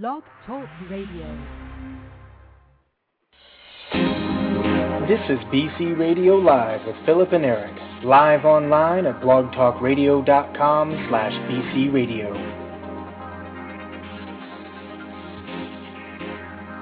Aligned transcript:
Blog 0.00 0.22
Talk 0.46 0.66
Radio. 0.88 1.26
This 5.06 5.20
is 5.28 5.38
BC 5.52 5.98
Radio 5.98 6.36
Live 6.36 6.86
with 6.86 6.96
Philip 7.04 7.30
and 7.34 7.44
Eric, 7.44 7.74
live 8.02 8.46
online 8.46 9.04
at 9.04 9.20
blogtalkradio.com 9.20 11.06
slash 11.10 11.32
bcradio. 11.32 12.32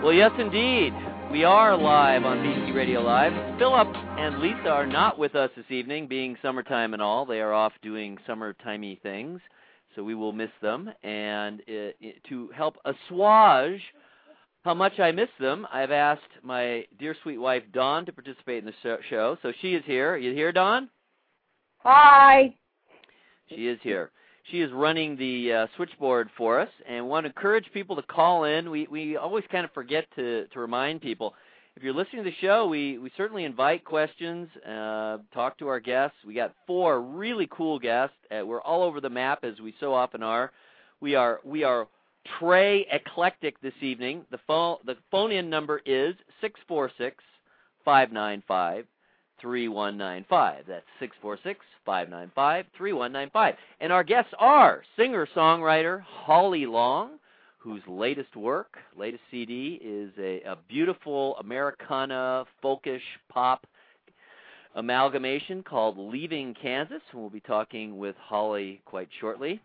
Well, 0.05 0.13
yes, 0.13 0.31
indeed. 0.39 0.93
We 1.33 1.43
are 1.43 1.77
live 1.77 2.23
on 2.25 2.39
BC 2.39 2.77
Radio 2.77 3.01
Live. 3.01 3.33
Philip 3.59 3.89
and 4.19 4.39
Lisa 4.39 4.69
are 4.69 4.87
not 4.87 5.19
with 5.19 5.35
us 5.35 5.51
this 5.57 5.67
evening, 5.71 6.07
being 6.07 6.37
summertime 6.43 6.93
and 6.93 7.03
all. 7.03 7.27
They 7.27 7.41
are 7.41 7.53
off 7.53 7.73
doing 7.83 8.19
summertimey 8.29 9.01
things, 9.03 9.41
so 9.95 10.03
we 10.03 10.15
will 10.15 10.33
miss 10.33 10.51
them. 10.63 10.91
And 11.03 11.63
uh, 11.69 12.07
to 12.29 12.51
help 12.55 12.77
assuage 12.85 13.81
how 14.63 14.75
much 14.75 14.99
I 14.99 15.11
miss 15.11 15.29
them, 15.39 15.67
I've 15.73 15.91
asked 15.91 16.23
my 16.43 16.85
dear 16.99 17.17
sweet 17.23 17.39
wife 17.39 17.63
Dawn 17.73 18.05
to 18.07 18.13
participate 18.13 18.65
in 18.65 18.67
the 18.67 18.99
show. 19.09 19.37
So 19.43 19.53
she 19.61 19.75
is 19.75 19.83
here. 19.87 20.13
Are 20.13 20.19
you 20.19 20.35
here, 20.35 20.53
Dawn? 20.53 20.89
Hi. 21.79 22.55
She 23.49 23.69
is 23.69 23.79
here. 23.83 24.11
She 24.51 24.61
is 24.61 24.71
running 24.73 25.17
the 25.17 25.53
uh, 25.53 25.67
switchboard 25.77 26.29
for 26.37 26.61
us, 26.61 26.69
and 26.89 27.09
want 27.09 27.25
to 27.25 27.29
encourage 27.29 27.67
people 27.73 27.95
to 27.97 28.03
call 28.03 28.45
in. 28.45 28.71
We 28.71 28.87
we 28.91 29.17
always 29.17 29.45
kind 29.51 29.65
of 29.65 29.73
forget 29.73 30.07
to 30.17 30.47
to 30.47 30.61
remind 30.61 31.01
people. 31.01 31.35
If 31.77 31.83
you're 31.83 31.95
listening 31.95 32.25
to 32.25 32.31
the 32.31 32.37
show, 32.41 32.67
we 32.67 32.99
we 32.99 33.11
certainly 33.17 33.45
invite 33.45 33.85
questions. 33.85 34.49
Uh, 34.67 35.19
talk 35.33 35.59
to 35.59 35.69
our 35.69 35.81
guests. 35.81 36.17
We 36.27 36.35
got 36.35 36.55
four 36.67 37.01
really 37.01 37.49
cool 37.51 37.79
guests. 37.79 38.17
Uh, 38.31 38.45
we're 38.45 38.61
all 38.61 38.83
over 38.83 39.01
the 39.01 39.11
map 39.11 39.45
as 39.45 39.59
we 39.61 39.75
so 39.81 39.95
often 39.95 40.23
are. 40.23 40.53
We 41.01 41.15
are 41.15 41.41
we 41.45 41.65
are 41.65 41.89
Trey 42.39 42.87
eclectic 42.93 43.61
this 43.63 43.73
evening. 43.81 44.25
The 44.31 44.41
phone 44.47 44.77
the 44.85 44.97
phone 45.11 45.33
in 45.33 45.49
number 45.49 45.81
is 45.87 46.15
six 46.41 46.61
four 46.69 46.91
six 46.99 47.25
five 47.85 48.13
nine 48.13 48.43
five 48.47 48.85
3195. 49.41 50.65
That's 50.69 50.85
646 50.99 51.65
595 51.87 52.67
3195. 52.77 53.55
And 53.81 53.93
our 53.93 54.05
guests 54.05 54.33
are 54.39 54.83
singer 54.97 55.27
songwriter 55.35 56.03
Holly 56.03 56.67
Long, 56.67 57.13
whose 57.61 57.83
latest 57.87 58.35
work, 58.35 58.79
latest 58.97 59.23
CD, 59.31 59.79
is 59.83 60.11
a, 60.19 60.41
a 60.43 60.57
beautiful 60.69 61.37
Americana 61.37 62.45
folkish 62.65 63.01
pop 63.29 63.67
amalgamation 64.75 65.63
called 65.63 65.99
Leaving 65.99 66.55
Kansas. 66.55 67.03
And 67.13 67.21
we'll 67.21 67.31
be 67.31 67.41
talking 67.41 67.99
with 67.99 68.17
Holly 68.17 68.81
quite 68.87 69.09
shortly. 69.21 69.61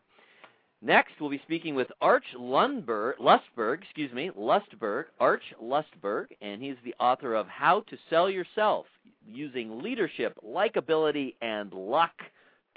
Next, 0.81 1.13
we'll 1.19 1.29
be 1.29 1.41
speaking 1.45 1.73
with 1.73 1.87
Arch 2.01 2.25
Lundberg, 2.37 3.13
Lustberg, 3.17 3.81
excuse 3.81 4.11
me, 4.11 4.29
Lustberg, 4.37 5.05
Arch 5.19 5.41
Lustberg, 5.63 6.27
and 6.41 6.61
he's 6.61 6.75
the 6.83 6.93
author 6.99 7.33
of 7.33 7.47
How 7.47 7.79
to 7.89 7.97
Sell 8.09 8.29
Yourself 8.29 8.85
Using 9.25 9.81
Leadership, 9.81 10.37
Likability, 10.45 11.35
and 11.41 11.73
Luck 11.73 12.11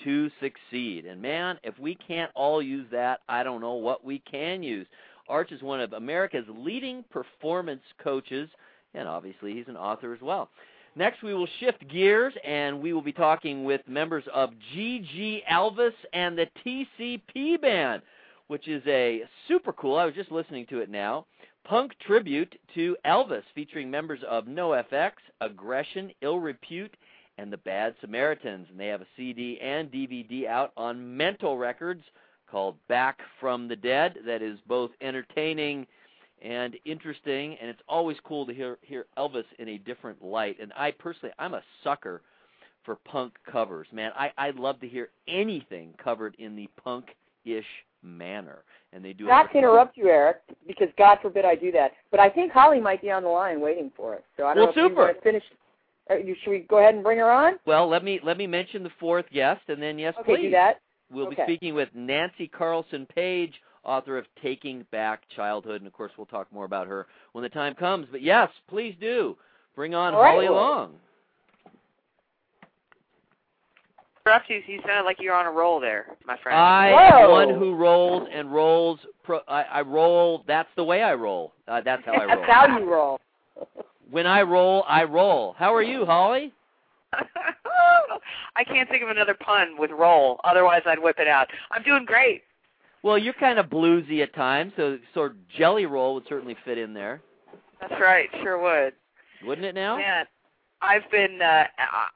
to 0.05 0.30
Succeed. 0.41 1.06
And 1.06 1.20
man, 1.20 1.58
if 1.64 1.78
we 1.78 1.96
can't 1.96 2.30
all 2.34 2.62
use 2.62 2.86
that, 2.92 3.20
I 3.28 3.42
don't 3.42 3.61
know 3.61 3.74
what 3.74 4.05
we 4.05 4.20
can 4.20 4.62
use. 4.62 4.86
Arch 5.29 5.53
is 5.53 5.62
one 5.62 5.81
of 5.81 5.93
America's 5.93 6.47
leading 6.48 7.05
performance 7.11 7.83
coaches, 8.03 8.48
and 8.95 9.07
obviously 9.09 9.55
he's 9.55 9.69
an 9.69 9.77
author 9.77 10.15
as 10.15 10.20
well. 10.20 10.48
Next, 10.97 11.23
we 11.23 11.35
will 11.35 11.48
shift 11.61 11.87
gears 11.89 12.35
and 12.45 12.81
we 12.81 12.93
will 12.93 13.03
be 13.03 13.12
talking 13.12 13.65
with 13.65 13.81
members 13.87 14.25
of 14.35 14.51
GG 14.75 15.43
Elvis 15.51 15.93
and 16.12 16.37
the 16.37 16.48
TCP 16.67 17.61
Band, 17.61 18.03
which 18.48 18.67
is 18.67 18.83
a 18.87 19.23
super 19.47 19.73
cool, 19.73 19.97
I 19.97 20.07
was 20.07 20.15
just 20.15 20.33
listening 20.33 20.67
to 20.70 20.81
it 20.81 20.91
now, 20.91 21.27
punk 21.65 21.92
tribute 22.05 22.53
to 22.75 22.97
Elvis 23.07 23.42
featuring 23.55 23.91
members 23.91 24.20
of 24.29 24.47
NoFX, 24.47 25.13
Aggression, 25.41 26.11
Ill 26.23 26.41
Repute, 26.41 26.97
and 27.37 27.53
the 27.53 27.59
Bad 27.59 27.95
Samaritans. 28.01 28.67
And 28.70 28.81
they 28.81 28.89
have 28.89 29.02
a 29.02 29.07
CD 29.17 29.61
and 29.61 29.92
DVD 29.92 30.47
out 30.47 30.73
on 30.77 31.17
Mental 31.17 31.57
Records 31.57 32.02
called 32.51 32.77
Back 32.89 33.20
from 33.41 33.69
the 33.69 33.77
Dead 33.77 34.19
that 34.27 34.42
is 34.42 34.59
both 34.67 34.91
entertaining 35.01 35.86
and 36.42 36.77
interesting, 36.85 37.57
and 37.61 37.69
it's 37.69 37.83
always 37.89 38.17
cool 38.25 38.47
to 38.47 38.55
hear 38.55 38.79
hear 38.83 39.07
Elvis 39.17 39.45
in 39.59 39.69
a 39.69 39.79
different 39.79 40.23
light. 40.23 40.57
And 40.61 40.73
I 40.77 40.92
personally, 40.92 41.35
I'm 41.39 41.55
a 41.55 41.63
sucker 41.83 42.23
for 42.85 42.97
punk 42.97 43.35
covers, 43.51 43.89
man. 43.92 44.13
I 44.17 44.31
I 44.39 44.51
love 44.51 44.81
to 44.81 44.89
hear 44.89 45.11
anything 45.27 45.95
covered 46.03 46.37
in 46.39 46.55
the 46.55 46.69
punk-ish 46.83 47.67
manner, 48.03 48.63
and 48.92 49.05
they 49.05 49.13
do. 49.13 49.27
Not 49.27 49.51
to 49.53 49.58
interrupt 49.58 49.97
you, 49.97 50.08
Eric, 50.08 50.39
because 50.67 50.89
God 50.97 51.19
forbid 51.20 51.45
I 51.45 51.55
do 51.55 51.73
that. 51.73 51.92
But 52.11 52.20
I 52.20 52.31
think 52.31 52.53
Holly 52.53 52.81
might 52.81 53.03
be 53.03 53.11
on 53.11 53.25
the 53.25 53.29
line 53.29 53.61
waiting 53.61 53.91
for 53.97 54.14
us. 54.14 54.23
So 54.37 54.47
I 54.47 54.55
don't 54.55 54.67
well, 54.67 54.75
know 54.75 54.87
if 54.87 54.91
super. 54.91 55.08
you 55.08 55.20
finish. 55.23 55.42
Should 56.42 56.51
we 56.51 56.61
go 56.61 56.79
ahead 56.79 56.95
and 56.95 57.05
bring 57.05 57.19
her 57.19 57.31
on? 57.31 57.58
Well, 57.67 57.89
let 57.89 58.03
me 58.05 58.20
let 58.23 58.39
me 58.39 58.47
mention 58.47 58.83
the 58.83 58.92
fourth 59.01 59.27
guest, 59.33 59.63
and 59.69 59.83
then 59.83 59.98
yes, 59.98 60.14
okay, 60.20 60.37
please. 60.37 60.42
do 60.42 60.51
that. 60.53 60.81
We'll 61.11 61.27
okay. 61.29 61.36
be 61.36 61.42
speaking 61.42 61.74
with 61.74 61.89
Nancy 61.95 62.48
Carlsson-Paige 62.48 63.55
author 63.85 64.19
of 64.19 64.27
Taking 64.42 64.85
Back 64.92 65.23
Childhood, 65.35 65.80
and 65.80 65.86
of 65.86 65.92
course 65.92 66.13
we'll 66.17 66.27
talk 66.27 66.52
more 66.52 66.64
about 66.64 66.86
her 66.86 67.07
when 67.33 67.42
the 67.42 67.48
time 67.48 67.74
comes. 67.74 68.07
But 68.11 68.23
yes, 68.23 68.51
please 68.69 68.95
do 69.01 69.36
bring 69.74 69.95
on 69.95 70.14
All 70.14 70.23
right, 70.23 70.33
Holly 70.33 70.48
well. 70.48 70.55
Long. 70.55 70.95
Interrupt 74.27 74.51
you. 74.51 74.61
You 74.67 74.80
sounded 74.86 75.05
like 75.05 75.17
you're 75.20 75.35
on 75.35 75.46
a 75.46 75.51
roll 75.51 75.80
there, 75.80 76.07
my 76.27 76.36
friend. 76.42 76.58
I 76.58 76.91
Whoa. 76.91 77.25
am 77.25 77.30
one 77.30 77.58
who 77.58 77.75
rolls 77.75 78.29
and 78.30 78.52
rolls. 78.52 79.01
Pro, 79.25 79.40
I, 79.48 79.63
I 79.63 79.80
roll. 79.80 80.45
That's 80.46 80.69
the 80.77 80.85
way 80.85 81.02
I 81.02 81.14
roll. 81.14 81.55
Uh, 81.67 81.80
that's 81.80 82.02
how 82.05 82.13
I 82.13 82.25
roll. 82.25 82.29
That's 82.29 82.52
how 82.52 82.79
you 82.79 82.90
roll. 82.90 83.20
When 84.11 84.27
I 84.27 84.42
roll, 84.42 84.85
I 84.86 85.05
roll. 85.05 85.55
How 85.57 85.75
are 85.75 85.83
you, 85.83 86.05
Holly? 86.05 86.52
I 88.56 88.64
can't 88.64 88.89
think 88.89 89.02
of 89.02 89.08
another 89.11 89.34
pun 89.34 89.77
with 89.79 89.90
roll. 89.90 90.40
Otherwise, 90.45 90.83
I'd 90.86 90.98
whip 90.98 91.18
it 91.18 91.29
out. 91.29 91.48
I'm 91.70 91.83
doing 91.83 92.05
great. 92.05 92.42
Well, 93.02 93.17
you're 93.18 93.34
kind 93.34 93.58
of 93.58 93.67
bluesy 93.67 94.23
at 94.23 94.34
times, 94.34 94.73
so 94.77 94.98
sort 95.14 95.33
of 95.33 95.36
jelly 95.48 95.86
roll 95.86 96.14
would 96.14 96.24
certainly 96.28 96.57
fit 96.64 96.78
in 96.78 96.95
there, 96.95 97.20
That's 97.80 97.95
right. 98.01 98.28
Sure 98.42 98.58
would. 98.61 98.92
wouldn't 99.46 99.64
it? 99.67 99.74
Now. 99.74 99.98
Yeah. 99.98 100.24
I've 100.80 101.11
been. 101.11 101.42
Uh, 101.42 101.64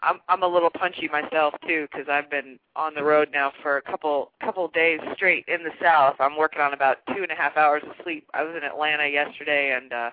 I'm 0.02 0.20
I'm 0.28 0.42
a 0.44 0.46
little 0.46 0.70
punchy 0.70 1.08
myself 1.08 1.54
too 1.66 1.88
because 1.90 2.06
I've 2.08 2.30
been 2.30 2.60
on 2.76 2.94
the 2.94 3.02
road 3.02 3.28
now 3.32 3.50
for 3.60 3.76
a 3.76 3.82
couple 3.82 4.30
couple 4.40 4.68
days 4.68 5.00
straight 5.16 5.44
in 5.48 5.64
the 5.64 5.72
South. 5.82 6.14
I'm 6.20 6.36
working 6.36 6.60
on 6.60 6.72
about 6.72 6.98
two 7.08 7.22
and 7.24 7.32
a 7.32 7.34
half 7.34 7.56
hours 7.56 7.82
of 7.84 7.92
sleep. 8.04 8.28
I 8.34 8.44
was 8.44 8.54
in 8.56 8.62
Atlanta 8.62 9.08
yesterday 9.08 9.76
and 9.76 9.92
uh, 9.92 10.10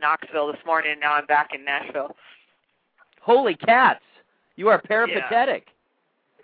Knoxville 0.00 0.48
this 0.48 0.60
morning. 0.66 0.90
and 0.92 1.00
Now 1.00 1.12
I'm 1.14 1.26
back 1.26 1.50
in 1.54 1.64
Nashville. 1.64 2.16
Holy 3.20 3.54
cats! 3.54 4.02
You 4.56 4.68
are 4.68 4.80
peripatetic. 4.80 5.66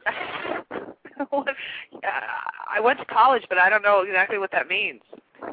I 1.33 2.81
went 2.81 2.99
to 2.99 3.05
college, 3.07 3.45
but 3.49 3.59
I 3.59 3.69
don't 3.69 3.83
know 3.83 4.03
exactly 4.03 4.39
what 4.39 4.51
that 4.53 4.69
means. 4.69 5.03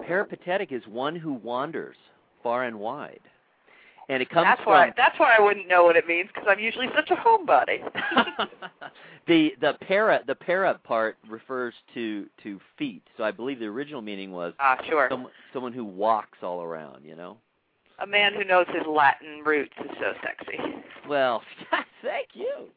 Peripatetic 0.06 0.72
is 0.72 0.84
one 0.88 1.16
who 1.16 1.34
wanders 1.34 1.96
far 2.44 2.64
and 2.64 2.80
wide, 2.80 3.20
and 4.10 4.22
it 4.22 4.30
comes 4.30 4.46
That's 4.46 4.62
from 4.64 4.74
why. 4.74 4.94
That's 4.96 5.20
why 5.20 5.36
I 5.38 5.42
wouldn't 5.42 5.68
know 5.68 5.84
what 5.84 5.96
it 5.96 6.08
means 6.08 6.30
because 6.34 6.48
I'm 6.50 6.60
usually 6.60 6.88
such 6.96 7.10
a 7.12 7.16
homebody. 7.16 7.80
the 9.28 9.54
the 9.62 9.74
para 9.88 10.22
the 10.28 10.36
para 10.36 10.80
part 10.84 11.18
refers 11.30 11.74
to 11.94 12.28
to 12.44 12.60
feet. 12.78 13.04
So 13.18 13.24
I 13.24 13.32
believe 13.32 13.60
the 13.60 13.66
original 13.66 14.02
meaning 14.02 14.32
was 14.32 14.54
Ah, 14.60 14.78
sure. 14.88 15.08
some, 15.10 15.28
someone 15.54 15.74
who 15.74 15.86
walks 15.86 16.40
all 16.42 16.62
around. 16.64 17.04
You 17.04 17.16
know. 17.16 17.38
A 18.00 18.08
man 18.08 18.34
who 18.34 18.44
knows 18.44 18.66
his 18.68 18.86
Latin 18.88 19.42
roots 19.46 19.74
is 19.80 19.92
so 20.00 20.14
sexy. 20.22 20.58
Well, 21.08 21.42
thank 22.02 22.30
you. 22.34 22.68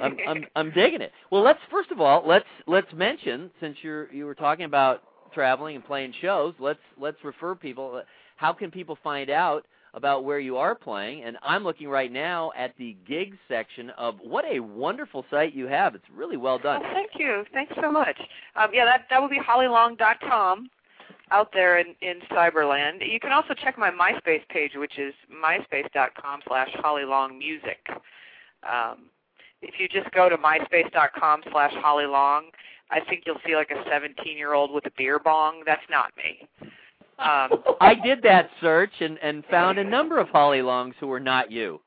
I'm 0.00 0.16
I'm 0.26 0.44
I'm 0.56 0.70
digging 0.72 1.00
it. 1.00 1.12
Well, 1.30 1.42
let's 1.42 1.60
first 1.70 1.90
of 1.90 2.00
all 2.00 2.22
let's 2.26 2.46
let's 2.66 2.92
mention 2.94 3.50
since 3.60 3.76
you're 3.82 4.12
you 4.12 4.26
were 4.26 4.34
talking 4.34 4.64
about 4.64 5.02
traveling 5.34 5.76
and 5.76 5.84
playing 5.84 6.14
shows. 6.20 6.54
Let's 6.58 6.80
let's 6.98 7.22
refer 7.22 7.54
people. 7.54 8.02
How 8.36 8.52
can 8.52 8.70
people 8.70 8.98
find 9.02 9.30
out 9.30 9.66
about 9.94 10.24
where 10.24 10.38
you 10.38 10.56
are 10.56 10.74
playing? 10.74 11.24
And 11.24 11.36
I'm 11.42 11.64
looking 11.64 11.88
right 11.88 12.12
now 12.12 12.52
at 12.56 12.74
the 12.78 12.96
gigs 13.06 13.36
section 13.48 13.90
of 13.90 14.16
what 14.22 14.44
a 14.44 14.60
wonderful 14.60 15.24
site 15.30 15.54
you 15.54 15.66
have. 15.66 15.94
It's 15.94 16.04
really 16.14 16.36
well 16.36 16.58
done. 16.58 16.82
Oh, 16.84 16.90
thank 16.92 17.10
you. 17.18 17.44
Thanks 17.52 17.74
so 17.80 17.90
much. 17.90 18.18
Um, 18.56 18.70
yeah, 18.72 18.84
that 18.84 19.06
that 19.10 19.20
would 19.20 19.30
be 19.30 19.40
hollylong.com 19.40 20.70
out 21.30 21.50
there 21.52 21.78
in, 21.78 21.94
in 22.02 22.20
Cyberland. 22.30 23.00
You 23.00 23.18
can 23.20 23.32
also 23.32 23.54
check 23.54 23.76
my 23.78 23.90
MySpace 23.90 24.46
page, 24.48 24.72
which 24.76 24.98
is 24.98 25.14
myspace.com 25.32 26.40
slash 26.46 26.70
hollylongmusic. 26.82 27.96
Um, 28.68 29.06
if 29.62 29.74
you 29.78 29.88
just 29.88 30.10
go 30.12 30.28
to 30.28 30.36
myspace.com 30.36 31.42
slash 31.50 31.72
hollylong, 31.74 32.42
I 32.90 33.00
think 33.00 33.24
you'll 33.26 33.40
see 33.46 33.56
like 33.56 33.70
a 33.70 33.88
17-year-old 33.88 34.72
with 34.72 34.86
a 34.86 34.92
beer 34.96 35.18
bong. 35.18 35.62
That's 35.66 35.82
not 35.90 36.12
me. 36.16 36.48
Um, 37.18 37.62
I 37.80 37.94
did 37.94 38.22
that 38.22 38.50
search 38.60 38.92
and 39.00 39.18
and 39.22 39.44
found 39.50 39.78
a 39.78 39.84
number 39.84 40.18
of 40.18 40.28
Holly 40.28 40.62
Longs 40.62 40.94
who 41.00 41.06
were 41.06 41.20
not 41.20 41.50
you. 41.50 41.80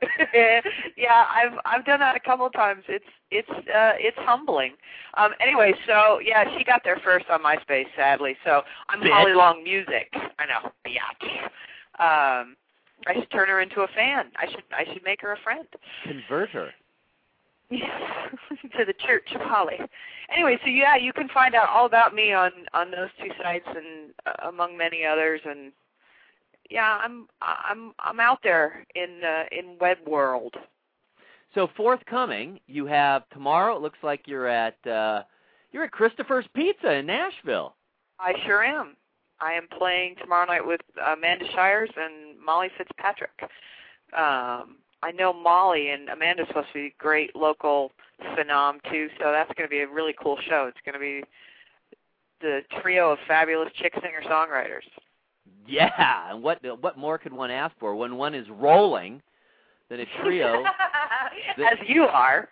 yeah, 0.96 1.24
I've 1.28 1.58
I've 1.64 1.84
done 1.84 2.00
that 2.00 2.16
a 2.16 2.20
couple 2.20 2.46
of 2.46 2.52
times. 2.52 2.84
It's 2.88 3.04
it's 3.30 3.50
uh 3.50 3.92
it's 3.98 4.16
humbling. 4.20 4.72
Um 5.16 5.32
anyway, 5.40 5.74
so 5.86 6.20
yeah, 6.20 6.44
she 6.56 6.64
got 6.64 6.82
there 6.84 7.00
first 7.02 7.26
on 7.30 7.42
MySpace, 7.42 7.86
sadly. 7.96 8.36
So 8.44 8.62
I'm 8.88 9.00
Bitch. 9.00 9.12
Holly 9.12 9.34
Long 9.34 9.64
Music. 9.64 10.12
I 10.38 10.46
know. 10.46 10.70
Yeah. 10.86 11.48
Um 11.98 12.56
I 13.06 13.14
should 13.14 13.30
turn 13.30 13.48
her 13.48 13.60
into 13.60 13.80
a 13.80 13.88
fan. 13.88 14.26
I 14.36 14.48
should 14.50 14.62
I 14.72 14.84
should 14.92 15.02
make 15.04 15.20
her 15.22 15.32
a 15.32 15.38
friend. 15.42 15.66
Convert 16.04 16.50
her. 16.50 16.70
to 17.70 18.84
the 18.86 18.94
Church 19.06 19.28
of 19.34 19.42
Holly. 19.42 19.78
Anyway, 20.32 20.58
so 20.62 20.70
yeah, 20.70 20.96
you 20.96 21.12
can 21.12 21.28
find 21.28 21.54
out 21.54 21.68
all 21.68 21.86
about 21.86 22.14
me 22.14 22.32
on 22.32 22.50
on 22.72 22.90
those 22.90 23.10
two 23.20 23.30
sites 23.42 23.66
and 23.66 24.12
uh, 24.26 24.48
among 24.48 24.76
many 24.76 25.04
others 25.04 25.40
and 25.44 25.72
yeah, 26.70 26.98
I'm 27.02 27.26
I'm 27.40 27.92
I'm 27.98 28.20
out 28.20 28.40
there 28.42 28.84
in 28.94 29.20
uh, 29.24 29.44
in 29.52 29.76
web 29.80 29.98
world. 30.06 30.54
So 31.54 31.68
forthcoming, 31.76 32.60
you 32.66 32.86
have 32.86 33.28
tomorrow. 33.30 33.76
It 33.76 33.82
looks 33.82 33.98
like 34.02 34.22
you're 34.26 34.48
at 34.48 34.74
uh, 34.86 35.22
you're 35.72 35.84
at 35.84 35.92
Christopher's 35.92 36.46
Pizza 36.54 36.94
in 36.94 37.06
Nashville. 37.06 37.74
I 38.20 38.34
sure 38.46 38.62
am. 38.62 38.96
I 39.40 39.52
am 39.52 39.68
playing 39.78 40.16
tomorrow 40.20 40.46
night 40.46 40.66
with 40.66 40.80
Amanda 41.06 41.44
Shires 41.54 41.90
and 41.96 42.38
Molly 42.44 42.68
Fitzpatrick. 42.76 43.30
Um, 44.12 44.78
I 45.02 45.12
know 45.14 45.32
Molly 45.32 45.90
and 45.90 46.08
Amanda's 46.08 46.48
supposed 46.48 46.68
to 46.68 46.74
be 46.74 46.94
great 46.98 47.36
local 47.36 47.92
phenom 48.36 48.80
too, 48.90 49.08
so 49.18 49.30
that's 49.30 49.52
going 49.56 49.68
to 49.68 49.70
be 49.70 49.80
a 49.80 49.88
really 49.88 50.14
cool 50.20 50.38
show. 50.48 50.66
It's 50.68 50.78
going 50.84 50.94
to 50.94 50.98
be 50.98 51.22
the 52.40 52.62
trio 52.82 53.12
of 53.12 53.18
fabulous 53.28 53.72
chick 53.74 53.94
singer 53.94 54.22
songwriters. 54.26 54.86
Yeah, 55.66 56.30
and 56.30 56.42
what 56.42 56.60
what 56.80 56.96
more 56.96 57.18
could 57.18 57.32
one 57.32 57.50
ask 57.50 57.74
for 57.78 57.94
when 57.94 58.16
one 58.16 58.34
is 58.34 58.46
rolling 58.50 59.20
than 59.90 60.00
a 60.00 60.06
trio 60.22 60.64
As 61.58 61.78
you 61.86 62.04
are. 62.04 62.48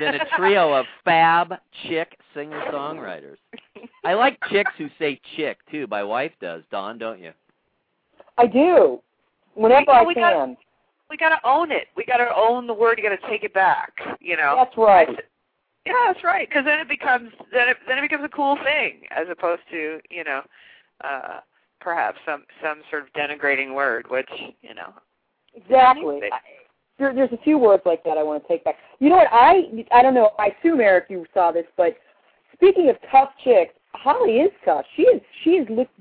than 0.00 0.14
a 0.16 0.24
trio 0.36 0.72
of 0.72 0.86
fab 1.04 1.54
chick 1.86 2.18
singer 2.34 2.60
songwriters. 2.72 3.36
I 4.04 4.14
like 4.14 4.38
chicks 4.50 4.70
who 4.78 4.88
say 4.98 5.20
chick 5.36 5.58
too. 5.70 5.86
My 5.90 6.02
wife 6.02 6.32
does. 6.40 6.62
Dawn, 6.70 6.98
don't 6.98 7.20
you? 7.20 7.32
I 8.36 8.46
do. 8.46 9.00
Whenever 9.54 9.84
Well, 9.88 10.02
I 10.02 10.04
we 10.04 10.14
can. 10.14 10.22
got- 10.22 10.56
we 11.10 11.16
got 11.16 11.30
to 11.30 11.38
own 11.42 11.72
it. 11.72 11.86
We 11.96 12.04
got 12.04 12.18
to 12.18 12.28
own 12.36 12.66
the 12.66 12.74
word. 12.74 12.98
You 12.98 13.08
got 13.08 13.18
to 13.18 13.28
take 13.30 13.42
it 13.42 13.54
back. 13.54 13.94
You 14.20 14.36
know. 14.36 14.54
That's 14.58 14.76
right. 14.76 15.08
Yeah, 15.86 15.94
that's 16.06 16.22
right. 16.22 16.46
Because 16.46 16.66
then 16.66 16.80
it 16.80 16.88
becomes 16.88 17.30
then 17.50 17.68
it 17.70 17.78
then 17.88 17.96
it 17.96 18.02
becomes 18.02 18.24
a 18.24 18.28
cool 18.28 18.56
thing 18.62 19.00
as 19.10 19.26
opposed 19.30 19.62
to 19.70 20.00
you 20.10 20.22
know, 20.24 20.42
uh, 21.02 21.40
perhaps 21.80 22.18
some 22.26 22.44
some 22.62 22.82
sort 22.90 23.02
of 23.02 23.12
denigrating 23.12 23.74
word, 23.74 24.06
which 24.10 24.28
you 24.62 24.74
know. 24.74 24.92
Exactly. 25.54 26.20
I, 26.32 26.38
there, 26.98 27.14
there's 27.14 27.32
a 27.32 27.42
few 27.42 27.58
words 27.58 27.82
like 27.86 28.02
that 28.04 28.18
I 28.18 28.22
want 28.22 28.42
to 28.42 28.48
take 28.48 28.64
back. 28.64 28.76
You 28.98 29.10
know 29.10 29.16
what? 29.16 29.28
I 29.32 29.62
I 29.92 30.02
don't 30.02 30.14
know. 30.14 30.30
I 30.38 30.54
assume 30.58 30.80
Eric, 30.80 31.06
you 31.08 31.26
saw 31.32 31.52
this, 31.52 31.66
but 31.76 31.96
speaking 32.52 32.90
of 32.90 32.96
tough 33.10 33.30
chicks, 33.44 33.72
Holly 33.92 34.38
is 34.38 34.52
tough. 34.64 34.84
She 34.96 35.02
is. 35.02 35.22
She 35.44 35.56
has 35.58 35.66
looked 35.70 35.98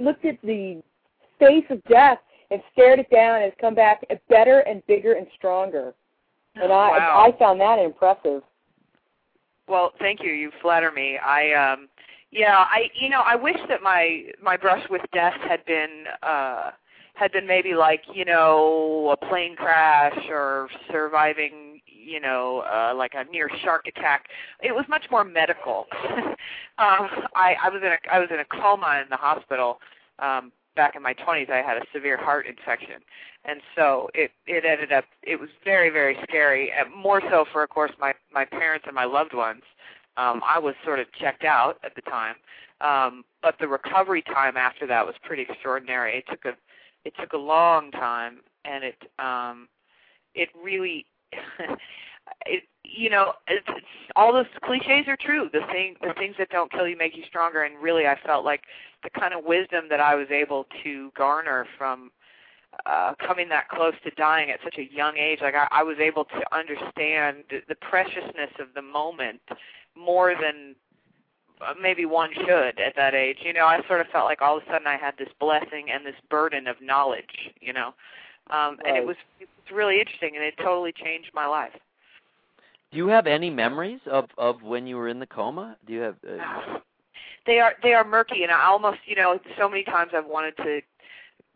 looked 0.00 0.24
at 0.24 0.40
the 0.42 0.82
face 1.38 1.64
of 1.70 1.82
death 1.84 2.18
and 2.50 2.62
stared 2.72 2.98
it 2.98 3.10
down 3.10 3.36
and 3.36 3.44
has 3.44 3.52
come 3.60 3.74
back 3.74 4.04
better 4.28 4.60
and 4.60 4.86
bigger 4.86 5.14
and 5.14 5.26
stronger. 5.36 5.94
And 6.54 6.72
I 6.72 6.88
Wow. 6.88 7.26
I 7.26 7.38
found 7.38 7.60
that 7.60 7.78
impressive. 7.78 8.42
Well, 9.68 9.92
thank 9.98 10.22
you. 10.22 10.32
You 10.32 10.50
flatter 10.62 10.90
me. 10.90 11.18
I 11.18 11.52
um 11.52 11.88
yeah, 12.30 12.64
I 12.68 12.90
you 12.94 13.08
know, 13.08 13.22
I 13.24 13.36
wish 13.36 13.56
that 13.68 13.82
my 13.82 14.24
my 14.42 14.56
brush 14.56 14.82
with 14.90 15.02
death 15.12 15.36
had 15.48 15.64
been 15.64 16.04
uh 16.22 16.70
had 17.14 17.32
been 17.32 17.46
maybe 17.46 17.74
like, 17.74 18.02
you 18.14 18.24
know, 18.24 19.10
a 19.20 19.26
plane 19.26 19.56
crash 19.56 20.16
or 20.28 20.68
surviving, 20.90 21.80
you 21.86 22.20
know, 22.20 22.64
uh 22.70 22.94
like 22.94 23.12
a 23.14 23.24
near 23.30 23.48
shark 23.64 23.86
attack. 23.88 24.26
It 24.62 24.72
was 24.74 24.84
much 24.88 25.04
more 25.10 25.24
medical. 25.24 25.86
um 26.78 27.08
I 27.34 27.56
I 27.62 27.68
was 27.70 27.82
in 27.82 27.88
a 27.88 27.98
I 28.12 28.18
was 28.18 28.28
in 28.32 28.40
a 28.40 28.44
coma 28.44 29.00
in 29.02 29.08
the 29.10 29.16
hospital 29.16 29.78
um 30.18 30.52
back 30.76 30.94
in 30.94 31.02
my 31.02 31.14
20s. 31.14 31.50
I 31.50 31.62
had 31.62 31.76
a 31.78 31.82
severe 31.92 32.16
heart 32.16 32.46
infection. 32.46 33.02
And 33.44 33.60
so 33.74 34.10
it 34.14 34.32
it 34.46 34.64
ended 34.66 34.92
up 34.92 35.04
it 35.22 35.40
was 35.40 35.48
very 35.64 35.88
very 35.90 36.16
scary. 36.24 36.70
And 36.78 36.94
more 36.94 37.22
so 37.30 37.46
for 37.52 37.62
of 37.62 37.70
course 37.70 37.92
my 37.98 38.12
my 38.32 38.44
parents 38.44 38.84
and 38.86 38.94
my 38.94 39.04
loved 39.06 39.32
ones. 39.34 39.62
Um 40.18 40.42
I 40.44 40.58
was 40.58 40.74
sort 40.84 40.98
of 41.00 41.06
checked 41.12 41.44
out 41.44 41.78
at 41.84 41.94
the 41.94 42.02
time. 42.02 42.34
Um 42.80 43.24
but 43.42 43.54
the 43.58 43.68
recovery 43.68 44.22
time 44.22 44.56
after 44.56 44.86
that 44.86 45.06
was 45.06 45.14
pretty 45.22 45.42
extraordinary. 45.48 46.18
It 46.18 46.24
took 46.30 46.44
a 46.44 46.56
it 47.04 47.14
took 47.18 47.32
a 47.32 47.38
long 47.38 47.90
time 47.90 48.40
and 48.64 48.84
it 48.84 48.96
um 49.18 49.68
it 50.34 50.48
really 50.62 51.06
it 52.46 52.64
you 52.84 53.10
know 53.10 53.32
it's, 53.46 53.66
it's 53.68 53.86
all 54.16 54.32
those 54.32 54.46
cliches 54.64 55.06
are 55.06 55.16
true 55.16 55.48
the 55.52 55.60
thing 55.72 55.94
the 56.00 56.14
things 56.18 56.34
that 56.38 56.48
don't 56.50 56.70
kill 56.72 56.88
you 56.88 56.96
make 56.96 57.16
you 57.16 57.22
stronger 57.26 57.62
and 57.62 57.80
really 57.82 58.06
i 58.06 58.16
felt 58.24 58.44
like 58.44 58.62
the 59.02 59.10
kind 59.10 59.34
of 59.34 59.44
wisdom 59.44 59.84
that 59.90 60.00
i 60.00 60.14
was 60.14 60.28
able 60.30 60.66
to 60.82 61.10
garner 61.16 61.66
from 61.76 62.10
uh 62.86 63.14
coming 63.26 63.48
that 63.48 63.68
close 63.68 63.94
to 64.04 64.10
dying 64.12 64.50
at 64.50 64.58
such 64.64 64.76
a 64.78 64.94
young 64.94 65.16
age 65.16 65.40
like 65.42 65.54
i, 65.54 65.66
I 65.70 65.82
was 65.82 65.96
able 66.00 66.24
to 66.24 66.56
understand 66.56 67.44
the, 67.50 67.60
the 67.68 67.76
preciousness 67.76 68.50
of 68.60 68.68
the 68.74 68.82
moment 68.82 69.40
more 69.98 70.34
than 70.40 70.74
uh, 71.60 71.74
maybe 71.80 72.04
one 72.04 72.30
should 72.34 72.78
at 72.80 72.94
that 72.96 73.14
age. 73.14 73.38
You 73.42 73.52
know 73.52 73.66
i 73.66 73.80
sort 73.86 74.00
of 74.00 74.06
felt 74.08 74.26
like 74.26 74.40
all 74.42 74.58
of 74.58 74.62
a 74.62 74.66
sudden 74.66 74.86
i 74.86 74.96
had 74.96 75.14
this 75.18 75.28
blessing 75.40 75.86
and 75.92 76.06
this 76.06 76.14
burden 76.30 76.66
of 76.66 76.76
knowledge 76.80 77.52
you 77.60 77.72
know. 77.72 77.94
Um 78.50 78.78
and 78.86 78.96
it 78.96 79.06
was 79.06 79.16
it 79.40 79.48
was 79.56 79.76
really 79.76 80.00
interesting 80.00 80.36
and 80.36 80.44
it 80.44 80.54
totally 80.58 80.92
changed 80.92 81.30
my 81.34 81.46
life. 81.46 81.72
Do 82.90 82.98
you 82.98 83.08
have 83.08 83.26
any 83.26 83.50
memories 83.50 84.00
of 84.06 84.26
of 84.38 84.62
when 84.62 84.86
you 84.86 84.96
were 84.96 85.08
in 85.08 85.18
the 85.18 85.26
coma? 85.26 85.76
Do 85.86 85.92
you 85.92 86.00
have? 86.00 86.16
Uh, 86.26 86.78
they 87.46 87.58
are 87.60 87.74
they 87.82 87.94
are 87.94 88.04
murky 88.04 88.42
and 88.42 88.52
I 88.52 88.64
almost 88.66 88.98
you 89.06 89.16
know 89.16 89.38
so 89.58 89.68
many 89.68 89.84
times 89.84 90.12
I've 90.14 90.26
wanted 90.26 90.56
to 90.58 90.80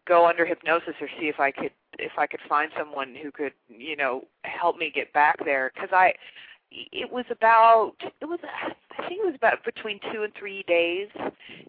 go 0.06 0.26
under 0.26 0.44
hypnosis 0.44 0.94
or 1.00 1.08
see 1.20 1.28
if 1.28 1.38
I 1.38 1.50
could 1.50 1.70
if 1.98 2.12
I 2.18 2.26
could 2.26 2.40
find 2.48 2.70
someone 2.76 3.14
who 3.14 3.30
could 3.30 3.52
you 3.68 3.96
know 3.96 4.24
help 4.44 4.76
me 4.76 4.90
get 4.94 5.12
back 5.12 5.44
there. 5.44 5.70
Because 5.74 5.90
I 5.92 6.14
it 6.92 7.10
was 7.10 7.24
about 7.30 7.94
it 8.20 8.24
was 8.24 8.38
I 8.42 9.08
think 9.08 9.20
it 9.22 9.26
was 9.26 9.34
about 9.34 9.64
between 9.64 10.00
2 10.12 10.22
and 10.22 10.32
3 10.34 10.64
days 10.66 11.08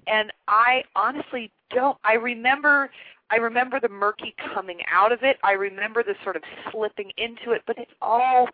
and 0.08 0.32
I 0.48 0.84
honestly 0.96 1.52
don't 1.72 1.98
I 2.04 2.14
remember 2.14 2.90
I 3.30 3.38
remember 3.38 3.80
the 3.80 3.90
murky 3.90 4.36
coming 4.54 4.80
out 4.92 5.12
of 5.12 5.24
it 5.24 5.38
I 5.44 5.54
remember 5.54 6.04
the 6.04 6.16
sort 6.24 6.36
of 6.36 6.44
slipping 6.72 7.12
into 7.18 7.52
it 7.52 7.64
but 7.66 7.78
it's 7.78 7.92
all 8.02 8.48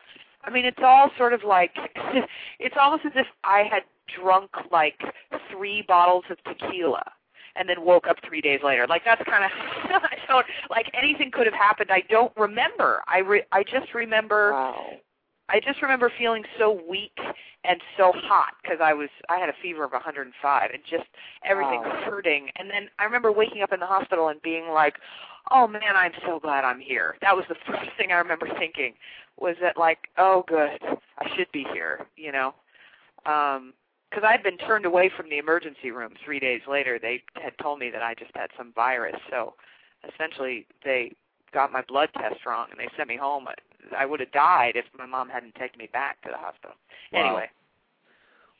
I 0.44 0.50
mean 0.50 0.66
it's 0.66 0.80
all 0.84 1.12
sort 1.18 1.34
of 1.34 1.44
like 1.44 1.72
it's 2.60 2.76
almost 2.80 3.06
as 3.06 3.14
if 3.16 3.28
I 3.44 3.64
had 3.70 3.84
drunk 4.20 4.52
like 4.72 5.00
three 5.52 5.84
bottles 5.88 6.26
of 6.30 6.38
tequila 6.44 7.04
and 7.56 7.68
then 7.68 7.84
woke 7.84 8.08
up 8.08 8.18
three 8.26 8.42
days 8.42 8.62
later. 8.64 8.88
Like 8.88 9.04
that's 9.04 9.22
kind 9.24 9.44
of 9.44 9.52
I 10.04 10.18
don't 10.28 10.46
like 10.70 10.90
anything 10.94 11.32
could 11.32 11.46
have 11.46 11.54
happened. 11.54 11.90
I 11.92 12.04
don't 12.10 12.32
remember. 12.38 13.02
I 13.08 13.20
re, 13.20 13.44
I 13.52 13.64
just 13.64 13.94
remember 13.94 14.52
Wow. 14.54 14.92
I 15.50 15.60
just 15.60 15.82
remember 15.82 16.12
feeling 16.18 16.44
so 16.58 16.80
weak 16.90 17.18
and 17.64 17.82
so 17.98 18.12
hot 18.16 18.54
because 18.62 18.80
I 18.82 18.94
was 18.94 19.10
I 19.30 19.38
had 19.38 19.50
a 19.50 19.54
fever 19.62 19.84
of 19.84 19.92
105 19.92 20.72
and 20.72 20.84
just 20.90 21.08
everything 21.44 21.82
Wow. 21.82 22.02
hurting. 22.06 22.50
And 22.56 22.70
then 22.70 22.90
I 23.00 23.04
remember 23.04 23.32
waking 23.32 23.62
up 23.64 23.74
in 23.74 23.80
the 23.80 23.86
hospital 23.86 24.30
and 24.30 24.42
being 24.42 24.70
like, 24.70 24.96
"Oh 25.52 25.68
man, 25.68 25.96
I'm 25.96 26.14
so 26.26 26.40
glad 26.40 26.64
I'm 26.66 26.80
here." 26.80 27.18
That 27.22 27.36
was 27.36 27.46
the 27.50 27.56
first 27.68 27.90
thing 27.98 28.12
I 28.12 28.18
remember 28.18 28.48
thinking 28.58 28.94
was 29.38 29.56
that 29.62 29.78
like, 29.78 30.10
"Oh 30.18 30.44
good, 30.48 30.80
I 31.18 31.36
should 31.36 31.52
be 31.52 31.66
here," 31.74 32.06
you 32.16 32.32
know. 32.32 32.54
Um 33.26 33.74
because 34.10 34.24
I 34.28 34.32
had 34.32 34.42
been 34.42 34.58
turned 34.58 34.86
away 34.86 35.12
from 35.16 35.30
the 35.30 35.38
emergency 35.38 35.92
room 35.92 36.14
three 36.26 36.40
days 36.40 36.62
later. 36.68 36.98
They 37.00 37.22
had 37.36 37.56
told 37.62 37.78
me 37.80 37.92
that 37.92 38.02
I 38.02 38.16
just 38.16 38.32
had 38.36 38.50
some 38.58 38.74
virus, 38.74 39.16
so 39.30 39.54
essentially 40.12 40.66
they 40.84 41.12
got 41.54 41.72
my 41.72 41.84
blood 41.88 42.10
test 42.16 42.44
wrong 42.46 42.68
and 42.72 42.80
they 42.80 42.88
sent 42.98 43.08
me 43.08 43.18
home. 43.18 43.48
I 43.98 44.06
would 44.06 44.20
have 44.20 44.32
died 44.32 44.74
if 44.76 44.86
my 44.98 45.06
mom 45.06 45.30
hadn't 45.30 45.56
taken 45.56 45.78
me 45.78 45.90
back 45.92 46.22
to 46.24 46.30
the 46.32 46.38
hospital. 46.38 46.76
Wow. 47.12 47.26
Anyway, 47.26 47.50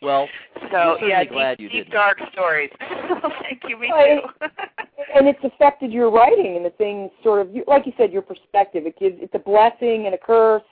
well, 0.02 0.28
so 0.56 0.68
certainly 0.72 1.10
yeah, 1.10 1.26
glad 1.26 1.58
deep, 1.58 1.74
you 1.74 1.84
deep 1.84 1.92
dark 1.92 2.20
stories. 2.32 2.70
Thank 2.80 3.62
you, 3.68 3.78
me 3.78 3.90
Well, 3.92 4.22
too. 4.40 4.48
and 5.16 5.28
it's 5.28 5.44
affected 5.44 5.92
your 5.92 6.10
writing 6.10 6.56
and 6.56 6.66
the 6.66 6.70
things 6.72 7.12
sort 7.24 7.42
of 7.42 7.54
like 7.68 7.86
you 7.86 7.94
said 7.98 8.12
your 8.12 8.22
perspective 8.22 8.86
it 8.86 8.98
gives 9.00 9.16
it's 9.20 9.34
a 9.36 9.40
blessing 9.40 10.06
and 10.06 10.14
a 10.14 10.18
curse 10.18 10.64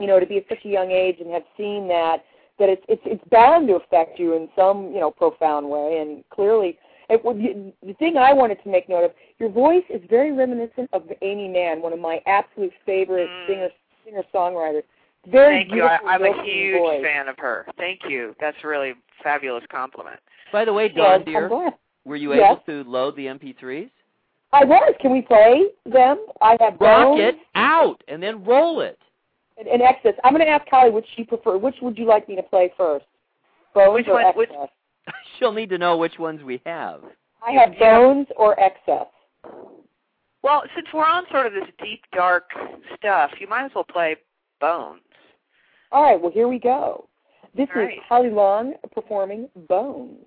you 0.00 0.06
know 0.06 0.18
to 0.18 0.26
be 0.26 0.36
at 0.38 0.44
such 0.48 0.64
a 0.64 0.68
young 0.68 0.90
age 0.90 1.16
and 1.20 1.30
have 1.30 1.42
seen 1.56 1.88
that 1.88 2.24
that 2.58 2.68
it's 2.68 2.82
it's 2.88 3.02
it's 3.04 3.24
bound 3.30 3.68
to 3.68 3.74
affect 3.74 4.18
you 4.18 4.34
in 4.34 4.48
some 4.56 4.92
you 4.92 5.00
know 5.00 5.10
profound 5.10 5.68
way 5.68 5.98
and 6.00 6.24
clearly 6.30 6.78
it, 7.12 7.24
would- 7.24 7.38
you- 7.38 7.72
the 7.84 7.94
thing 7.94 8.16
I 8.16 8.32
wanted 8.32 8.62
to 8.62 8.68
make 8.68 8.88
note 8.88 9.04
of 9.04 9.12
your 9.38 9.48
voice 9.50 9.84
is 9.90 10.00
very 10.08 10.32
reminiscent 10.32 10.88
of 10.92 11.02
Aimee 11.22 11.48
Mann 11.48 11.80
one 11.82 11.92
of 11.92 11.98
my 12.00 12.20
absolute 12.26 12.72
favorite 12.86 13.28
Mm. 13.28 13.46
singer 13.46 13.68
singer 14.04 14.22
songwriters 14.34 14.82
very 15.28 15.60
Thank 15.62 15.72
you. 15.74 15.84
I, 15.84 15.98
I'm 16.04 16.24
a 16.24 16.42
huge 16.42 16.80
voice. 16.80 17.00
fan 17.04 17.28
of 17.28 17.38
her. 17.38 17.64
Thank 17.78 18.00
you. 18.08 18.34
That's 18.40 18.56
a 18.64 18.66
really 18.66 18.94
fabulous 19.22 19.62
compliment. 19.70 20.18
by 20.52 20.64
the 20.64 20.72
way, 20.72 20.90
Well, 20.96 21.18
Dawn, 21.18 21.24
dear, 21.24 21.48
were 22.04 22.16
you 22.16 22.34
Yes. 22.34 22.58
able 22.66 22.84
to 22.84 22.90
load 22.90 23.14
the 23.14 23.26
MP3s? 23.28 23.88
I 24.52 24.64
was. 24.64 24.92
Can 25.00 25.12
we 25.12 25.22
play 25.22 25.66
them? 25.86 26.26
I 26.40 26.56
have 26.60 26.74
Rock 26.80 27.04
bones 27.04 27.20
it 27.20 27.36
out 27.54 28.02
and 28.08 28.20
then 28.20 28.42
roll 28.44 28.80
it. 28.80 28.98
and, 29.58 29.68
and 29.68 29.80
excess. 29.80 30.14
I'm 30.24 30.32
going 30.34 30.44
to 30.44 30.50
ask 30.50 30.66
Holly 30.68 30.90
which 30.90 31.06
she 31.14 31.22
prefer. 31.22 31.56
Which 31.56 31.76
would 31.82 31.96
you 31.96 32.04
like 32.06 32.28
me 32.28 32.34
to 32.34 32.42
play 32.42 32.72
first? 32.76 33.06
Bones 33.74 33.94
Which 33.94 34.08
or 34.08 34.14
one- 34.14 34.22
excess? 34.24 34.36
which- 34.36 34.50
She'll 35.38 35.52
need 35.52 35.70
to 35.70 35.78
know 35.78 35.96
which 35.96 36.18
ones 36.18 36.42
we 36.42 36.60
have. 36.66 37.00
I 37.46 37.52
have 37.52 37.78
bones 37.78 38.26
or 38.36 38.58
excess. 38.60 39.06
Well, 40.42 40.62
since 40.74 40.88
we're 40.92 41.06
on 41.06 41.24
sort 41.30 41.46
of 41.46 41.52
this 41.52 41.68
deep, 41.82 42.02
dark 42.12 42.50
stuff, 42.96 43.30
you 43.40 43.48
might 43.48 43.64
as 43.64 43.70
well 43.74 43.84
play 43.84 44.16
Bones. 44.60 45.00
All 45.90 46.02
right. 46.02 46.20
Well, 46.20 46.30
here 46.32 46.48
we 46.48 46.58
go. 46.58 47.08
This 47.56 47.68
All 47.74 47.82
is 47.82 47.88
right. 47.88 47.98
Holly 48.08 48.30
Long 48.30 48.74
performing 48.92 49.48
Bones. 49.68 50.24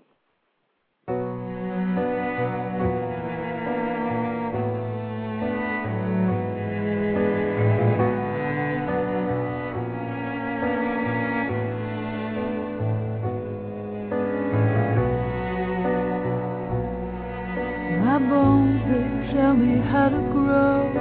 How 19.95 20.09
to 20.09 20.21
grow. 20.33 20.91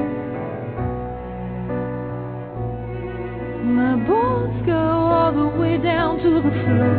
My 3.81 3.97
bones 4.07 4.65
go 4.65 4.83
all 5.17 5.33
the 5.33 5.49
way 5.59 5.79
down 5.79 6.19
to 6.19 6.31
the 6.37 6.43
floor. 6.43 6.95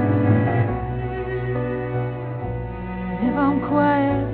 If 3.27 3.35
I'm 3.45 3.59
quiet, 3.69 4.27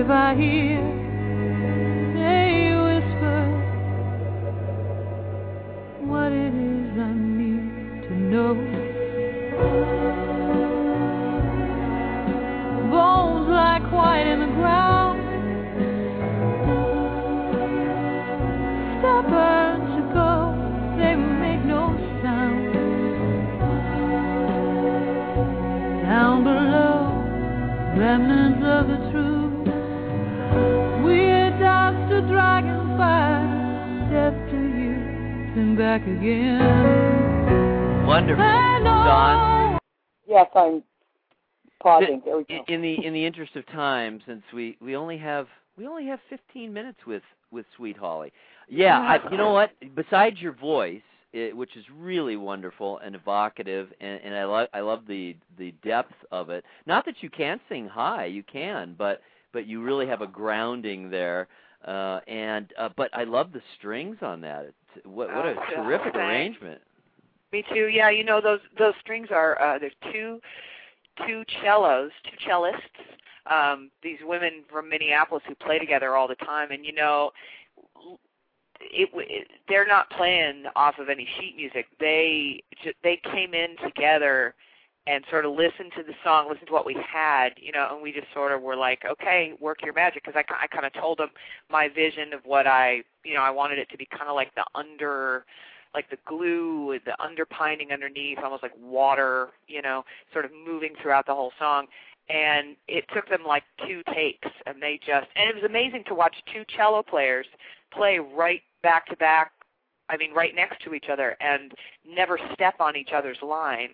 if 0.00 0.10
I 0.10 0.34
hear 0.34 0.99
in, 42.72 42.82
the 42.82 43.04
in 43.06 43.12
the 43.12 43.24
interest 43.24 43.56
of 43.56 43.66
time, 43.66 44.20
since 44.26 44.42
we 44.54 44.76
we 44.80 44.96
only 44.96 45.18
have 45.18 45.46
we 45.76 45.86
only 45.86 46.06
have 46.06 46.20
15 46.28 46.72
minutes 46.72 46.98
with 47.06 47.22
with 47.50 47.66
Sweet 47.76 47.96
Holly. 47.96 48.32
Yeah, 48.68 48.98
I, 48.98 49.30
you 49.30 49.36
know 49.36 49.52
what? 49.52 49.70
Besides 49.96 50.40
your 50.40 50.52
voice, 50.52 51.02
it, 51.32 51.56
which 51.56 51.76
is 51.76 51.84
really 51.96 52.36
wonderful 52.36 52.98
and 52.98 53.14
evocative, 53.14 53.88
and, 54.00 54.20
and 54.22 54.34
I 54.34 54.44
love 54.44 54.68
I 54.72 54.80
love 54.80 55.00
the 55.06 55.36
the 55.58 55.72
depth 55.84 56.14
of 56.30 56.50
it. 56.50 56.64
Not 56.86 57.04
that 57.06 57.16
you 57.20 57.30
can't 57.30 57.60
sing 57.68 57.86
high, 57.88 58.26
you 58.26 58.42
can, 58.42 58.94
but 58.98 59.20
but 59.52 59.66
you 59.66 59.82
really 59.82 60.06
have 60.06 60.22
a 60.22 60.26
grounding 60.26 61.10
there. 61.10 61.48
Uh, 61.86 62.20
and 62.28 62.72
uh, 62.78 62.90
but 62.96 63.10
I 63.14 63.24
love 63.24 63.52
the 63.52 63.62
strings 63.78 64.18
on 64.22 64.40
that. 64.42 64.66
It's, 64.66 65.06
what 65.06 65.28
what 65.34 65.46
a 65.46 65.54
Oh, 65.56 65.74
terrific 65.82 66.12
thanks. 66.14 66.18
arrangement. 66.60 66.80
Me 67.52 67.64
too. 67.72 67.88
Yeah, 67.88 68.10
you 68.10 68.22
know 68.22 68.40
those 68.40 68.60
those 68.78 68.94
strings 69.00 69.28
are 69.32 69.60
uh 69.60 69.78
there's 69.78 69.92
two 70.12 70.40
two 71.26 71.44
cellos, 71.62 72.10
two 72.24 72.48
cellists. 72.48 72.76
Um 73.50 73.90
these 74.02 74.18
women 74.22 74.64
from 74.70 74.88
Minneapolis 74.88 75.42
who 75.46 75.54
play 75.54 75.78
together 75.78 76.16
all 76.16 76.28
the 76.28 76.34
time 76.36 76.70
and 76.70 76.84
you 76.84 76.92
know 76.92 77.30
it, 78.80 79.08
it 79.14 79.48
they're 79.68 79.86
not 79.86 80.10
playing 80.10 80.64
off 80.76 80.98
of 80.98 81.08
any 81.08 81.28
sheet 81.38 81.56
music. 81.56 81.86
They 81.98 82.62
they 83.02 83.20
came 83.32 83.54
in 83.54 83.76
together 83.84 84.54
and 85.06 85.24
sort 85.30 85.44
of 85.44 85.52
listened 85.52 85.92
to 85.96 86.02
the 86.02 86.12
song, 86.22 86.48
listened 86.48 86.68
to 86.68 86.72
what 86.72 86.86
we 86.86 86.94
had, 86.94 87.50
you 87.56 87.72
know, 87.72 87.88
and 87.90 88.02
we 88.02 88.12
just 88.12 88.26
sort 88.34 88.52
of 88.52 88.60
were 88.62 88.76
like, 88.76 89.02
okay, 89.10 89.54
work 89.58 89.78
your 89.82 89.94
magic, 89.94 90.22
because 90.24 90.36
I, 90.36 90.44
I 90.62 90.66
kind 90.66 90.84
of 90.84 90.92
told 90.92 91.18
them 91.18 91.30
my 91.70 91.88
vision 91.88 92.32
of 92.34 92.40
what 92.44 92.66
I, 92.66 93.02
you 93.24 93.34
know, 93.34 93.40
I 93.40 93.50
wanted 93.50 93.78
it 93.78 93.88
to 93.90 93.96
be 93.96 94.06
kind 94.06 94.28
of 94.28 94.36
like 94.36 94.54
the 94.54 94.64
under, 94.74 95.46
like 95.94 96.08
the 96.10 96.18
glue, 96.26 96.98
the 97.04 97.20
underpinning 97.22 97.92
underneath, 97.92 98.38
almost 98.42 98.62
like 98.62 98.72
water, 98.80 99.48
you 99.66 99.82
know, 99.82 100.04
sort 100.32 100.44
of 100.44 100.50
moving 100.66 100.94
throughout 101.00 101.26
the 101.26 101.34
whole 101.34 101.52
song. 101.58 101.86
And 102.28 102.76
it 102.86 103.04
took 103.12 103.28
them 103.28 103.40
like 103.44 103.64
two 103.86 104.02
takes, 104.14 104.48
and 104.66 104.80
they 104.80 105.00
just, 105.04 105.26
and 105.34 105.50
it 105.50 105.54
was 105.54 105.64
amazing 105.64 106.04
to 106.06 106.14
watch 106.14 106.36
two 106.52 106.64
cello 106.76 107.02
players 107.02 107.46
play 107.92 108.20
right 108.20 108.62
back 108.84 109.06
to 109.06 109.16
back, 109.16 109.52
I 110.08 110.16
mean, 110.16 110.32
right 110.32 110.54
next 110.54 110.82
to 110.84 110.94
each 110.94 111.06
other, 111.10 111.36
and 111.40 111.72
never 112.08 112.38
step 112.54 112.74
on 112.78 112.96
each 112.96 113.10
other's 113.12 113.38
line. 113.42 113.90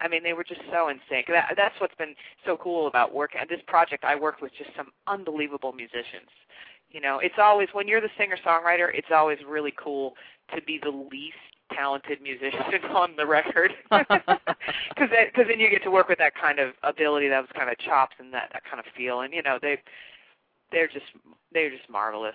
I 0.00 0.08
mean, 0.08 0.22
they 0.22 0.32
were 0.32 0.44
just 0.44 0.60
so 0.70 0.88
in 0.88 1.00
sync. 1.08 1.26
That, 1.28 1.54
that's 1.56 1.80
what's 1.80 1.94
been 1.94 2.14
so 2.44 2.56
cool 2.56 2.86
about 2.86 3.14
working 3.14 3.40
this 3.48 3.60
project. 3.66 4.04
I 4.04 4.14
worked 4.16 4.42
with 4.42 4.52
just 4.58 4.70
some 4.76 4.88
unbelievable 5.06 5.72
musicians. 5.72 6.28
You 6.96 7.02
know, 7.02 7.18
it's 7.18 7.34
always 7.36 7.68
when 7.74 7.86
you're 7.86 8.00
the 8.00 8.08
singer-songwriter, 8.16 8.88
it's 8.94 9.08
always 9.14 9.36
really 9.46 9.74
cool 9.76 10.14
to 10.54 10.62
be 10.62 10.80
the 10.82 10.88
least 10.88 11.36
talented 11.70 12.22
musician 12.22 12.84
on 12.96 13.10
the 13.18 13.26
record, 13.26 13.72
because 13.90 14.20
because 14.96 15.44
then 15.46 15.60
you 15.60 15.68
get 15.68 15.82
to 15.82 15.90
work 15.90 16.08
with 16.08 16.16
that 16.16 16.32
kind 16.34 16.58
of 16.58 16.72
ability, 16.82 17.28
those 17.28 17.44
kind 17.54 17.68
of 17.68 17.76
chops, 17.76 18.16
and 18.18 18.32
that 18.32 18.48
that 18.54 18.62
kind 18.64 18.80
of 18.80 18.86
feel. 18.96 19.20
And 19.20 19.34
you 19.34 19.42
know, 19.42 19.58
they 19.60 19.76
they're 20.72 20.88
just 20.88 21.04
they're 21.52 21.68
just 21.68 21.90
marvelous. 21.90 22.34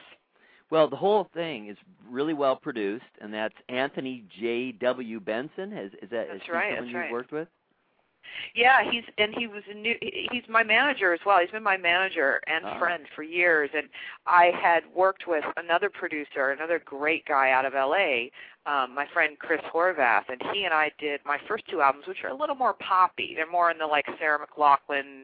Well, 0.69 0.87
the 0.87 0.95
whole 0.95 1.27
thing 1.33 1.67
is 1.67 1.77
really 2.07 2.35
well 2.35 2.55
produced, 2.55 3.03
and 3.19 3.33
that's 3.33 3.55
Anthony 3.67 4.25
J. 4.39 4.73
W. 4.73 5.19
Benson. 5.19 5.71
Has 5.71 5.89
is 6.03 6.11
that 6.11 6.25
is 6.25 6.27
That's 6.33 6.45
he 6.45 6.51
right, 6.51 6.75
someone 6.75 6.83
that's 6.83 6.87
you've 6.93 7.01
right. 7.01 7.11
worked 7.11 7.31
with? 7.31 7.47
Yeah, 8.55 8.89
he's 8.89 9.03
and 9.17 9.33
he 9.35 9.47
was 9.47 9.63
a 9.69 9.73
new. 9.73 9.95
He's 10.01 10.43
my 10.49 10.63
manager 10.63 11.13
as 11.13 11.19
well. 11.25 11.39
He's 11.39 11.51
been 11.51 11.63
my 11.63 11.77
manager 11.77 12.41
and 12.47 12.65
Ah. 12.65 12.79
friend 12.79 13.05
for 13.15 13.23
years. 13.23 13.69
And 13.73 13.89
I 14.25 14.51
had 14.61 14.83
worked 14.93 15.27
with 15.27 15.45
another 15.57 15.89
producer, 15.89 16.51
another 16.51 16.79
great 16.79 17.25
guy 17.25 17.51
out 17.51 17.65
of 17.65 17.75
L.A. 17.75 18.31
Um, 18.65 18.93
my 18.93 19.07
friend 19.07 19.37
Chris 19.39 19.61
Horvath, 19.73 20.29
and 20.29 20.41
he 20.53 20.65
and 20.65 20.73
I 20.73 20.91
did 20.99 21.21
my 21.25 21.37
first 21.47 21.67
two 21.67 21.81
albums, 21.81 22.05
which 22.07 22.23
are 22.23 22.29
a 22.29 22.33
little 22.35 22.55
more 22.55 22.73
poppy. 22.73 23.33
They're 23.35 23.49
more 23.49 23.71
in 23.71 23.77
the 23.77 23.87
like 23.87 24.05
Sarah 24.19 24.39
McLachlan 24.45 25.23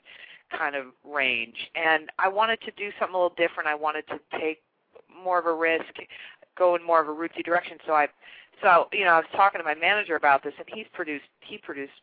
kind 0.57 0.75
of 0.75 0.85
range. 1.03 1.69
And 1.75 2.09
I 2.19 2.29
wanted 2.29 2.61
to 2.61 2.71
do 2.71 2.91
something 2.99 3.13
a 3.13 3.17
little 3.17 3.35
different. 3.37 3.67
I 3.69 3.75
wanted 3.75 4.07
to 4.07 4.19
take 4.39 4.61
more 5.23 5.37
of 5.39 5.45
a 5.45 5.53
risk, 5.53 5.93
go 6.57 6.75
in 6.75 6.83
more 6.83 7.01
of 7.01 7.07
a 7.09 7.11
rootsy 7.11 7.43
direction. 7.43 7.77
So 7.85 7.93
I, 7.93 8.07
so 8.61 8.87
you 8.93 9.05
know, 9.05 9.11
I 9.11 9.17
was 9.17 9.25
talking 9.35 9.59
to 9.59 9.65
my 9.65 9.75
manager 9.75 10.15
about 10.15 10.43
this, 10.43 10.53
and 10.57 10.65
he's 10.73 10.87
produced 10.93 11.25
he 11.41 11.57
produced 11.57 11.93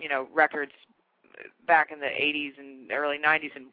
you 0.00 0.08
know 0.08 0.28
records 0.34 0.72
back 1.66 1.90
in 1.90 2.00
the 2.00 2.06
80s 2.06 2.58
and 2.58 2.90
early 2.92 3.18
90s 3.18 3.50
and 3.56 3.66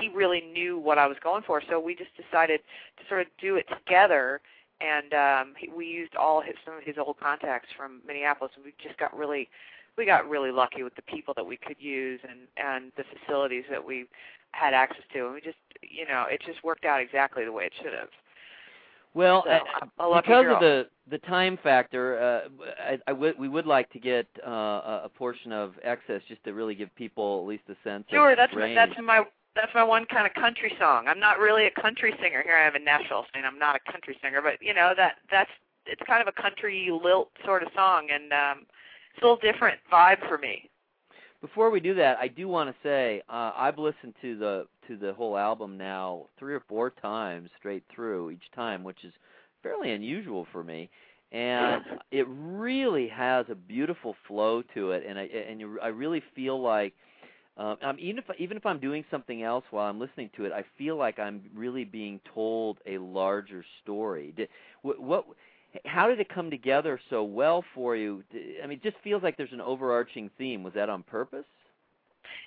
he 0.00 0.08
really 0.08 0.40
knew 0.40 0.78
what 0.78 0.98
I 0.98 1.06
was 1.06 1.16
going 1.22 1.42
for. 1.42 1.62
So 1.68 1.80
we 1.80 1.94
just 1.94 2.10
decided 2.16 2.60
to 2.96 3.02
sort 3.08 3.22
of 3.22 3.26
do 3.40 3.56
it 3.56 3.66
together 3.68 4.40
and 4.80 5.12
um 5.14 5.54
he, 5.58 5.68
we 5.68 5.86
used 5.86 6.14
all 6.14 6.40
his 6.40 6.54
some 6.64 6.74
of 6.76 6.84
his 6.84 6.96
old 6.98 7.18
contacts 7.18 7.68
from 7.76 8.00
Minneapolis 8.06 8.52
and 8.56 8.64
we 8.64 8.72
just 8.82 8.98
got 8.98 9.16
really 9.16 9.48
we 9.96 10.06
got 10.06 10.28
really 10.28 10.52
lucky 10.52 10.82
with 10.84 10.94
the 10.94 11.02
people 11.02 11.34
that 11.34 11.44
we 11.44 11.56
could 11.56 11.76
use 11.80 12.20
and 12.28 12.40
and 12.56 12.92
the 12.96 13.04
facilities 13.04 13.64
that 13.70 13.84
we 13.84 14.06
had 14.52 14.74
access 14.74 15.02
to 15.12 15.26
and 15.26 15.34
we 15.34 15.40
just 15.40 15.58
you 15.82 16.06
know 16.06 16.26
it 16.30 16.40
just 16.46 16.62
worked 16.62 16.84
out 16.84 17.00
exactly 17.00 17.44
the 17.44 17.52
way 17.52 17.64
it 17.64 17.72
should 17.82 17.92
have 17.92 18.08
Well, 19.14 19.44
So, 19.46 19.50
uh, 19.50 20.04
a 20.04 20.06
lucky 20.06 20.28
because 20.28 20.46
of 20.48 20.60
the 20.60 20.88
the 21.10 21.18
time 21.18 21.58
factor, 21.62 22.18
uh, 22.18 22.48
I, 22.80 22.98
I 23.06 23.12
would 23.12 23.38
we 23.38 23.48
would 23.48 23.66
like 23.66 23.90
to 23.90 23.98
get 23.98 24.26
uh, 24.46 24.50
a 24.50 25.02
a 25.04 25.08
portion 25.08 25.52
of 25.52 25.74
excess 25.82 26.20
just 26.28 26.42
to 26.44 26.52
really 26.52 26.74
give 26.74 26.94
people 26.94 27.40
at 27.42 27.48
least 27.48 27.64
a 27.68 27.76
sense. 27.88 28.04
Sure, 28.10 28.32
of 28.32 28.36
that's 28.36 28.54
my, 28.54 28.60
range. 28.60 28.76
that's 28.76 29.00
my 29.02 29.24
that's 29.54 29.74
my 29.74 29.82
one 29.82 30.04
kind 30.06 30.26
of 30.26 30.34
country 30.34 30.72
song. 30.78 31.06
I'm 31.08 31.20
not 31.20 31.38
really 31.38 31.66
a 31.66 31.80
country 31.80 32.14
singer. 32.22 32.42
Here 32.44 32.56
I 32.56 32.66
am 32.66 32.76
in 32.76 32.84
Nashville 32.84 33.24
saying 33.32 33.44
I'm 33.44 33.58
not 33.58 33.76
a 33.76 33.92
country 33.92 34.16
singer, 34.22 34.40
but 34.42 34.54
you 34.60 34.74
know 34.74 34.92
that 34.96 35.16
that's 35.30 35.50
it's 35.86 36.02
kind 36.06 36.20
of 36.20 36.28
a 36.28 36.40
country 36.40 36.90
lilt 36.92 37.30
sort 37.44 37.62
of 37.62 37.68
song, 37.74 38.08
and 38.12 38.32
um, 38.32 38.66
it's 39.14 39.22
a 39.22 39.26
little 39.26 39.38
different 39.40 39.78
vibe 39.90 40.26
for 40.28 40.38
me. 40.38 40.70
Before 41.40 41.70
we 41.70 41.78
do 41.80 41.94
that, 41.94 42.18
I 42.18 42.28
do 42.28 42.48
want 42.48 42.68
to 42.68 42.76
say 42.82 43.22
uh, 43.28 43.52
I've 43.56 43.78
listened 43.78 44.14
to 44.22 44.36
the 44.38 44.66
to 44.88 44.96
the 44.96 45.12
whole 45.12 45.36
album 45.36 45.78
now 45.78 46.26
three 46.38 46.54
or 46.54 46.62
four 46.68 46.90
times 46.90 47.50
straight 47.58 47.84
through 47.94 48.30
each 48.30 48.50
time, 48.54 48.82
which 48.82 49.04
is 49.04 49.12
fairly 49.62 49.92
unusual 49.92 50.46
for 50.52 50.64
me. 50.64 50.90
And 51.30 51.82
it 52.10 52.26
really 52.28 53.08
has 53.08 53.46
a 53.50 53.54
beautiful 53.54 54.16
flow 54.26 54.62
to 54.74 54.92
it, 54.92 55.04
and 55.08 55.18
I 55.18 55.24
and 55.24 55.60
you, 55.60 55.78
I 55.80 55.88
really 55.88 56.22
feel 56.34 56.60
like 56.60 56.94
um, 57.56 57.76
um, 57.82 57.96
even 58.00 58.18
if 58.18 58.24
even 58.38 58.56
if 58.56 58.66
I'm 58.66 58.80
doing 58.80 59.04
something 59.10 59.42
else 59.42 59.64
while 59.70 59.88
I'm 59.88 60.00
listening 60.00 60.30
to 60.36 60.44
it, 60.44 60.52
I 60.52 60.64
feel 60.76 60.96
like 60.96 61.18
I'm 61.18 61.42
really 61.54 61.84
being 61.84 62.20
told 62.34 62.78
a 62.86 62.98
larger 62.98 63.64
story. 63.82 64.32
Did, 64.36 64.48
what, 64.82 65.00
what 65.00 65.24
how 65.84 66.08
did 66.08 66.20
it 66.20 66.28
come 66.28 66.50
together 66.50 67.00
so 67.10 67.22
well 67.22 67.64
for 67.74 67.96
you? 67.96 68.22
I 68.62 68.66
mean, 68.66 68.78
it 68.78 68.82
just 68.82 68.96
feels 69.02 69.22
like 69.22 69.36
there's 69.36 69.52
an 69.52 69.60
overarching 69.60 70.30
theme. 70.38 70.62
Was 70.62 70.74
that 70.74 70.88
on 70.88 71.02
purpose? 71.02 71.44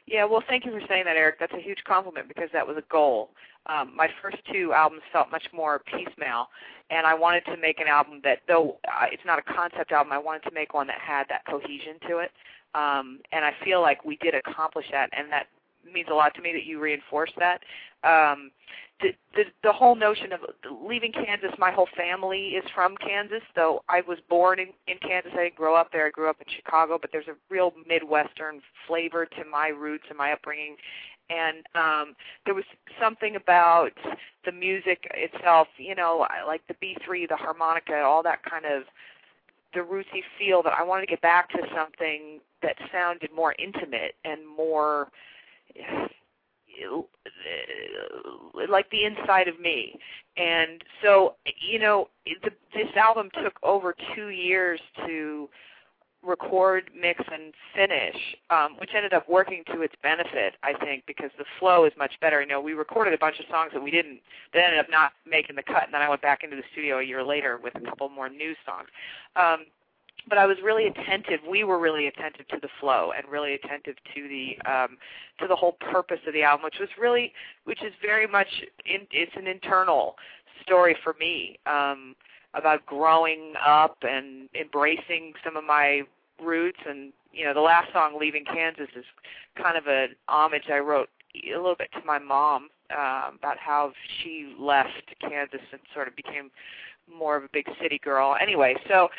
Yeah, 0.08 0.26
well, 0.26 0.44
thank 0.48 0.66
you 0.66 0.72
for 0.72 0.82
saying 0.88 1.06
that, 1.06 1.16
Eric. 1.16 1.40
That's 1.40 1.54
a 1.54 1.62
huge 1.62 1.84
compliment 1.86 2.28
because 2.28 2.50
that 2.54 2.66
was 2.66 2.78
a 2.78 2.84
goal. 2.92 3.30
Um, 3.68 3.96
my 3.96 4.10
first 4.22 4.38
two 4.52 4.74
albums 4.74 5.04
felt 5.14 5.32
much 5.32 5.46
more 5.54 5.80
piecemeal, 5.86 6.48
and 6.90 7.06
I 7.06 7.14
wanted 7.14 7.46
to 7.46 7.58
make 7.58 7.80
an 7.80 7.88
album 7.88 8.20
that, 8.24 8.40
though 8.48 8.78
uh, 8.88 9.06
it's 9.12 9.24
not 9.26 9.38
a 9.40 9.54
concept 9.54 9.92
album, 9.92 10.12
I 10.12 10.18
wanted 10.18 10.44
to 10.44 10.52
make 10.52 10.74
one 10.74 10.88
that 10.88 11.00
had 11.00 11.26
that 11.30 11.46
cohesion 11.46 12.00
to 12.10 12.18
it. 12.18 12.32
Um, 12.74 13.20
and 13.32 13.46
I 13.46 13.52
feel 13.64 13.82
like 13.82 14.04
we 14.04 14.18
did 14.18 14.34
accomplish 14.34 14.86
that, 14.92 15.10
and 15.16 15.32
that 15.32 15.48
means 15.92 16.08
a 16.12 16.16
lot 16.16 16.34
to 16.36 16.42
me 16.42 16.52
that 16.54 16.66
you 16.66 16.80
reinforced 16.80 17.34
that. 17.38 17.62
Um, 18.04 18.52
the, 19.02 19.10
the 19.36 19.44
the 19.64 19.72
whole 19.72 19.96
notion 19.96 20.32
of 20.32 20.42
leaving 20.88 21.12
Kansas. 21.12 21.52
My 21.58 21.72
whole 21.72 21.88
family 21.98 22.50
is 22.50 22.64
from 22.74 22.96
Kansas, 22.98 23.42
though 23.56 23.84
I 23.90 24.02
was 24.02 24.20
born 24.30 24.60
in 24.60 24.68
in 24.88 24.98
Kansas. 25.00 25.32
I 25.34 25.44
didn't 25.44 25.56
grow 25.56 25.76
up 25.76 25.92
there. 25.92 26.08
I 26.08 26.10
grew 26.10 26.30
up 26.30 26.38
in 26.40 26.48
Chicago, 26.56 26.98
but 27.02 27.12
there's 27.12 27.28
a 27.28 27.36
real 27.50 27.74
Midwestern 27.88 28.62
flavor 28.88 29.26
to 29.26 29.46
my 29.50 29.70
roots 29.70 30.06
and 30.10 30.18
my 30.18 30.32
upbringing. 30.34 30.76
And 31.30 31.66
um, 31.76 32.16
there 32.46 32.54
was 32.54 32.66
something 33.02 33.38
about 33.38 33.92
the 34.46 34.52
music 34.52 35.10
itself, 35.14 35.68
you 35.78 35.96
know, 35.96 36.28
like 36.46 36.62
the 36.68 36.74
B3, 36.74 37.30
the 37.30 37.38
harmonica, 37.38 38.02
all 38.02 38.22
that 38.24 38.44
kind 38.44 38.66
of 38.66 38.84
the 39.74 39.80
rootsy 39.80 40.24
feel. 40.38 40.62
That 40.62 40.74
I 40.78 40.84
wanted 40.84 41.06
to 41.06 41.08
get 41.08 41.22
back 41.22 41.50
to 41.52 41.60
something 41.76 42.40
that 42.62 42.76
sounded 42.92 43.30
more 43.34 43.56
intimate 43.58 44.16
and 44.26 44.42
more 44.46 45.08
like 48.72 48.90
the 48.90 49.06
inside 49.06 49.48
of 49.48 49.60
me. 49.60 50.00
And 50.38 50.84
so, 51.04 51.36
you 51.62 51.78
know, 51.78 52.08
the, 52.26 52.52
this 52.74 52.88
album 52.96 53.30
took 53.44 53.54
over 53.64 53.94
two 54.16 54.30
years 54.30 54.80
to 55.06 55.50
record, 56.24 56.92
mix, 57.00 57.22
and 57.32 57.54
finish, 57.76 58.16
um, 58.50 58.78
which 58.78 58.92
ended 58.96 59.12
up 59.14 59.28
working 59.28 59.64
to 59.74 59.82
its 59.82 59.96
benefit, 60.04 60.54
I 60.64 60.74
think, 60.74 61.04
because 61.08 61.32
the 61.38 61.46
flow 61.60 61.86
is 61.86 61.92
much 61.98 62.14
better. 62.22 62.42
You 62.42 62.48
know, 62.48 62.62
we 62.62 62.74
recorded 62.74 63.14
a 63.14 63.18
bunch 63.18 63.40
of 63.40 63.46
songs 63.50 63.72
that 63.74 63.82
we 63.82 63.92
didn't, 63.92 64.20
that 64.54 64.64
ended 64.64 64.80
up 64.80 64.86
not 64.90 65.14
making 65.30 65.56
the 65.56 65.64
cut, 65.64 65.84
and 65.86 65.94
then 65.94 66.02
I 66.02 66.10
went 66.10 66.22
back 66.22 66.44
into 66.44 66.56
the 66.56 66.64
studio 66.72 67.00
a 67.00 67.04
year 67.04 67.24
later 67.24 67.60
with 67.62 67.76
a 67.76 67.82
couple 67.82 68.08
more 68.10 68.30
new 68.30 68.54
songs. 68.66 68.88
Um, 69.36 69.66
but 70.28 70.38
I 70.38 70.46
was 70.46 70.58
really 70.64 70.88
attentive. 70.88 71.40
We 71.50 71.64
were 71.64 71.80
really 71.80 72.08
attentive 72.08 72.48
to 72.50 72.58
the 72.62 72.70
flow 72.80 73.12
and 73.16 73.28
really 73.28 73.54
attentive 73.54 73.96
to 74.16 74.28
the 74.28 74.72
um, 74.72 74.98
to 75.40 75.48
the 75.48 75.56
whole 75.56 75.78
purpose 75.92 76.20
of 76.28 76.34
the 76.34 76.44
album, 76.44 76.64
which 76.64 76.80
was 76.80 76.90
really, 77.00 77.34
which 77.66 77.82
is 77.84 77.94
very 78.02 78.28
much, 78.28 78.48
in, 78.86 79.08
it's 79.12 79.32
an 79.36 79.48
internal 79.48 80.16
story 80.62 80.96
for 81.04 81.16
me 81.20 81.60
um, 81.66 82.16
about 82.54 82.86
growing 82.86 83.54
up 83.66 83.98
and 84.04 84.50
embracing 84.60 85.34
some 85.44 85.58
of 85.58 85.64
my 85.64 86.02
roots. 86.42 86.80
And 86.88 87.14
you 87.32 87.46
know, 87.46 87.54
the 87.54 87.62
last 87.62 87.92
song, 87.94 88.18
"Leaving 88.20 88.46
Kansas," 88.46 88.90
is 88.96 89.06
kind 89.62 89.78
of 89.78 89.88
an 89.88 90.16
homage 90.28 90.70
I 90.72 90.80
wrote 90.80 91.10
a 91.36 91.56
little 91.56 91.76
bit 91.76 91.90
to 91.94 92.06
my 92.06 92.20
mom 92.20 92.70
uh, 92.96 93.32
about 93.34 93.58
how 93.58 93.94
she 94.22 94.54
left 94.60 95.16
Kansas 95.22 95.62
and 95.72 95.82
sort 95.94 96.08
of 96.08 96.16
became 96.16 96.52
more 97.14 97.38
of 97.38 97.44
a 97.44 97.50
big 97.52 97.66
city 97.82 98.00
girl. 98.04 98.36
Anyway, 98.42 98.76
so 98.88 99.10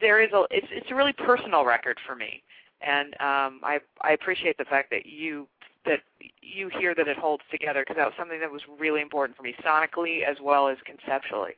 there 0.00 0.22
is 0.22 0.30
a 0.32 0.44
it's 0.50 0.66
it's 0.70 0.90
a 0.90 0.94
really 0.94 1.12
personal 1.12 1.64
record 1.64 1.98
for 2.06 2.14
me, 2.14 2.42
and 2.80 3.14
um, 3.14 3.60
I 3.62 3.78
I 4.00 4.12
appreciate 4.12 4.58
the 4.58 4.64
fact 4.64 4.90
that 4.90 5.06
you 5.06 5.46
that 5.86 6.00
you 6.40 6.70
hear 6.78 6.94
that 6.94 7.08
it 7.08 7.16
holds 7.16 7.42
together 7.50 7.82
because 7.82 7.96
that 7.96 8.06
was 8.06 8.14
something 8.18 8.40
that 8.40 8.50
was 8.50 8.62
really 8.78 9.00
important 9.00 9.36
for 9.36 9.42
me 9.42 9.54
sonically 9.64 10.22
as 10.22 10.36
well 10.42 10.68
as 10.68 10.76
conceptually. 10.84 11.52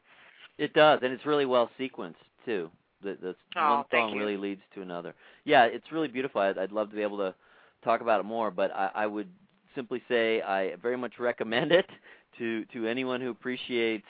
It 0.59 0.73
does, 0.75 1.00
and 1.02 1.12
it's 1.12 1.26
really 1.26 1.47
well 1.47 1.71
sequenced 1.78 2.14
too. 2.45 2.71
The, 3.02 3.16
the 3.21 3.37
oh, 3.57 3.76
one 3.76 3.85
song 3.90 4.16
really 4.16 4.37
leads 4.37 4.62
to 4.75 4.83
another. 4.83 5.14
Yeah, 5.45 5.64
it's 5.64 5.93
really 5.93 6.09
beautiful. 6.09 6.40
I'd, 6.40 6.59
I'd 6.59 6.73
love 6.73 6.90
to 6.90 6.97
be 6.97 7.02
able 7.02 7.19
to 7.19 7.35
talk 7.85 8.00
about 8.00 8.21
it 8.21 8.25
more, 8.25 8.50
but 8.50 8.75
I, 8.75 8.90
I 8.95 9.07
would 9.07 9.28
simply 9.75 10.02
say 10.09 10.40
I 10.40 10.75
very 10.76 10.97
much 10.97 11.19
recommend 11.19 11.73
it 11.73 11.87
to 12.38 12.64
to 12.66 12.87
anyone 12.87 13.21
who 13.21 13.31
appreciates 13.31 14.07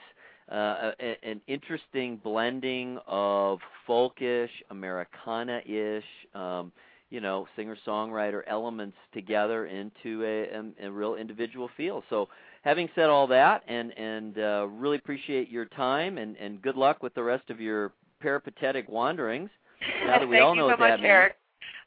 uh, 0.50 0.93
a, 1.00 1.17
an 1.25 1.41
interesting 1.49 2.21
blending 2.23 2.99
of 3.06 3.59
folkish, 3.89 4.49
Americana-ish, 4.71 6.04
um, 6.35 6.71
you 7.11 7.21
know, 7.21 7.47
singer-songwriter 7.56 8.43
elements 8.47 8.97
together 9.13 9.67
into 9.67 10.23
a, 10.25 10.85
a, 10.85 10.89
a 10.89 10.91
real 10.91 11.17
individual 11.17 11.69
feel. 11.76 12.02
So, 12.11 12.28
having 12.63 12.89
said 12.95 13.09
all 13.09 13.26
that, 13.28 13.63
and 13.69 13.97
and 13.99 14.39
uh, 14.39 14.67
really 14.71 14.99
appreciate 14.99 15.49
your 15.49 15.67
time, 15.67 16.19
and 16.19 16.37
and 16.37 16.61
good 16.63 16.76
luck 16.76 17.02
with 17.02 17.15
the 17.15 17.23
rest 17.23 17.50
of 17.50 17.61
your 17.61 17.93
peripatetic 18.21 18.89
wanderings. 18.89 19.50
Now 20.06 20.19
that 20.19 20.28
we 20.28 20.37
thank 20.37 20.45
all 20.45 20.54
know 20.54 20.69
you 20.69 20.75
so 20.75 20.80
what 20.80 20.91
much, 20.91 21.00
that 21.00 21.06
Eric. 21.06 21.37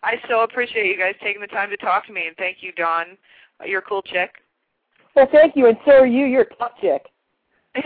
I 0.03 0.15
so 0.29 0.41
appreciate 0.41 0.85
you 0.85 0.97
guys 0.97 1.15
taking 1.21 1.41
the 1.41 1.47
time 1.47 1.69
to 1.69 1.77
talk 1.77 2.05
to 2.07 2.13
me, 2.13 2.27
and 2.27 2.35
thank 2.37 2.57
you, 2.61 2.71
Dawn. 2.73 3.17
You're 3.65 3.79
a 3.79 3.83
cool 3.83 4.01
chick. 4.01 4.31
Well, 5.15 5.27
thank 5.31 5.55
you, 5.55 5.67
and 5.67 5.77
so 5.85 5.93
are 5.93 6.05
you. 6.05 6.25
You're 6.25 6.43
a 6.43 6.55
tough 6.55 6.73
chick. 6.79 7.05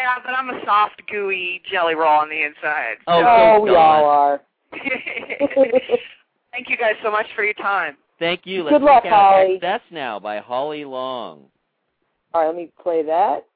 yeah, 0.00 0.16
but 0.24 0.32
I'm 0.32 0.48
a 0.50 0.60
soft, 0.64 1.02
gooey 1.10 1.62
jelly 1.70 1.94
roll 1.94 2.20
on 2.20 2.28
the 2.28 2.42
inside. 2.42 2.96
Oh, 3.06 3.22
oh 3.22 3.60
we 3.60 3.70
all 3.70 4.04
are. 4.04 4.40
Thank 6.52 6.68
you 6.68 6.76
guys 6.76 6.94
so 7.02 7.10
much 7.10 7.26
for 7.36 7.44
your 7.44 7.54
time. 7.54 7.96
Thank 8.18 8.42
you. 8.44 8.64
Good 8.64 8.72
Let's 8.72 8.84
luck, 8.84 9.04
Holly. 9.06 9.54
Excess 9.56 9.80
now 9.90 10.18
by 10.18 10.38
Holly 10.38 10.84
Long. 10.84 11.44
All 12.32 12.40
right, 12.42 12.46
let 12.46 12.56
me 12.56 12.70
play 12.82 13.02
that. 13.04 13.46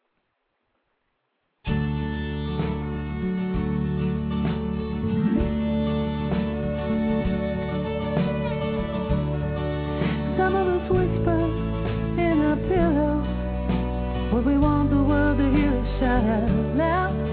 Hear 16.22 17.23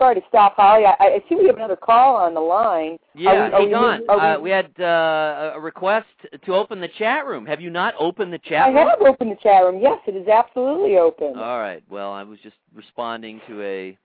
Sorry 0.00 0.14
to 0.14 0.22
stop, 0.30 0.54
Holly. 0.56 0.84
I, 0.86 0.94
I 0.98 1.24
see 1.28 1.34
we 1.34 1.46
have 1.46 1.56
another 1.56 1.76
call 1.76 2.16
on 2.16 2.32
the 2.32 2.40
line. 2.40 2.96
Yeah, 3.14 3.30
Are 3.32 3.34
we- 3.34 3.40
are 3.40 3.50
hang 3.60 3.68
we- 3.68 3.74
on. 3.74 4.00
are 4.08 4.36
uh, 4.36 4.40
we 4.40 4.48
had 4.48 4.70
uh, 4.80 5.52
a 5.56 5.60
request 5.60 6.06
to 6.46 6.54
open 6.54 6.80
the 6.80 6.88
chat 6.98 7.26
room. 7.26 7.44
Have 7.44 7.60
you 7.60 7.68
not 7.68 7.92
opened 8.00 8.32
the 8.32 8.38
chat 8.38 8.62
I 8.62 8.68
room? 8.68 8.76
I 8.78 8.80
have 8.90 9.02
opened 9.02 9.32
the 9.32 9.36
chat 9.42 9.62
room. 9.62 9.78
Yes, 9.82 9.98
it 10.06 10.16
is 10.16 10.26
absolutely 10.26 10.96
open. 10.96 11.34
All 11.38 11.58
right. 11.60 11.82
Well, 11.90 12.12
I 12.12 12.22
was 12.22 12.38
just 12.42 12.56
responding 12.74 13.42
to 13.46 13.60
a 13.62 13.98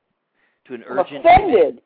to 0.67 0.73
an 0.73 0.83
I'm 0.89 0.99
urgent. 0.99 1.19
offended. 1.25 1.81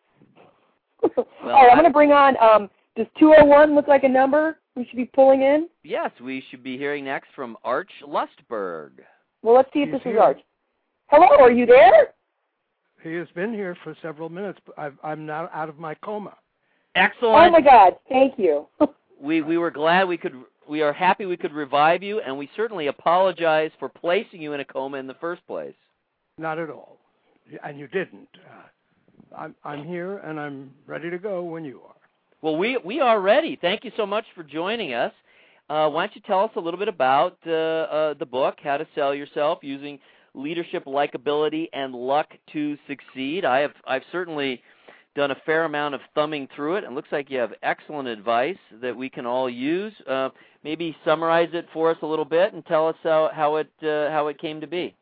All 1.15 1.25
right, 1.43 1.69
I'm 1.69 1.75
going 1.77 1.83
to 1.83 1.91
bring 1.91 2.11
on. 2.11 2.35
Um, 2.41 2.67
does 2.97 3.05
201 3.19 3.75
look 3.75 3.87
like 3.87 4.03
a 4.05 4.09
number 4.09 4.57
we 4.75 4.85
should 4.85 4.97
be 4.97 5.05
pulling 5.05 5.43
in? 5.43 5.69
Yes, 5.83 6.09
we 6.19 6.43
should 6.49 6.63
be 6.63 6.79
hearing 6.79 7.05
next 7.05 7.27
from 7.35 7.57
Arch 7.63 7.91
Lustberg. 8.07 8.91
Well, 9.43 9.53
let's 9.55 9.69
see 9.71 9.79
if 9.81 9.89
He's 9.91 10.01
this 10.03 10.13
is. 10.13 10.19
Arch. 10.19 10.39
Hello, 11.11 11.27
are 11.39 11.51
you 11.51 11.67
there? 11.67 12.13
He 13.01 13.13
has 13.13 13.27
been 13.33 13.53
here 13.53 13.77
for 13.83 13.95
several 14.01 14.29
minutes, 14.29 14.59
but 14.65 14.77
I've, 14.77 14.97
I'm 15.03 15.25
not 15.25 15.49
out 15.53 15.69
of 15.69 15.77
my 15.77 15.95
coma. 15.95 16.35
Excellent. 16.95 17.35
Oh 17.35 17.51
my 17.51 17.61
God, 17.61 17.95
thank 18.09 18.37
you. 18.37 18.67
we 19.21 19.41
we 19.41 19.57
were 19.57 19.71
glad 19.71 20.07
we 20.07 20.17
could 20.17 20.33
we 20.67 20.81
are 20.81 20.93
happy 20.93 21.25
we 21.25 21.37
could 21.37 21.53
revive 21.53 22.03
you 22.03 22.19
and 22.21 22.37
we 22.37 22.49
certainly 22.55 22.87
apologize 22.87 23.71
for 23.79 23.89
placing 23.89 24.41
you 24.41 24.53
in 24.53 24.59
a 24.59 24.65
coma 24.65 24.97
in 24.97 25.07
the 25.07 25.13
first 25.15 25.45
place. 25.47 25.75
Not 26.37 26.57
at 26.59 26.69
all, 26.69 26.97
and 27.63 27.79
you 27.79 27.87
didn't. 27.87 28.27
Uh, 28.35 29.35
I'm 29.37 29.55
I'm 29.63 29.85
here 29.85 30.17
and 30.19 30.39
I'm 30.39 30.71
ready 30.87 31.09
to 31.09 31.17
go 31.17 31.43
when 31.43 31.63
you 31.63 31.81
are. 31.87 31.95
Well, 32.41 32.57
we 32.57 32.77
we 32.83 32.99
are 32.99 33.21
ready. 33.21 33.57
Thank 33.61 33.83
you 33.83 33.91
so 33.95 34.05
much 34.05 34.25
for 34.35 34.43
joining 34.43 34.93
us. 34.93 35.13
Uh, 35.69 35.87
why 35.87 36.07
don't 36.07 36.15
you 36.15 36.21
tell 36.25 36.39
us 36.41 36.51
a 36.55 36.59
little 36.59 36.79
bit 36.79 36.87
about 36.87 37.37
uh, 37.45 37.51
uh, 37.51 38.13
the 38.15 38.25
book, 38.25 38.57
How 38.63 38.77
to 38.77 38.87
Sell 38.95 39.13
Yourself 39.13 39.59
Using 39.61 39.99
Leadership, 40.41 40.85
Likability, 40.85 41.67
and 41.73 41.93
Luck 41.93 42.27
to 42.53 42.77
Succeed? 42.87 43.45
I 43.45 43.59
have 43.59 43.73
I've 43.85 44.03
certainly 44.11 44.61
done 45.15 45.31
a 45.31 45.37
fair 45.45 45.65
amount 45.65 45.95
of 45.95 46.01
thumbing 46.15 46.47
through 46.55 46.77
it, 46.77 46.83
and 46.83 46.95
looks 46.95 47.11
like 47.11 47.29
you 47.29 47.39
have 47.39 47.51
excellent 47.63 48.07
advice 48.07 48.57
that 48.81 48.95
we 48.95 49.09
can 49.09 49.25
all 49.25 49.49
use. 49.49 49.93
Uh, 50.07 50.29
maybe 50.63 50.95
summarize 51.03 51.49
it 51.53 51.67
for 51.73 51.91
us 51.91 51.97
a 52.01 52.05
little 52.05 52.25
bit 52.25 52.53
and 52.53 52.65
tell 52.65 52.87
us 52.87 52.95
how, 53.03 53.29
how 53.33 53.55
it 53.57 53.69
uh, 53.83 54.09
how 54.11 54.27
it 54.27 54.39
came 54.39 54.61
to 54.61 54.67
be. 54.67 54.95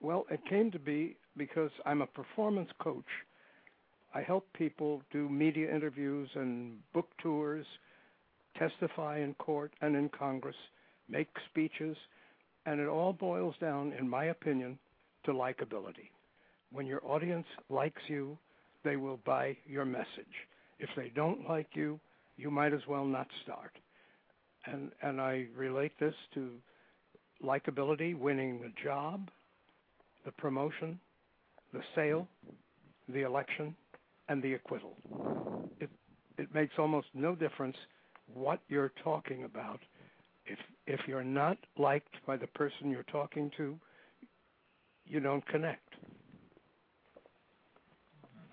Well, 0.00 0.26
it 0.30 0.40
came 0.48 0.70
to 0.70 0.78
be 0.78 1.16
because 1.36 1.70
I'm 1.84 2.02
a 2.02 2.06
performance 2.06 2.70
coach. 2.80 3.04
I 4.14 4.22
help 4.22 4.46
people 4.54 5.02
do 5.12 5.28
media 5.28 5.74
interviews 5.74 6.28
and 6.34 6.78
book 6.94 7.08
tours, 7.22 7.66
testify 8.58 9.18
in 9.20 9.34
court 9.34 9.72
and 9.82 9.94
in 9.94 10.08
Congress, 10.08 10.56
make 11.08 11.28
speeches, 11.50 11.96
and 12.66 12.80
it 12.80 12.88
all 12.88 13.12
boils 13.12 13.54
down, 13.60 13.92
in 13.98 14.08
my 14.08 14.26
opinion, 14.26 14.78
to 15.24 15.32
likability. 15.32 16.10
When 16.72 16.86
your 16.86 17.00
audience 17.06 17.46
likes 17.70 18.02
you, 18.08 18.36
they 18.84 18.96
will 18.96 19.20
buy 19.24 19.56
your 19.66 19.84
message. 19.84 20.34
If 20.78 20.90
they 20.96 21.10
don't 21.14 21.48
like 21.48 21.68
you, 21.74 21.98
you 22.36 22.50
might 22.50 22.74
as 22.74 22.86
well 22.88 23.04
not 23.04 23.28
start. 23.42 23.72
And 24.66 24.90
and 25.00 25.20
I 25.20 25.46
relate 25.56 25.92
this 25.98 26.14
to 26.34 26.50
likability, 27.42 28.18
winning 28.18 28.60
the 28.60 28.72
job, 28.82 29.30
the 30.24 30.32
promotion, 30.32 30.98
the 31.72 31.80
sale, 31.94 32.26
the 33.08 33.22
election, 33.22 33.74
and 34.28 34.42
the 34.42 34.54
acquittal. 34.54 34.96
It 35.80 35.90
it 36.36 36.52
makes 36.52 36.74
almost 36.78 37.06
no 37.14 37.34
difference 37.34 37.76
what 38.34 38.60
you're 38.68 38.92
talking 39.02 39.44
about. 39.44 39.80
If 40.86 41.00
you're 41.06 41.24
not 41.24 41.58
liked 41.78 42.14
by 42.26 42.36
the 42.36 42.46
person 42.48 42.90
you're 42.90 43.02
talking 43.04 43.50
to, 43.56 43.78
you 45.06 45.20
don't 45.20 45.46
connect. 45.46 45.94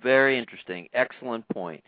Very 0.02 0.38
interesting. 0.38 0.90
Excellent 0.94 1.48
point. 1.50 1.84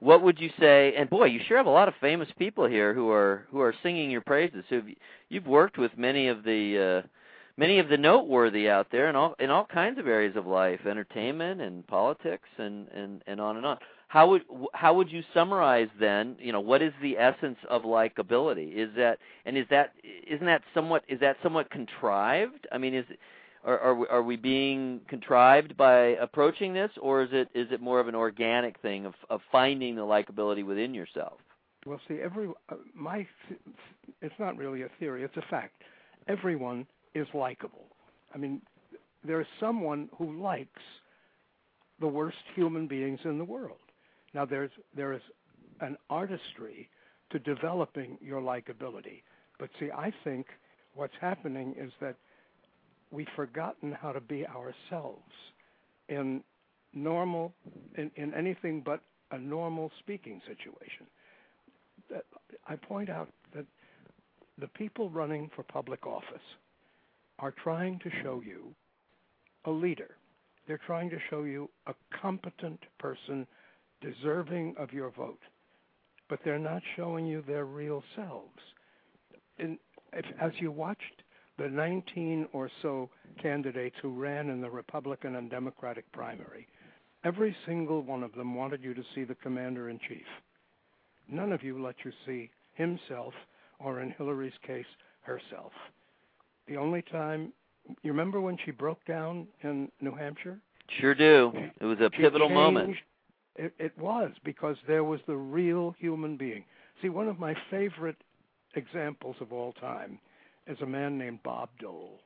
What 0.00 0.22
would 0.22 0.40
you 0.40 0.50
say? 0.58 0.94
And 0.96 1.08
boy, 1.10 1.26
you 1.26 1.40
sure 1.46 1.58
have 1.58 1.66
a 1.66 1.70
lot 1.70 1.88
of 1.88 1.94
famous 2.00 2.28
people 2.38 2.66
here 2.66 2.94
who 2.94 3.10
are 3.10 3.46
who 3.50 3.60
are 3.60 3.74
singing 3.82 4.10
your 4.10 4.22
praises. 4.22 4.64
So 4.70 4.80
you've 5.28 5.46
worked 5.46 5.78
with 5.78 5.96
many 5.96 6.28
of 6.28 6.42
the 6.42 7.02
uh, 7.04 7.08
many 7.58 7.78
of 7.78 7.88
the 7.88 7.98
noteworthy 7.98 8.68
out 8.68 8.88
there 8.90 9.10
in 9.10 9.16
all 9.16 9.34
in 9.38 9.50
all 9.50 9.66
kinds 9.66 9.98
of 9.98 10.08
areas 10.08 10.36
of 10.36 10.46
life, 10.46 10.80
entertainment 10.86 11.60
and 11.60 11.86
politics 11.86 12.48
and 12.56 12.88
and 12.88 13.22
and 13.26 13.40
on 13.40 13.58
and 13.58 13.66
on. 13.66 13.78
How 14.10 14.28
would 14.30 14.42
how 14.74 14.94
would 14.94 15.12
you 15.12 15.22
summarize 15.32 15.86
then? 16.00 16.34
You 16.40 16.50
know, 16.50 16.58
what 16.58 16.82
is 16.82 16.92
the 17.00 17.16
essence 17.16 17.58
of 17.68 17.82
likability? 17.82 18.74
Is 18.74 18.90
that 18.96 19.18
and 19.46 19.56
is 19.56 19.66
that 19.70 19.92
isn't 20.26 20.46
that 20.46 20.62
somewhat 20.74 21.04
is 21.06 21.20
that 21.20 21.36
somewhat 21.44 21.70
contrived? 21.70 22.66
I 22.72 22.78
mean, 22.78 22.92
is 22.92 23.04
are 23.64 23.78
are 23.78 23.94
we, 23.94 24.06
are 24.08 24.22
we 24.24 24.34
being 24.34 25.00
contrived 25.08 25.76
by 25.76 26.16
approaching 26.20 26.74
this, 26.74 26.90
or 27.00 27.22
is 27.22 27.28
it 27.30 27.50
is 27.54 27.68
it 27.70 27.80
more 27.80 28.00
of 28.00 28.08
an 28.08 28.16
organic 28.16 28.80
thing 28.80 29.06
of 29.06 29.14
of 29.28 29.42
finding 29.52 29.94
the 29.94 30.02
likability 30.02 30.66
within 30.66 30.92
yourself? 30.92 31.38
Well, 31.86 32.00
see, 32.08 32.18
every 32.20 32.48
uh, 32.68 32.74
my 32.92 33.28
it's 34.22 34.34
not 34.40 34.56
really 34.56 34.82
a 34.82 34.88
theory; 34.98 35.22
it's 35.22 35.36
a 35.36 35.48
fact. 35.48 35.84
Everyone 36.26 36.84
is 37.14 37.28
likable. 37.32 37.86
I 38.34 38.38
mean, 38.38 38.60
there's 39.22 39.46
someone 39.60 40.08
who 40.18 40.42
likes 40.42 40.82
the 42.00 42.08
worst 42.08 42.38
human 42.56 42.88
beings 42.88 43.20
in 43.24 43.38
the 43.38 43.44
world. 43.44 43.78
Now, 44.34 44.44
there's 44.44 44.70
there 44.94 45.12
is 45.12 45.22
an 45.80 45.96
artistry 46.08 46.88
to 47.30 47.38
developing 47.38 48.18
your 48.20 48.40
likability. 48.40 49.22
But 49.58 49.70
see, 49.78 49.90
I 49.90 50.12
think 50.24 50.46
what's 50.94 51.14
happening 51.20 51.74
is 51.78 51.92
that 52.00 52.16
we've 53.10 53.26
forgotten 53.36 53.92
how 53.92 54.12
to 54.12 54.20
be 54.20 54.46
ourselves 54.46 55.32
in 56.08 56.42
normal 56.92 57.54
in, 57.96 58.10
in 58.16 58.34
anything 58.34 58.82
but 58.84 59.00
a 59.30 59.38
normal 59.38 59.90
speaking 60.00 60.40
situation. 60.46 61.06
I 62.66 62.76
point 62.76 63.10
out 63.10 63.28
that 63.54 63.64
the 64.58 64.66
people 64.68 65.08
running 65.10 65.50
for 65.54 65.62
public 65.62 66.06
office 66.06 66.42
are 67.38 67.54
trying 67.62 67.98
to 68.00 68.10
show 68.22 68.42
you 68.44 68.74
a 69.64 69.70
leader. 69.70 70.16
They're 70.66 70.80
trying 70.84 71.10
to 71.10 71.18
show 71.30 71.44
you 71.44 71.70
a 71.86 71.94
competent 72.20 72.80
person 72.98 73.46
deserving 74.00 74.74
of 74.78 74.92
your 74.92 75.10
vote, 75.10 75.40
but 76.28 76.38
they're 76.44 76.58
not 76.58 76.82
showing 76.96 77.26
you 77.26 77.42
their 77.46 77.64
real 77.64 78.02
selves. 78.16 78.58
And 79.58 79.78
if, 80.12 80.24
as 80.40 80.52
you 80.58 80.70
watched 80.70 81.22
the 81.58 81.68
19 81.68 82.48
or 82.52 82.70
so 82.82 83.10
candidates 83.42 83.96
who 84.00 84.10
ran 84.18 84.48
in 84.48 84.60
the 84.60 84.70
Republican 84.70 85.36
and 85.36 85.50
Democratic 85.50 86.10
primary, 86.12 86.66
every 87.24 87.54
single 87.66 88.02
one 88.02 88.22
of 88.22 88.32
them 88.34 88.54
wanted 88.54 88.82
you 88.82 88.94
to 88.94 89.02
see 89.14 89.24
the 89.24 89.34
commander 89.36 89.90
in 89.90 89.98
chief. 90.08 90.26
None 91.28 91.52
of 91.52 91.62
you 91.62 91.80
let 91.82 91.96
you 92.04 92.12
see 92.26 92.50
himself, 92.74 93.34
or 93.78 94.00
in 94.00 94.10
Hillary's 94.12 94.52
case, 94.66 94.86
herself. 95.22 95.72
The 96.66 96.76
only 96.76 97.02
time, 97.02 97.52
you 98.02 98.10
remember 98.12 98.40
when 98.40 98.56
she 98.64 98.70
broke 98.70 99.04
down 99.04 99.46
in 99.62 99.90
New 100.00 100.14
Hampshire? 100.14 100.58
Sure 101.00 101.14
do. 101.14 101.52
It 101.80 101.84
was 101.84 101.98
a 102.00 102.10
She 102.14 102.22
pivotal 102.22 102.48
changed- 102.48 102.54
moment. 102.54 102.96
It, 103.60 103.74
it 103.78 103.98
was 103.98 104.30
because 104.42 104.76
there 104.88 105.04
was 105.04 105.20
the 105.26 105.36
real 105.36 105.94
human 105.98 106.38
being. 106.38 106.64
See, 107.02 107.10
one 107.10 107.28
of 107.28 107.38
my 107.38 107.54
favorite 107.70 108.16
examples 108.74 109.36
of 109.42 109.52
all 109.52 109.74
time 109.74 110.18
is 110.66 110.78
a 110.80 110.86
man 110.86 111.18
named 111.18 111.40
Bob 111.42 111.68
Dole. 111.78 112.20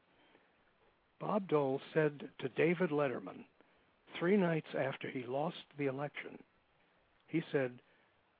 Bob 1.20 1.48
Dole 1.48 1.80
said 1.92 2.28
to 2.38 2.48
David 2.50 2.90
Letterman 2.90 3.44
three 4.16 4.36
nights 4.36 4.68
after 4.78 5.10
he 5.10 5.24
lost 5.26 5.56
the 5.76 5.86
election, 5.86 6.38
he 7.26 7.42
said, 7.50 7.72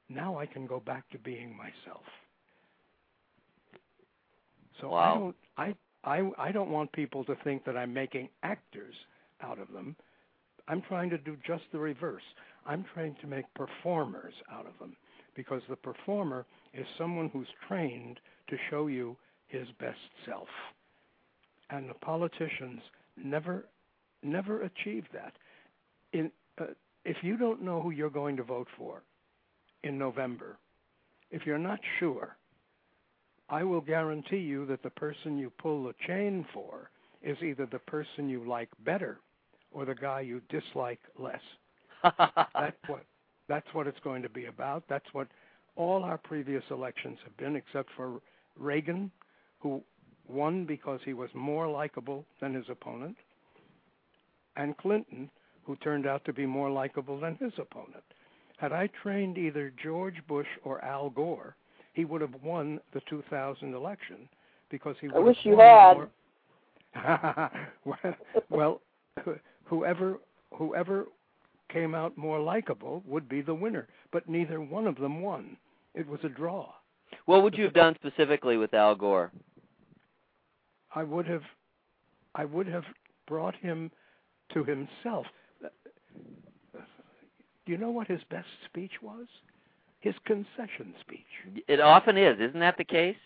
Now 0.09 0.39
I 0.39 0.47
can 0.47 0.65
go 0.65 0.79
back 0.79 1.09
to 1.11 1.19
being 1.19 1.57
myself. 1.57 2.05
So 4.81 4.95
I 4.95 5.15
don't 5.15 5.37
I, 5.57 5.75
I 6.05 6.31
I 6.39 6.53
don't 6.53 6.71
want 6.71 6.93
people 6.93 7.25
to 7.25 7.35
think 7.43 7.65
that 7.65 7.77
I'm 7.77 7.93
making 7.93 8.29
actors 8.45 8.95
out 9.43 9.59
of 9.59 9.73
them. 9.73 9.97
I'm 10.69 10.83
trying 10.83 11.11
to 11.11 11.19
do 11.19 11.37
just 11.47 11.65
the 11.73 11.79
reverse. 11.79 12.23
I'm 12.67 12.85
trying 12.95 13.17
to 13.21 13.27
make 13.27 13.45
performers 13.55 14.35
out 14.51 14.67
of 14.67 14.79
them 14.79 14.97
because 15.37 15.63
the 15.69 15.77
performer 15.77 16.47
is 16.73 16.87
someone 16.97 17.29
who's 17.33 17.49
trained 17.69 18.19
to 18.49 18.57
show 18.71 18.87
you 18.87 19.17
his 19.49 19.67
best 19.79 19.99
self. 20.27 20.49
And 21.71 21.89
the 21.89 21.95
politicians 21.95 22.81
never 23.17 23.67
never 24.23 24.63
achieve 24.63 25.05
that. 25.13 25.35
In 26.13 26.31
uh, 26.59 26.67
if 27.05 27.17
you 27.23 27.37
don't 27.37 27.63
know 27.63 27.81
who 27.81 27.91
you're 27.91 28.11
going 28.11 28.37
to 28.37 28.43
vote 28.43 28.69
for 28.79 29.03
in 29.83 29.99
November, 29.99 30.57
if 31.31 31.45
you're 31.45 31.59
not 31.59 31.81
sure, 31.99 32.37
I 33.51 33.63
will 33.65 33.83
guarantee 33.83 34.39
you 34.39 34.65
that 34.67 34.83
the 34.83 34.91
person 34.91 35.37
you 35.37 35.51
pull 35.51 35.85
the 35.85 35.95
chain 36.07 36.47
for 36.55 36.91
is 37.23 37.37
either 37.43 37.67
the 37.67 37.79
person 37.81 38.29
you 38.29 38.49
like 38.49 38.71
better 38.85 39.19
or 39.75 39.85
the 39.85 39.95
guy 39.95 40.21
you 40.21 40.41
dislike 40.49 41.01
less. 41.19 41.41
That's 42.55 42.77
what 42.87 43.05
that's 43.47 43.67
what 43.75 43.87
it's 43.87 43.99
going 44.03 44.23
to 44.23 44.29
be 44.31 44.47
about. 44.47 44.85
That's 44.89 45.05
what 45.13 45.29
all 45.77 46.03
our 46.03 46.17
previous 46.17 46.63
elections 46.71 47.19
have 47.25 47.37
been, 47.37 47.57
except 47.57 47.91
for 47.95 48.21
Reagan, 48.59 49.11
who 49.61 49.83
won 50.29 50.65
because 50.65 51.01
he 51.05 51.13
was 51.13 51.29
more 51.35 51.69
likable 51.69 52.25
than 52.41 52.55
his 52.55 52.65
opponent, 52.71 53.17
and 54.57 54.77
Clinton, 54.79 55.31
who 55.65 55.77
turned 55.77 56.07
out 56.07 56.25
to 56.25 56.33
be 56.33 56.47
more 56.47 56.71
likable 56.71 57.21
than 57.21 57.37
his 57.37 57.53
opponent. 57.59 58.05
Had 58.57 58.73
I 58.73 58.89
trained 59.03 59.37
either 59.37 59.73
George 59.83 60.17
Bush 60.27 60.47
or 60.65 60.83
Al 60.83 61.11
Gore, 61.11 61.55
he 61.93 62.05
would 62.07 62.21
have 62.23 62.35
won 62.43 62.81
the 62.95 63.01
2000 63.11 63.75
election 63.75 64.29
because 64.71 64.97
he 65.01 65.09
would 65.09 65.17
I 65.17 65.21
wish 65.21 65.37
you 65.43 65.59
had. 65.59 65.95
more- 65.97 66.11
well, 67.85 68.15
well, 68.49 68.81
whoever 69.65 70.19
whoever 70.53 71.07
came 71.73 71.95
out 71.95 72.17
more 72.17 72.41
likable 72.41 73.03
would 73.07 73.29
be 73.29 73.41
the 73.41 73.55
winner, 73.55 73.89
but 74.13 74.29
neither 74.29 74.61
one 74.61 74.87
of 74.87 74.97
them 74.97 75.21
won. 75.21 75.57
It 75.95 76.07
was 76.07 76.21
a 76.23 76.29
draw. 76.29 76.73
What 77.27 77.43
would 77.43 77.57
you 77.57 77.65
have 77.65 77.75
done 77.75 77.95
specifically 77.97 78.57
with 78.57 78.75
Al 78.75 78.95
Gore? 78.95 79.33
I 80.95 81.03
would 81.03 81.27
have 81.27 81.43
I 82.35 82.45
would 82.45 82.67
have 82.67 82.85
brought 83.27 83.57
him 83.57 83.91
to 84.53 84.65
himself. 84.65 85.27
Do 87.65 87.73
you 87.73 87.79
know 87.79 87.91
what 87.91 88.09
his 88.09 88.21
best 88.31 88.49
speech 88.67 88.93
was? 89.03 89.27
His 90.01 90.15
concession 90.27 90.95
speech. 91.01 91.65
It 91.67 91.81
often 91.81 92.19
is, 92.19 92.39
isn't 92.39 92.61
that 92.61 92.77
the 92.77 92.85
case? 92.85 93.17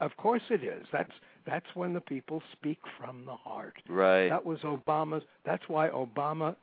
Of 0.00 0.16
course 0.16 0.42
it 0.50 0.64
is. 0.64 0.84
That's 0.92 1.12
that's 1.46 1.66
when 1.74 1.92
the 1.92 2.00
people 2.00 2.42
speak 2.52 2.78
from 2.98 3.24
the 3.24 3.34
heart. 3.34 3.74
Right. 3.88 4.28
That 4.28 4.44
was 4.44 4.58
Obama's. 4.60 5.22
That's 5.44 5.62
why 5.68 5.88
Obama 5.88 6.56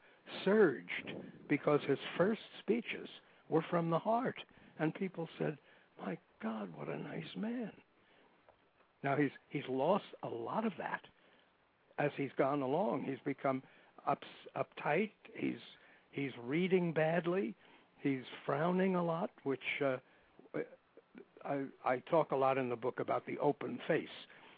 surged 0.43 1.13
because 1.50 1.80
his 1.88 2.00
first 2.17 2.41
speeches 2.60 3.08
were 3.50 3.65
from 3.69 3.89
the 3.89 4.00
heart, 4.00 4.38
and 4.80 4.93
people 4.93 5.28
said, 5.38 5.58
"My 6.06 6.17
God, 6.41 6.69
what 6.76 6.89
a 6.89 6.98
nice 6.98 7.36
man." 7.38 7.72
Now 9.04 9.15
he's 9.15 9.32
he's 9.50 9.67
lost 9.69 10.06
a 10.24 10.30
lot 10.30 10.65
of 10.65 10.74
that 10.78 11.02
as 12.00 12.12
he's 12.17 12.32
gone 12.38 12.62
along. 12.62 13.04
He's 13.04 13.19
become 13.26 13.62
up, 14.08 14.24
uptight. 14.56 15.12
He's 15.36 15.60
He's 16.13 16.32
reading 16.46 16.93
badly. 16.93 17.56
He's 18.02 18.22
frowning 18.46 18.96
a 18.96 19.04
lot, 19.04 19.32
which 19.43 19.60
uh, 19.84 19.98
I, 21.43 21.62
I 21.84 21.98
talk 22.10 22.32
a 22.32 22.36
lot 22.36 22.58
in 22.60 22.69
the 22.69 22.76
book 22.76 23.00
about 23.00 23.26
the 23.26 23.38
open 23.39 23.80
face, 23.88 24.08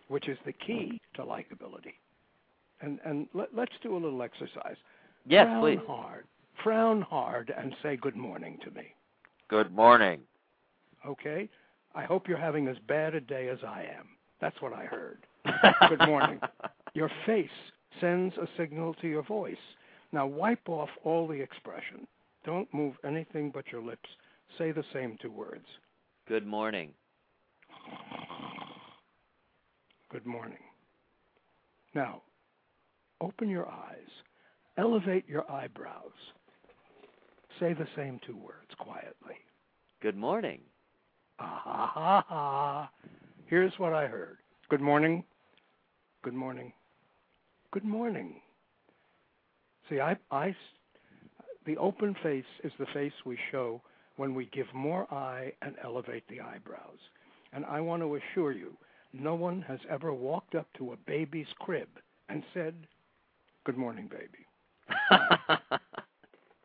which 0.08 0.28
is 0.28 0.38
the 0.46 0.54
key 0.54 1.02
to 1.16 1.24
likability. 1.24 1.96
And 2.82 3.00
and 3.06 3.28
let, 3.34 3.56
let's 3.56 3.74
do 3.82 3.96
a 3.96 4.00
little 4.00 4.22
exercise. 4.22 4.78
Yes, 5.26 5.48
please. 5.60 5.78
frown 5.78 5.78
please. 5.78 5.88
hard. 5.88 6.26
Frown 6.64 7.02
hard 7.02 7.54
and 7.58 7.76
say 7.82 7.98
good 7.98 8.16
morning 8.16 8.58
to 8.64 8.72
me. 8.72 8.94
Good 9.48 9.74
morning. 9.74 10.22
Okay? 11.06 11.50
I 11.94 12.04
hope 12.04 12.28
you're 12.28 12.38
having 12.38 12.68
as 12.68 12.78
bad 12.88 13.16
a 13.16 13.22
day 13.22 13.48
as 13.48 13.60
I 13.66 13.82
am. 13.98 14.08
That's 14.42 14.60
what 14.62 14.74
I 14.74 14.86
heard. 14.86 15.20
Good 15.90 16.06
morning. 16.08 16.40
Your 16.94 17.10
face 17.26 17.48
sends 18.02 18.36
a 18.38 18.48
signal 18.58 18.96
to 18.96 19.08
your 19.08 19.24
voice. 19.24 19.56
Now 20.12 20.26
wipe 20.26 20.68
off 20.68 20.90
all 21.04 21.28
the 21.28 21.40
expression. 21.40 22.08
Don't 22.46 22.72
move 22.74 22.96
anything 23.06 23.52
but 23.54 23.72
your 23.72 23.82
lips. 23.82 24.10
Say 24.58 24.72
the 24.72 24.84
same 24.94 25.18
two 25.22 25.32
words. 25.32 25.66
Good 26.28 26.46
morning. 26.46 26.92
Good 30.16 30.26
morning. 30.26 30.64
Now, 31.94 32.22
open 33.20 33.50
your 33.50 33.68
eyes. 33.68 34.08
Elevate 34.78 35.28
your 35.28 35.44
eyebrows. 35.52 36.14
Say 37.60 37.74
the 37.74 37.86
same 37.98 38.22
two 38.26 38.38
words 38.38 38.72
quietly. 38.80 39.36
Good 40.02 40.16
morning. 40.16 40.62
Ah 41.38 41.62
ha 41.62 41.92
ha 41.94 42.26
ha. 42.30 42.90
Here's 43.48 43.74
what 43.78 43.92
I 43.92 44.08
heard. 44.08 44.38
Good 44.70 44.80
morning. 44.80 45.22
Good 46.24 46.34
morning. 46.34 46.72
Good 47.72 47.84
morning. 47.84 48.36
See, 49.90 50.00
I, 50.00 50.16
I, 50.32 50.56
the 51.66 51.76
open 51.76 52.16
face 52.24 52.46
is 52.64 52.72
the 52.80 52.88
face 52.94 53.12
we 53.26 53.38
show 53.52 53.82
when 54.16 54.34
we 54.34 54.46
give 54.54 54.68
more 54.74 55.14
eye 55.14 55.52
and 55.62 55.76
elevate 55.84 56.24
the 56.30 56.40
eyebrows. 56.40 57.00
And 57.52 57.66
I 57.66 57.82
want 57.82 58.02
to 58.02 58.16
assure 58.16 58.54
you, 58.54 58.78
no 59.20 59.36
one 59.36 59.62
has 59.68 59.80
ever 59.90 60.14
walked 60.14 60.56
up 60.56 60.68
to 60.78 60.94
a 60.94 60.98
baby's 61.08 61.48
crib 61.60 61.88
and 62.30 62.44
said, 62.54 62.74
Good 63.66 63.78
morning, 63.78 64.10
baby. 64.10 64.46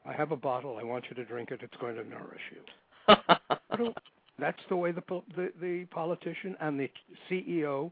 I 0.06 0.12
have 0.12 0.32
a 0.32 0.36
bottle. 0.36 0.76
I 0.78 0.84
want 0.84 1.04
you 1.08 1.16
to 1.16 1.24
drink 1.24 1.50
it. 1.50 1.60
It's 1.62 1.76
going 1.80 1.96
to 1.96 2.04
nourish 2.06 2.42
you. 2.52 3.92
That's 4.38 4.58
the 4.68 4.76
way 4.76 4.92
the, 4.92 5.02
the 5.36 5.52
the 5.60 5.84
politician 5.90 6.56
and 6.60 6.78
the 6.78 6.90
CEO 7.30 7.90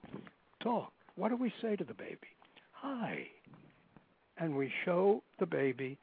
talk. 0.63 0.93
What 1.17 1.31
do 1.31 1.37
we 1.37 1.53
say 1.63 1.77
to 1.77 1.85
the 1.85 1.95
baby? 1.95 2.29
Hi. 2.73 3.27
And 4.39 4.57
we 4.57 4.73
show 4.85 5.23
the 5.39 5.47
baby 5.47 5.99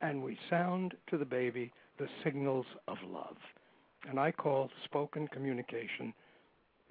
and 0.00 0.22
we 0.22 0.36
sound 0.50 0.94
to 1.10 1.16
the 1.16 1.24
baby 1.24 1.72
the 1.98 2.08
signals 2.24 2.66
of 2.88 2.96
love. 3.08 3.36
And 4.08 4.18
I 4.18 4.32
call 4.32 4.68
spoken 4.84 5.28
communication, 5.28 6.12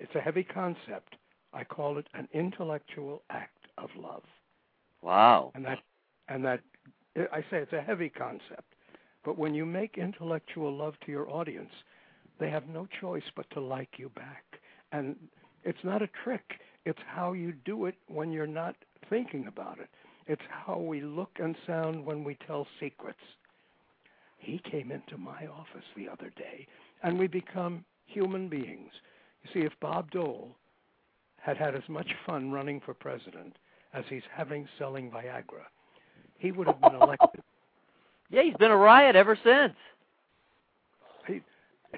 it's 0.01 0.15
a 0.15 0.21
heavy 0.21 0.43
concept. 0.43 1.15
I 1.53 1.63
call 1.65 1.99
it 1.99 2.07
an 2.15 2.27
intellectual 2.33 3.23
act 3.31 3.67
of 3.77 3.89
love. 3.97 4.23
wow. 5.01 5.53
And 5.55 5.65
that 5.65 5.79
and 6.29 6.45
that 6.45 6.61
I 7.31 7.41
say 7.51 7.57
it's 7.59 7.73
a 7.73 7.81
heavy 7.81 8.09
concept. 8.09 8.75
But 9.25 9.37
when 9.37 9.53
you 9.55 9.65
make 9.65 9.97
intellectual 9.97 10.75
love 10.75 10.95
to 11.05 11.11
your 11.11 11.29
audience, 11.29 11.71
they 12.39 12.49
have 12.49 12.67
no 12.69 12.87
choice 13.01 13.23
but 13.35 13.49
to 13.51 13.61
like 13.61 13.99
you 13.99 14.09
back. 14.09 14.45
And 14.91 15.15
it's 15.63 15.83
not 15.83 16.01
a 16.03 16.09
trick. 16.23 16.61
It's 16.85 16.99
how 17.07 17.33
you 17.33 17.53
do 17.65 17.85
it 17.85 17.95
when 18.07 18.31
you're 18.31 18.47
not 18.47 18.75
thinking 19.09 19.47
about 19.47 19.79
it. 19.79 19.89
It's 20.27 20.41
how 20.49 20.79
we 20.79 21.01
look 21.01 21.31
and 21.39 21.55
sound 21.67 22.05
when 22.05 22.23
we 22.23 22.35
tell 22.47 22.67
secrets. 22.79 23.19
He 24.39 24.59
came 24.71 24.91
into 24.91 25.17
my 25.17 25.47
office 25.47 25.85
the 25.95 26.09
other 26.09 26.31
day, 26.37 26.67
and 27.03 27.19
we 27.19 27.27
become 27.27 27.85
human 28.05 28.49
beings. 28.49 28.91
You 29.43 29.49
see, 29.53 29.65
if 29.65 29.73
Bob 29.79 30.11
Dole 30.11 30.55
had 31.37 31.57
had 31.57 31.75
as 31.75 31.87
much 31.89 32.09
fun 32.25 32.51
running 32.51 32.79
for 32.79 32.93
president 32.93 33.55
as 33.93 34.03
he's 34.09 34.21
having 34.33 34.67
selling 34.77 35.09
Viagra, 35.11 35.65
he 36.37 36.51
would 36.51 36.67
have 36.67 36.81
been 36.81 36.95
elected. 36.95 37.41
Yeah, 38.33 38.43
he's 38.43 38.55
been 38.55 38.71
a 38.71 38.77
riot 38.77 39.17
ever 39.17 39.37
since. 39.43 39.73
he 41.27 41.41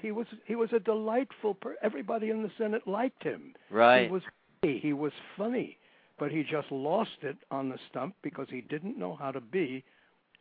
he 0.01 0.12
was 0.12 0.25
he 0.45 0.56
was 0.56 0.69
a 0.73 0.79
delightful 0.79 1.53
per- 1.53 1.75
everybody 1.84 2.32
in 2.32 2.41
the 2.41 2.49
senate 2.58 2.88
liked 2.88 3.21
him 3.23 3.53
Right. 3.69 4.06
he 4.08 4.12
was 4.12 4.21
he 4.63 4.93
was 4.93 5.12
funny 5.38 5.77
but 6.17 6.32
he 6.32 6.41
just 6.41 6.71
lost 6.71 7.17
it 7.21 7.38
on 7.51 7.69
the 7.69 7.77
stump 7.89 8.15
because 8.23 8.47
he 8.49 8.62
didn't 8.62 8.97
know 8.97 9.15
how 9.15 9.29
to 9.29 9.41
be 9.41 9.84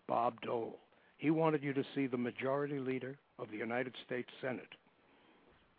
bob 0.08 0.40
dole 0.40 0.78
he 1.18 1.30
wanted 1.30 1.62
you 1.62 1.74
to 1.74 1.84
see 1.94 2.06
the 2.06 2.16
majority 2.16 2.78
leader 2.78 3.18
of 3.38 3.50
the 3.50 3.58
united 3.58 3.92
states 4.06 4.30
senate 4.40 4.72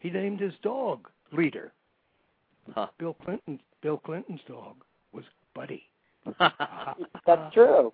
he 0.04 0.10
named 0.12 0.40
his 0.40 0.54
dog 0.62 1.08
leader 1.32 1.72
Huh. 2.74 2.88
bill 3.00 3.16
clinton 3.26 3.60
bill 3.82 3.98
clinton's 3.98 4.40
dog 4.48 4.76
was 5.12 5.26
buddy 5.56 5.84
That's 6.40 7.54
true. 7.54 7.92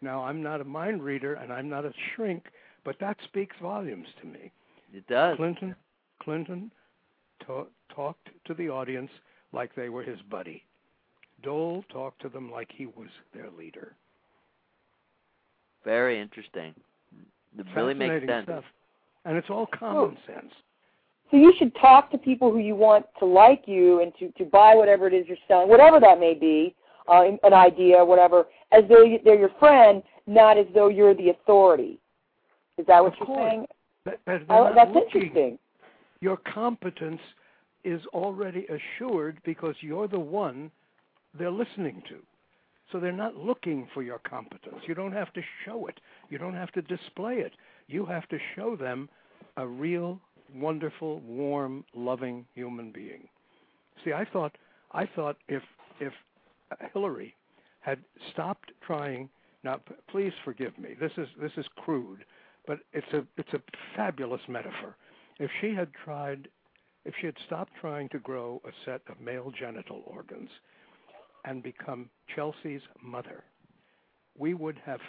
now 0.00 0.24
i'm 0.24 0.42
not 0.42 0.60
a 0.60 0.64
mind 0.64 1.02
reader 1.02 1.34
and 1.34 1.52
i'm 1.52 1.68
not 1.68 1.84
a 1.84 1.92
shrink 2.14 2.44
but 2.84 2.96
that 3.00 3.16
speaks 3.24 3.54
volumes 3.62 4.08
to 4.20 4.26
me 4.26 4.50
it 4.94 5.06
does. 5.08 5.36
Clinton 5.36 5.74
Clinton 6.22 6.70
ta- 7.44 7.66
talked 7.94 8.28
to 8.46 8.54
the 8.54 8.68
audience 8.68 9.10
like 9.52 9.74
they 9.74 9.88
were 9.88 10.02
his 10.04 10.20
buddy. 10.30 10.62
Dole 11.42 11.84
talked 11.92 12.22
to 12.22 12.28
them 12.28 12.50
like 12.50 12.70
he 12.72 12.86
was 12.86 13.08
their 13.34 13.50
leader. 13.50 13.96
Very 15.84 16.20
interesting. 16.20 16.74
It 17.58 17.66
really 17.74 17.94
makes 17.94 18.24
sense. 18.26 18.44
stuff. 18.44 18.64
And 19.24 19.36
it's 19.36 19.50
all 19.50 19.66
oh. 19.72 19.76
common 19.78 20.16
sense. 20.26 20.52
So 21.34 21.38
you 21.40 21.52
should 21.58 21.74
talk 21.80 22.12
to 22.12 22.18
people 22.18 22.52
who 22.52 22.58
you 22.60 22.76
want 22.76 23.06
to 23.18 23.24
like 23.24 23.64
you 23.66 24.00
and 24.02 24.12
to, 24.20 24.30
to 24.38 24.48
buy 24.48 24.76
whatever 24.76 25.08
it 25.08 25.12
is 25.12 25.26
you're 25.26 25.36
selling, 25.48 25.68
whatever 25.68 25.98
that 25.98 26.20
may 26.20 26.32
be, 26.32 26.76
uh, 27.08 27.24
an 27.42 27.52
idea, 27.52 28.04
whatever, 28.04 28.46
as 28.70 28.84
though 28.88 29.04
they're 29.24 29.40
your 29.40 29.50
friend, 29.58 30.00
not 30.28 30.56
as 30.56 30.66
though 30.76 30.86
you're 30.86 31.12
the 31.12 31.30
authority. 31.30 31.98
Is 32.78 32.86
that 32.86 33.02
what 33.02 33.14
Of 33.14 33.18
you're 33.18 33.26
course. 33.26 33.50
saying? 33.50 33.66
That, 34.04 34.20
that 34.26 34.46
they're 34.46 34.58
not 34.60 34.76
that's 34.76 34.94
looking. 34.94 35.22
interesting. 35.22 35.58
Your 36.20 36.36
competence 36.36 37.20
is 37.82 38.00
already 38.12 38.68
assured 38.68 39.38
because 39.44 39.74
you're 39.80 40.06
the 40.06 40.20
one 40.20 40.70
they're 41.36 41.50
listening 41.50 42.00
to. 42.10 42.18
So 42.92 43.00
they're 43.00 43.10
not 43.10 43.34
looking 43.34 43.88
for 43.92 44.04
your 44.04 44.20
competence. 44.20 44.76
You 44.86 44.94
don't 44.94 45.10
have 45.10 45.32
to 45.32 45.42
show 45.64 45.88
it. 45.88 45.98
You 46.30 46.38
don't 46.38 46.54
have 46.54 46.70
to 46.72 46.82
display 46.82 47.38
it. 47.38 47.54
You 47.88 48.06
have 48.06 48.28
to 48.28 48.38
show 48.54 48.76
them 48.76 49.08
a 49.56 49.66
real, 49.66 50.20
wonderful, 50.54 51.20
warm, 51.20 51.84
loving 51.94 52.46
human 52.54 52.92
being. 52.92 53.28
See, 54.04 54.12
I 54.12 54.24
thought, 54.24 54.56
I 54.92 55.06
thought 55.06 55.36
if 55.48 55.62
if 56.00 56.12
Hillary 56.92 57.34
had 57.80 57.98
stopped 58.32 58.72
trying. 58.86 59.28
Now, 59.62 59.80
please 60.10 60.32
forgive 60.44 60.76
me. 60.78 60.94
This 60.98 61.12
is 61.16 61.28
this 61.40 61.52
is 61.56 61.66
crude, 61.76 62.24
but 62.66 62.80
it's 62.92 63.12
a 63.12 63.24
it's 63.36 63.52
a 63.52 63.62
fabulous 63.96 64.40
metaphor. 64.48 64.96
If 65.38 65.50
she 65.60 65.74
had 65.74 65.88
tried, 66.04 66.48
if 67.04 67.14
she 67.20 67.26
had 67.26 67.36
stopped 67.46 67.72
trying 67.80 68.08
to 68.10 68.18
grow 68.18 68.60
a 68.64 68.70
set 68.84 69.02
of 69.08 69.20
male 69.20 69.50
genital 69.50 70.02
organs 70.06 70.50
and 71.44 71.62
become 71.62 72.08
Chelsea's 72.34 72.82
mother, 73.02 73.44
we 74.36 74.54
would 74.54 74.80
have 74.84 75.00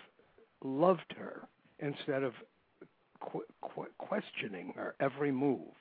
loved 0.63 1.13
her 1.17 1.47
instead 1.79 2.23
of 2.23 2.33
qu- 3.19 3.45
qu- 3.61 3.87
questioning 3.97 4.73
her 4.75 4.95
every 4.99 5.31
move. 5.31 5.71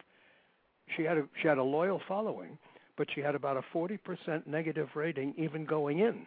She 0.96 1.02
had 1.02 1.18
a, 1.18 1.24
she 1.40 1.48
had 1.48 1.58
a 1.58 1.62
loyal 1.62 2.00
following, 2.06 2.58
but 2.96 3.08
she 3.14 3.20
had 3.20 3.34
about 3.34 3.56
a 3.56 3.76
40% 3.76 4.46
negative 4.46 4.88
rating 4.94 5.34
even 5.36 5.64
going 5.64 6.00
in. 6.00 6.26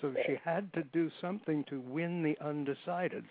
So 0.00 0.14
she 0.26 0.36
had 0.42 0.72
to 0.72 0.82
do 0.82 1.10
something 1.20 1.64
to 1.68 1.80
win 1.80 2.22
the 2.22 2.36
undecideds, 2.42 3.28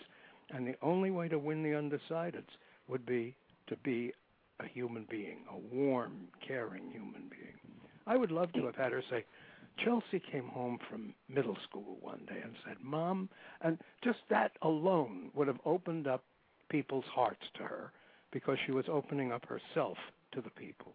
and 0.52 0.68
the 0.68 0.76
only 0.82 1.12
way 1.12 1.28
to 1.28 1.40
win 1.40 1.64
the 1.64 1.70
undecideds 1.70 2.50
would 2.88 3.06
be 3.06 3.36
to 3.68 3.76
be 3.78 4.14
a 4.60 4.68
human 4.68 5.06
being, 5.10 5.40
a 5.52 5.76
warm, 5.76 6.28
caring 6.46 6.90
human 6.92 7.30
being. 7.30 7.58
I 8.06 8.18
would 8.18 8.32
love 8.32 8.52
to 8.54 8.66
have 8.66 8.76
had 8.76 8.92
her 8.92 9.04
say, 9.10 9.24
Chelsea 9.84 10.22
came 10.32 10.48
home 10.48 10.78
from 10.90 11.14
middle 11.30 11.58
school 11.68 11.98
one 12.02 12.22
day 12.28 12.40
and 12.44 12.54
said, 12.66 12.78
Mom, 12.84 13.30
and 13.62 13.78
just 14.04 14.20
that 14.30 14.52
alone 14.62 15.32
would 15.34 15.48
have 15.48 15.60
opened 15.66 16.08
up 16.08 16.24
people's 16.70 17.06
hearts 17.14 17.44
to 17.56 17.64
her 17.64 17.92
because 18.32 18.58
she 18.66 18.72
was 18.72 18.86
opening 18.92 19.32
up 19.32 19.46
herself 19.46 19.98
to 20.34 20.42
the 20.42 20.50
people. 20.52 20.94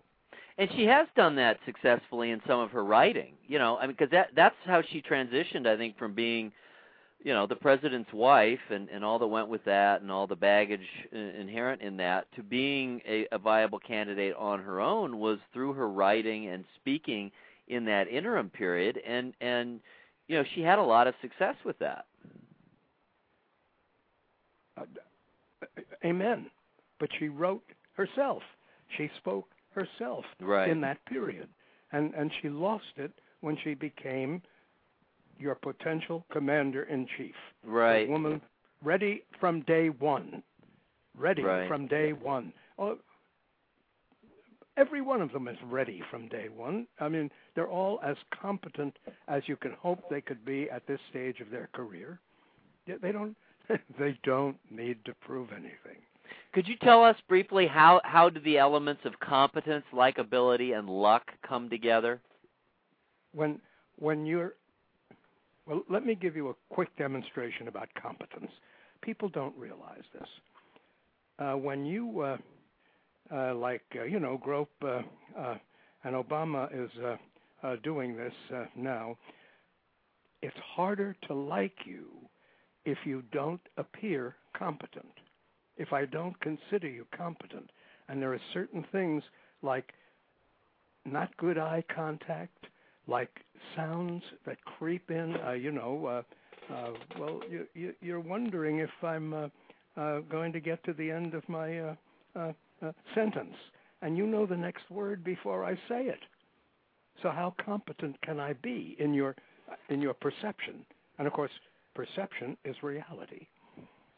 And 0.56 0.70
she 0.76 0.84
has 0.84 1.08
done 1.16 1.34
that 1.36 1.58
successfully 1.66 2.30
in 2.30 2.40
some 2.46 2.60
of 2.60 2.70
her 2.70 2.84
writing. 2.84 3.34
You 3.46 3.58
know, 3.58 3.76
I 3.76 3.86
mean, 3.86 3.96
because 3.98 4.10
that 4.12 4.28
that's 4.36 4.54
how 4.64 4.82
she 4.82 5.02
transitioned. 5.02 5.66
I 5.66 5.76
think 5.76 5.98
from 5.98 6.14
being, 6.14 6.52
you 7.24 7.32
know, 7.32 7.46
the 7.46 7.56
president's 7.56 8.12
wife 8.12 8.60
and 8.70 8.88
and 8.88 9.04
all 9.04 9.18
that 9.18 9.26
went 9.26 9.48
with 9.48 9.64
that, 9.64 10.02
and 10.02 10.12
all 10.12 10.28
the 10.28 10.36
baggage 10.36 10.86
inherent 11.12 11.82
in 11.82 11.96
that, 11.96 12.26
to 12.36 12.42
being 12.44 13.00
a, 13.08 13.26
a 13.32 13.38
viable 13.38 13.80
candidate 13.80 14.34
on 14.36 14.60
her 14.62 14.80
own 14.80 15.18
was 15.18 15.38
through 15.52 15.72
her 15.72 15.88
writing 15.88 16.48
and 16.48 16.64
speaking 16.76 17.32
in 17.66 17.84
that 17.86 18.06
interim 18.06 18.48
period. 18.48 19.00
And 19.04 19.34
and 19.40 19.80
you 20.28 20.36
know, 20.38 20.44
she 20.54 20.60
had 20.60 20.78
a 20.78 20.82
lot 20.82 21.08
of 21.08 21.14
success 21.20 21.56
with 21.64 21.78
that. 21.80 22.04
uh, 24.76 24.84
amen. 26.04 26.50
But 26.98 27.10
she 27.18 27.28
wrote 27.28 27.64
herself. 27.94 28.42
She 28.96 29.10
spoke 29.18 29.48
herself 29.74 30.24
Right. 30.40 30.68
in 30.68 30.80
that 30.82 31.04
period, 31.06 31.48
and 31.92 32.14
and 32.14 32.30
she 32.40 32.48
lost 32.48 32.96
it 32.96 33.12
when 33.40 33.56
she 33.56 33.74
became 33.74 34.42
your 35.38 35.54
potential 35.56 36.24
commander 36.30 36.84
in 36.84 37.06
chief. 37.16 37.34
Right. 37.64 38.08
A 38.08 38.10
woman 38.10 38.40
ready 38.82 39.24
from 39.40 39.62
day 39.62 39.90
one. 39.90 40.42
Ready 41.16 41.42
Right. 41.42 41.68
from 41.68 41.86
day 41.88 42.12
one. 42.12 42.52
Oh, 42.78 42.98
every 44.76 45.00
one 45.00 45.22
of 45.22 45.32
them 45.32 45.48
is 45.48 45.56
ready 45.64 46.00
from 46.10 46.28
day 46.28 46.48
one. 46.48 46.86
I 47.00 47.08
mean, 47.08 47.30
they're 47.54 47.68
all 47.68 48.00
as 48.02 48.16
competent 48.30 48.96
as 49.28 49.42
you 49.48 49.56
can 49.56 49.72
hope 49.72 50.08
they 50.08 50.20
could 50.20 50.44
be 50.44 50.68
at 50.70 50.86
this 50.86 51.00
stage 51.10 51.40
of 51.40 51.50
their 51.50 51.68
career. 51.68 52.18
They- 52.86 52.96
They 52.96 53.12
don't. 53.12 53.36
They 53.98 54.18
don't 54.24 54.56
need 54.70 55.04
to 55.06 55.14
prove 55.26 55.50
anything. 55.52 56.02
Could 56.52 56.68
you 56.68 56.76
tell 56.82 57.04
us 57.04 57.16
briefly 57.28 57.66
how 57.66 58.00
how 58.04 58.30
do 58.30 58.40
the 58.40 58.58
elements 58.58 59.02
of 59.04 59.18
competence, 59.20 59.84
likability, 59.92 60.78
and 60.78 60.88
luck 60.88 61.22
come 61.46 61.68
together? 61.70 62.20
when 63.34 63.60
when 63.98 64.26
you're 64.26 64.54
well 65.66 65.82
let 65.90 66.04
me 66.04 66.14
give 66.14 66.36
you 66.36 66.50
a 66.50 66.54
quick 66.70 66.94
demonstration 66.96 67.68
about 67.68 67.88
competence 68.00 68.50
people 69.02 69.28
don't 69.28 69.56
realize 69.56 70.02
this 70.12 70.28
uh, 71.38 71.52
when 71.54 71.84
you 71.84 72.20
uh, 72.20 72.36
uh, 73.34 73.54
like 73.54 73.82
uh, 73.98 74.04
you 74.04 74.20
know 74.20 74.38
grope 74.38 74.70
uh, 74.84 75.00
uh, 75.38 75.56
and 76.04 76.14
obama 76.14 76.68
is 76.72 76.90
uh, 77.04 77.16
uh, 77.66 77.76
doing 77.82 78.16
this 78.16 78.32
uh, 78.54 78.64
now 78.76 79.16
it's 80.42 80.56
harder 80.76 81.16
to 81.26 81.34
like 81.34 81.74
you 81.84 82.06
if 82.84 82.98
you 83.04 83.22
don't 83.32 83.60
appear 83.76 84.34
competent 84.56 85.12
if 85.76 85.92
i 85.92 86.04
don't 86.04 86.38
consider 86.40 86.88
you 86.88 87.06
competent 87.16 87.70
and 88.08 88.20
there 88.20 88.32
are 88.32 88.40
certain 88.52 88.84
things 88.92 89.22
like 89.62 89.92
not 91.04 91.36
good 91.36 91.58
eye 91.58 91.84
contact 91.94 92.66
like 93.06 93.40
sounds 93.76 94.22
that 94.46 94.62
creep 94.64 95.10
in. 95.10 95.36
Uh, 95.46 95.52
you 95.52 95.70
know, 95.70 96.06
uh, 96.70 96.74
uh, 96.74 96.90
well, 97.18 97.40
you, 97.50 97.66
you, 97.74 97.94
you're 98.00 98.20
wondering 98.20 98.78
if 98.78 98.90
I'm 99.02 99.34
uh, 99.34 99.48
uh, 99.96 100.20
going 100.20 100.52
to 100.52 100.60
get 100.60 100.82
to 100.84 100.92
the 100.92 101.10
end 101.10 101.34
of 101.34 101.46
my 101.48 101.78
uh, 101.78 101.94
uh, 102.36 102.52
uh, 102.82 102.92
sentence, 103.14 103.54
and 104.02 104.16
you 104.16 104.26
know 104.26 104.46
the 104.46 104.56
next 104.56 104.90
word 104.90 105.22
before 105.22 105.64
I 105.64 105.74
say 105.88 106.04
it. 106.04 106.20
So 107.22 107.30
how 107.30 107.54
competent 107.64 108.20
can 108.22 108.40
I 108.40 108.54
be 108.54 108.96
in 108.98 109.14
your 109.14 109.36
in 109.88 110.02
your 110.02 110.14
perception? 110.14 110.84
And 111.18 111.26
of 111.26 111.32
course, 111.32 111.52
perception 111.94 112.56
is 112.64 112.76
reality. 112.82 113.46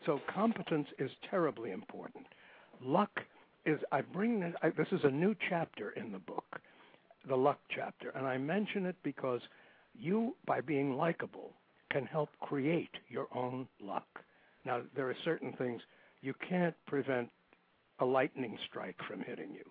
So 0.04 0.20
competence 0.32 0.88
is 0.98 1.10
terribly 1.30 1.72
important. 1.72 2.26
Luck 2.82 3.10
is. 3.64 3.80
I 3.90 4.02
bring 4.02 4.40
this. 4.40 4.54
I, 4.62 4.70
this 4.70 4.88
is 4.92 5.00
a 5.04 5.10
new 5.10 5.34
chapter 5.48 5.90
in 5.90 6.12
the 6.12 6.18
book 6.18 6.60
the 7.28 7.36
luck 7.36 7.58
chapter. 7.74 8.10
And 8.10 8.26
I 8.26 8.38
mention 8.38 8.86
it 8.86 8.96
because 9.02 9.40
you, 9.98 10.34
by 10.46 10.60
being 10.60 10.96
likable, 10.96 11.52
can 11.90 12.06
help 12.06 12.30
create 12.40 12.90
your 13.08 13.26
own 13.34 13.66
luck. 13.80 14.06
Now, 14.64 14.82
there 14.94 15.08
are 15.08 15.16
certain 15.24 15.52
things 15.52 15.80
you 16.22 16.34
can't 16.48 16.74
prevent 16.86 17.28
a 18.00 18.04
lightning 18.04 18.58
strike 18.68 18.96
from 19.08 19.20
hitting 19.20 19.52
you. 19.52 19.64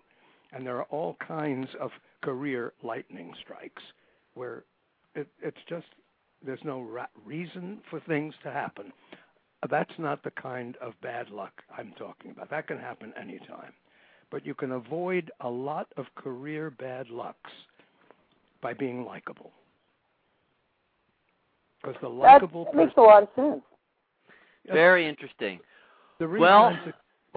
And 0.52 0.66
there 0.66 0.76
are 0.76 0.84
all 0.84 1.16
kinds 1.26 1.68
of 1.80 1.90
career 2.22 2.72
lightning 2.82 3.32
strikes 3.42 3.82
where 4.34 4.64
it, 5.14 5.28
it's 5.42 5.56
just, 5.68 5.86
there's 6.44 6.64
no 6.64 6.80
ra- 6.82 7.06
reason 7.24 7.78
for 7.90 8.00
things 8.00 8.34
to 8.42 8.50
happen. 8.50 8.92
That's 9.68 9.92
not 9.98 10.22
the 10.22 10.30
kind 10.30 10.76
of 10.80 10.92
bad 11.02 11.30
luck 11.30 11.52
I'm 11.76 11.92
talking 11.98 12.30
about. 12.30 12.50
That 12.50 12.68
can 12.68 12.78
happen 12.78 13.12
anytime 13.20 13.72
but 14.30 14.44
you 14.44 14.54
can 14.54 14.72
avoid 14.72 15.30
a 15.40 15.48
lot 15.48 15.88
of 15.96 16.06
career 16.14 16.70
bad 16.70 17.08
lucks 17.10 17.50
by 18.60 18.74
being 18.74 19.04
likable. 19.04 19.52
Because 21.82 21.96
the 22.00 22.08
likable 22.08 22.64
that 22.64 22.74
makes 22.74 22.92
a 22.96 23.00
lot 23.00 23.22
of 23.22 23.28
sense. 23.36 23.62
Very 24.72 25.08
interesting. 25.08 25.60
the 26.18 26.26
Well, 26.26 26.76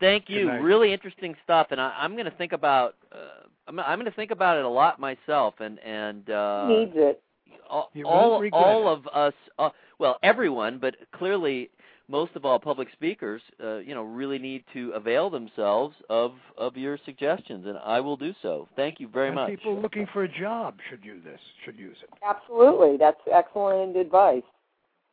thank 0.00 0.28
you. 0.28 0.50
Really 0.60 0.92
interesting 0.92 1.34
stuff, 1.44 1.68
and 1.70 1.80
I, 1.80 1.94
I'm 1.98 2.12
going 2.12 2.26
to 2.26 2.36
think 2.36 2.52
about. 2.52 2.96
Uh, 3.10 3.46
I'm, 3.68 3.78
I'm 3.80 3.98
going 3.98 4.10
to 4.10 4.16
think 4.16 4.30
about 4.32 4.58
it 4.58 4.64
a 4.64 4.68
lot 4.68 5.00
myself, 5.00 5.54
and 5.60 5.78
and 5.80 6.28
uh, 6.28 6.66
Needs 6.68 6.92
it. 6.94 7.22
All 7.68 7.90
all, 8.04 8.48
all 8.52 8.88
of 8.88 9.06
us, 9.08 9.34
uh, 9.58 9.70
well, 9.98 10.18
everyone, 10.22 10.78
but 10.78 10.96
clearly 11.12 11.70
most 12.08 12.34
of 12.34 12.44
all, 12.44 12.58
public 12.58 12.88
speakers, 12.92 13.40
uh, 13.62 13.76
you 13.78 13.94
know, 13.94 14.02
really 14.02 14.38
need 14.38 14.64
to 14.72 14.90
avail 14.92 15.30
themselves 15.30 15.94
of 16.10 16.32
of 16.58 16.76
your 16.76 16.98
suggestions, 17.04 17.66
and 17.66 17.78
I 17.84 18.00
will 18.00 18.16
do 18.16 18.34
so. 18.42 18.68
Thank 18.74 18.98
you 18.98 19.06
very 19.08 19.28
and 19.28 19.36
much. 19.36 19.50
people 19.50 19.80
looking 19.80 20.06
for 20.12 20.24
a 20.24 20.28
job 20.28 20.74
should 20.90 21.04
use 21.04 21.22
this. 21.24 21.40
Should 21.64 21.78
use 21.78 21.96
it. 22.02 22.10
Absolutely. 22.26 22.96
That's 22.96 23.20
excellent 23.32 23.96
advice. 23.96 24.42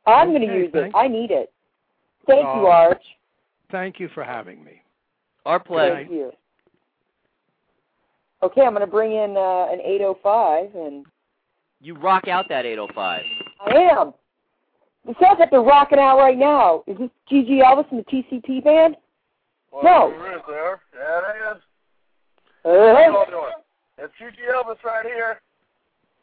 I'm 0.07 0.29
going 0.29 0.41
to 0.41 0.47
Okay, 0.47 0.57
use 0.57 0.71
it. 0.73 0.81
thank- 0.81 0.95
I 0.95 1.07
need 1.07 1.31
it. 1.31 1.51
Thank 2.25 2.41
you, 2.41 2.65
Oh, 2.67 2.71
Arch. 2.71 3.03
Thank 3.71 3.99
you 3.99 4.07
for 4.09 4.23
having 4.23 4.63
me. 4.63 4.81
Our 5.45 5.59
pleasure. 5.59 5.95
Thank 5.95 6.11
you. 6.11 6.31
Okay, 8.43 8.61
I'm 8.61 8.73
going 8.73 8.81
to 8.81 8.87
bring 8.87 9.11
in 9.11 9.35
uh, 9.35 9.67
an 9.71 9.79
805, 9.81 10.75
and 10.75 11.05
You 11.81 11.95
rock 11.95 12.27
out 12.27 12.45
that 12.49 12.65
805. 12.65 13.21
I 13.65 13.75
am. 13.75 14.13
It 15.07 15.15
sounds 15.21 15.39
like 15.39 15.51
they're 15.51 15.61
rocking 15.61 15.99
out 15.99 16.17
right 16.17 16.37
now. 16.37 16.83
Is 16.87 16.97
this 16.97 17.09
G.G. 17.29 17.61
Elvis 17.65 17.89
and 17.91 17.99
the 17.99 18.11
TCP 18.11 18.63
band? 18.63 18.95
Well, 19.71 19.83
No. 19.83 20.09
There 20.09 20.35
is 20.35 20.41
there. 20.47 20.81
Yeah, 20.93 21.51
it 21.53 21.57
is. 21.57 21.61
Uh, 22.65 22.69
How 22.95 23.11
y'all 23.11 23.25
doing? 23.29 23.53
It's 23.99 24.13
G.G. 24.19 24.37
Elvis 24.51 24.83
right 24.83 25.05
here. 25.05 25.39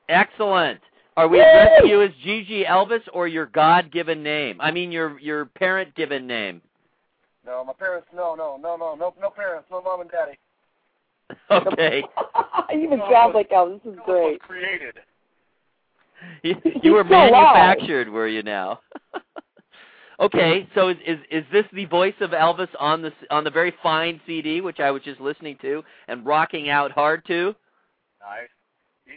Excellent. 0.08 0.80
Are 1.16 1.28
we 1.28 1.38
Yay! 1.38 1.44
addressing 1.44 1.88
you 1.90 2.02
as 2.02 2.10
G.G. 2.22 2.64
Elvis 2.68 3.00
or 3.12 3.28
your 3.28 3.46
God-given 3.46 4.22
name? 4.22 4.60
I 4.60 4.70
mean, 4.70 4.90
your 4.92 5.18
your 5.20 5.46
parent-given 5.46 6.26
name. 6.26 6.60
No, 7.46 7.64
my 7.64 7.72
parents. 7.72 8.08
No, 8.14 8.34
no, 8.34 8.58
no, 8.60 8.76
no, 8.76 8.94
no, 8.96 9.14
no 9.20 9.30
parents. 9.30 9.68
No 9.70 9.80
mom 9.82 10.00
and 10.00 10.10
daddy. 10.10 10.38
Okay. 11.50 12.04
it 12.70 12.82
even 12.82 13.00
sounds 13.10 13.34
like 13.34 13.48
Elvis. 13.50 13.82
This 13.82 13.94
is 13.94 13.98
great. 14.04 14.32
was 14.32 14.38
created. 14.42 14.96
You, 16.42 16.54
you 16.82 16.92
were 16.92 17.04
He's 17.04 17.12
alive. 17.12 17.32
manufactured, 17.32 18.08
were 18.08 18.28
you 18.28 18.42
now? 18.42 18.80
okay, 20.20 20.68
so 20.74 20.88
is, 20.88 20.96
is 21.06 21.18
is 21.30 21.44
this 21.52 21.64
the 21.72 21.84
voice 21.86 22.14
of 22.20 22.30
Elvis 22.30 22.68
on 22.78 23.02
the 23.02 23.12
on 23.30 23.44
the 23.44 23.50
very 23.50 23.72
fine 23.82 24.20
CD 24.26 24.60
which 24.60 24.80
I 24.80 24.90
was 24.90 25.02
just 25.02 25.20
listening 25.20 25.56
to 25.62 25.82
and 26.08 26.24
rocking 26.24 26.68
out 26.68 26.92
hard 26.92 27.24
to? 27.26 27.54
Nice. 28.20 28.48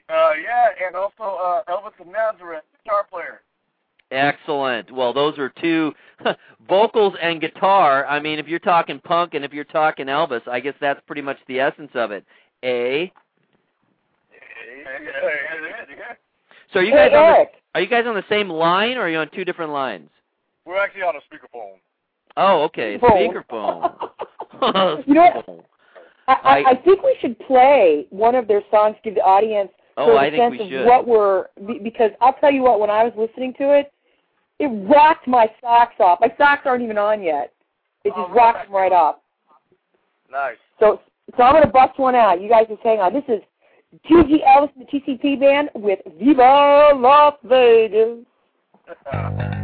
Uh, 0.10 0.32
yeah, 0.43 0.68
and 0.86 0.95
also 0.95 1.38
uh, 1.38 1.62
Elvis 1.70 1.99
of 1.99 2.08
Nazareth, 2.08 2.64
guitar 2.84 3.05
player. 3.10 3.41
Excellent. 4.12 4.91
Well, 4.91 5.14
those 5.14 5.38
are 5.38 5.49
two 5.62 5.93
vocals 6.70 7.14
and 7.22 7.41
guitar. 7.41 8.05
I 8.05 8.20
mean, 8.20 8.39
if 8.39 8.47
you're 8.47 8.60
talking 8.60 8.99
punk 8.99 9.34
and 9.34 9.43
if 9.43 9.53
you're 9.53 9.66
talking 9.66 10.08
Elvis, 10.08 10.47
I 10.47 10.60
guess 10.60 10.76
that's 10.80 11.01
pretty 11.08 11.22
much 11.22 11.38
the 11.47 11.60
essence 11.60 11.91
of 11.93 12.12
it. 12.12 12.26
A. 12.64 13.12
So 16.78 16.82
are 16.82 16.84
you 16.84 16.91
hey, 16.91 17.09
guys 17.09 17.17
on 17.17 17.34
the, 17.34 17.45
are 17.73 17.82
you 17.82 17.88
guys 17.89 18.03
on 18.05 18.13
the 18.13 18.23
same 18.30 18.49
line 18.49 18.97
or 18.97 19.01
are 19.01 19.09
you 19.09 19.17
on 19.17 19.32
two 19.34 19.43
different 19.43 19.71
lines? 19.71 20.11
We're 20.63 20.78
actually 20.78 21.01
on 21.01 21.15
a 21.15 21.19
speakerphone. 21.19 21.78
Oh, 22.38 22.61
okay. 22.65 22.99
Phone. 22.99 23.11
Speakerphone. 23.11 24.09
You 25.07 25.13
know 25.15 25.32
what? 25.45 25.65
I, 26.28 26.34
I, 26.34 26.57
I- 26.59 26.63
I 26.71 26.75
think 26.84 27.01
we 27.01 27.17
should 27.19 27.38
play 27.39 28.05
one 28.11 28.36
of 28.36 28.47
their 28.47 28.61
songs 28.69 28.95
to 28.97 29.01
give 29.09 29.15
the 29.15 29.21
audience 29.21 29.69
Oh, 29.97 30.05
sort 30.05 30.17
of 30.17 30.21
I 30.21 30.25
a 30.28 30.30
think 30.32 30.59
sense 30.59 30.69
we 30.69 30.75
of 30.78 30.86
what 30.86 31.07
we're 31.07 31.45
because 31.84 32.11
I'll 32.21 32.34
tell 32.34 32.51
you 32.51 32.61
what 32.61 32.80
when 32.80 32.91
I 32.91 33.03
was 33.03 33.13
listening 33.17 33.53
to 33.57 33.73
it, 33.80 33.91
it 34.59 34.67
rocked 34.88 35.28
my 35.28 35.47
socks 35.59 35.95
off. 35.99 36.19
My 36.21 36.32
socks 36.38 36.61
aren't 36.65 36.84
even 36.84 36.99
on 36.99 37.23
yet. 37.23 37.53
It 38.03 38.09
just 38.09 38.19
Oh, 38.19 38.32
rocked 38.32 38.67
them 38.67 38.75
right 38.75 38.91
off. 38.91 39.15
Nice. 40.32 40.57
So 40.80 41.01
so 41.36 41.41
I'm 41.43 41.53
gonna 41.55 41.65
bust 41.71 41.97
one 41.97 42.13
out. 42.13 42.39
You 42.39 42.49
guys 42.49 42.65
just 42.69 42.84
hang 42.84 42.99
on. 42.99 43.13
This 43.13 43.23
is 43.28 43.41
G.G. 44.06 44.43
Elvis 44.48 44.70
and 44.76 44.88
the 44.88 45.00
TCP 45.00 45.39
band 45.39 45.70
with 45.76 46.00
Viva 46.20 46.91
Las 46.95 47.36
Vegas. 47.43 48.20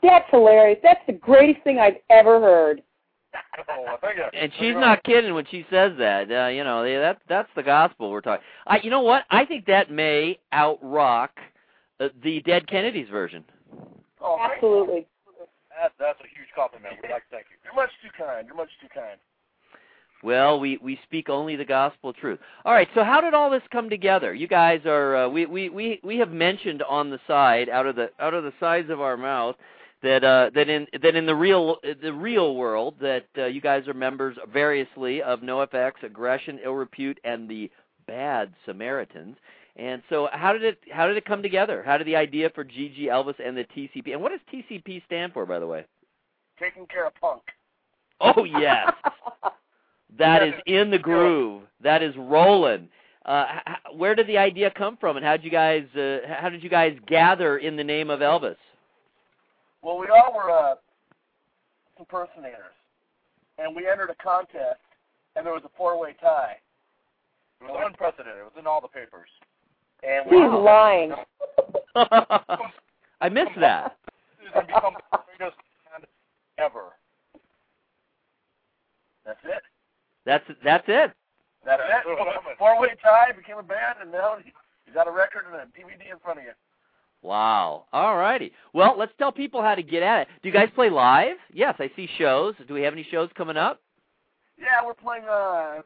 That's 0.03 0.25
hilarious. 0.31 0.79
That's 0.83 1.01
the 1.07 1.13
greatest 1.13 1.63
thing 1.63 1.79
I've 1.79 1.97
ever 2.09 2.39
heard. 2.39 2.81
Oh, 3.69 3.85
I 3.87 3.97
think 3.97 4.17
it- 4.19 4.33
And 4.33 4.51
she's 4.57 4.73
not 4.73 5.03
kidding 5.03 5.33
when 5.33 5.45
she 5.45 5.65
says 5.69 5.93
that. 5.97 6.31
Uh, 6.31 6.47
you 6.47 6.63
know, 6.63 6.83
that 6.83 7.19
that's 7.27 7.49
the 7.55 7.63
gospel 7.63 8.09
we're 8.09 8.21
talking. 8.21 8.45
I, 8.65 8.79
you 8.79 8.89
know 8.89 9.01
what? 9.01 9.25
I 9.29 9.45
think 9.45 9.65
that 9.65 9.91
may 9.91 10.39
outrock 10.53 11.29
uh, 11.99 12.09
the 12.23 12.41
Dead 12.41 12.67
Kennedys 12.67 13.09
version. 13.09 13.43
Oh. 14.21 14.37
Absolutely. 14.39 15.05
That, 15.79 15.91
that's 15.99 16.19
a 16.21 16.27
huge 16.35 16.49
compliment. 16.55 16.95
We'd 17.03 17.11
like 17.11 17.23
to 17.29 17.35
thank 17.35 17.45
you. 17.51 17.57
You're 17.63 17.75
much 17.75 17.91
too 18.01 18.09
kind. 18.17 18.47
You're 18.47 18.55
much 18.55 18.71
too 18.81 18.87
kind. 18.93 19.19
Well, 20.23 20.59
we 20.59 20.77
we 20.81 20.99
speak 21.03 21.29
only 21.29 21.55
the 21.55 21.65
gospel 21.65 22.11
truth. 22.11 22.39
All 22.65 22.73
right. 22.73 22.87
So 22.95 23.03
how 23.03 23.21
did 23.21 23.33
all 23.33 23.49
this 23.49 23.61
come 23.71 23.89
together? 23.89 24.33
You 24.33 24.47
guys 24.47 24.81
are 24.85 25.15
uh, 25.15 25.29
we 25.29 25.45
we 25.45 25.69
we 25.69 25.99
we 26.03 26.17
have 26.17 26.31
mentioned 26.31 26.81
on 26.83 27.09
the 27.09 27.19
side 27.27 27.69
out 27.69 27.85
of 27.85 27.95
the 27.95 28.09
out 28.19 28.33
of 28.33 28.43
the 28.43 28.53
sides 28.59 28.89
of 28.89 28.99
our 28.99 29.15
mouth 29.15 29.55
that 30.01 30.23
uh 30.23 30.49
that 30.55 30.69
in 30.69 30.87
that 31.01 31.15
in 31.15 31.25
the 31.25 31.35
real 31.35 31.77
the 32.01 32.13
real 32.13 32.55
world 32.55 32.95
that 32.99 33.25
uh, 33.37 33.45
you 33.45 33.61
guys 33.61 33.87
are 33.87 33.93
members 33.93 34.37
variously 34.51 35.21
of 35.21 35.41
NOFX, 35.41 35.91
Aggression, 36.03 36.59
Ill 36.63 36.73
Repute, 36.73 37.19
and 37.23 37.47
the 37.49 37.69
Bad 38.07 38.53
Samaritans. 38.65 39.37
And 39.75 40.01
so, 40.09 40.27
how 40.31 40.53
did 40.53 40.63
it 40.63 40.79
how 40.91 41.07
did 41.07 41.17
it 41.17 41.25
come 41.25 41.43
together? 41.43 41.83
How 41.85 41.99
did 41.99 42.07
the 42.07 42.15
idea 42.15 42.49
for 42.55 42.65
GG 42.65 43.01
Elvis 43.05 43.35
and 43.43 43.55
the 43.55 43.65
TCP 43.75 44.13
and 44.13 44.21
what 44.21 44.31
does 44.31 44.41
TCP 44.51 45.05
stand 45.05 45.33
for, 45.33 45.45
by 45.45 45.59
the 45.59 45.67
way? 45.67 45.85
Taking 46.59 46.87
care 46.87 47.05
of 47.05 47.13
punk. 47.21 47.43
Oh 48.19 48.43
yes. 48.43 48.91
That 50.17 50.43
is 50.43 50.53
in 50.65 50.89
the 50.89 50.97
groove. 50.97 51.63
That 51.83 52.01
is 52.01 52.15
rolling. 52.17 52.89
Uh, 53.25 53.45
h- 53.55 53.61
h- 53.67 53.97
where 53.97 54.15
did 54.15 54.27
the 54.27 54.37
idea 54.37 54.71
come 54.71 54.97
from, 54.97 55.17
and 55.17 55.25
how 55.25 55.35
did 55.35 55.43
you 55.43 55.51
guys 55.51 55.83
uh, 55.95 56.19
how 56.39 56.49
did 56.49 56.63
you 56.63 56.69
guys 56.69 56.97
gather 57.07 57.57
in 57.57 57.75
the 57.75 57.83
name 57.83 58.09
of 58.09 58.21
Elvis? 58.21 58.55
Well, 59.81 59.97
we 59.97 60.07
all 60.07 60.33
were 60.33 60.49
uh, 60.49 60.75
impersonators, 61.99 62.73
and 63.57 63.75
we 63.75 63.87
entered 63.87 64.09
a 64.09 64.15
contest, 64.15 64.79
and 65.35 65.45
there 65.45 65.53
was 65.53 65.63
a 65.65 65.77
four-way 65.77 66.15
tie. 66.21 66.57
It 67.61 67.65
was 67.65 67.83
unprecedented. 67.85 68.39
It 68.39 68.43
was 68.43 68.53
in 68.57 68.65
all 68.67 68.81
the 68.81 68.87
papers. 68.87 69.29
And 70.03 70.29
we 70.29 70.37
He's 70.37 70.45
lying. 70.45 71.13
I 73.21 73.29
missed 73.29 73.59
that. 73.59 73.97
This 74.39 74.47
is 74.47 74.53
going 74.53 74.67
to 74.67 74.73
become 74.73 74.93
greatest 75.37 75.57
ever. 76.59 76.93
That's 79.25 79.39
it. 79.43 79.63
That's 80.27 80.43
that's 80.61 80.83
it. 80.87 81.11
That's 81.65 81.81
it. 81.81 82.57
Four-way 82.59 82.89
tie, 83.01 83.31
became 83.31 83.57
a 83.57 83.63
band, 83.63 83.99
and 84.01 84.11
now 84.11 84.35
you 84.43 84.93
got 84.93 85.07
a 85.07 85.11
record 85.11 85.43
and 85.47 85.55
a 85.55 85.65
DVD 85.71 86.11
in 86.11 86.19
front 86.21 86.39
of 86.39 86.45
you. 86.45 86.51
Wow. 87.21 87.85
All 87.93 88.17
righty. 88.17 88.51
Well, 88.73 88.95
let's 88.97 89.13
tell 89.17 89.31
people 89.31 89.61
how 89.61 89.73
to 89.73 89.81
get 89.81 90.03
at 90.03 90.23
it. 90.23 90.27
Do 90.43 90.49
you 90.49 90.53
guys 90.53 90.67
play 90.75 90.89
live? 90.89 91.37
Yes, 91.53 91.75
I 91.79 91.89
see 91.95 92.09
shows. 92.17 92.55
Do 92.67 92.73
we 92.73 92.81
have 92.81 92.93
any 92.93 93.07
shows 93.09 93.29
coming 93.35 93.55
up? 93.55 93.81
Yeah, 94.59 94.85
we're 94.85 94.93
playing 94.93 95.23
uh, 95.23 95.81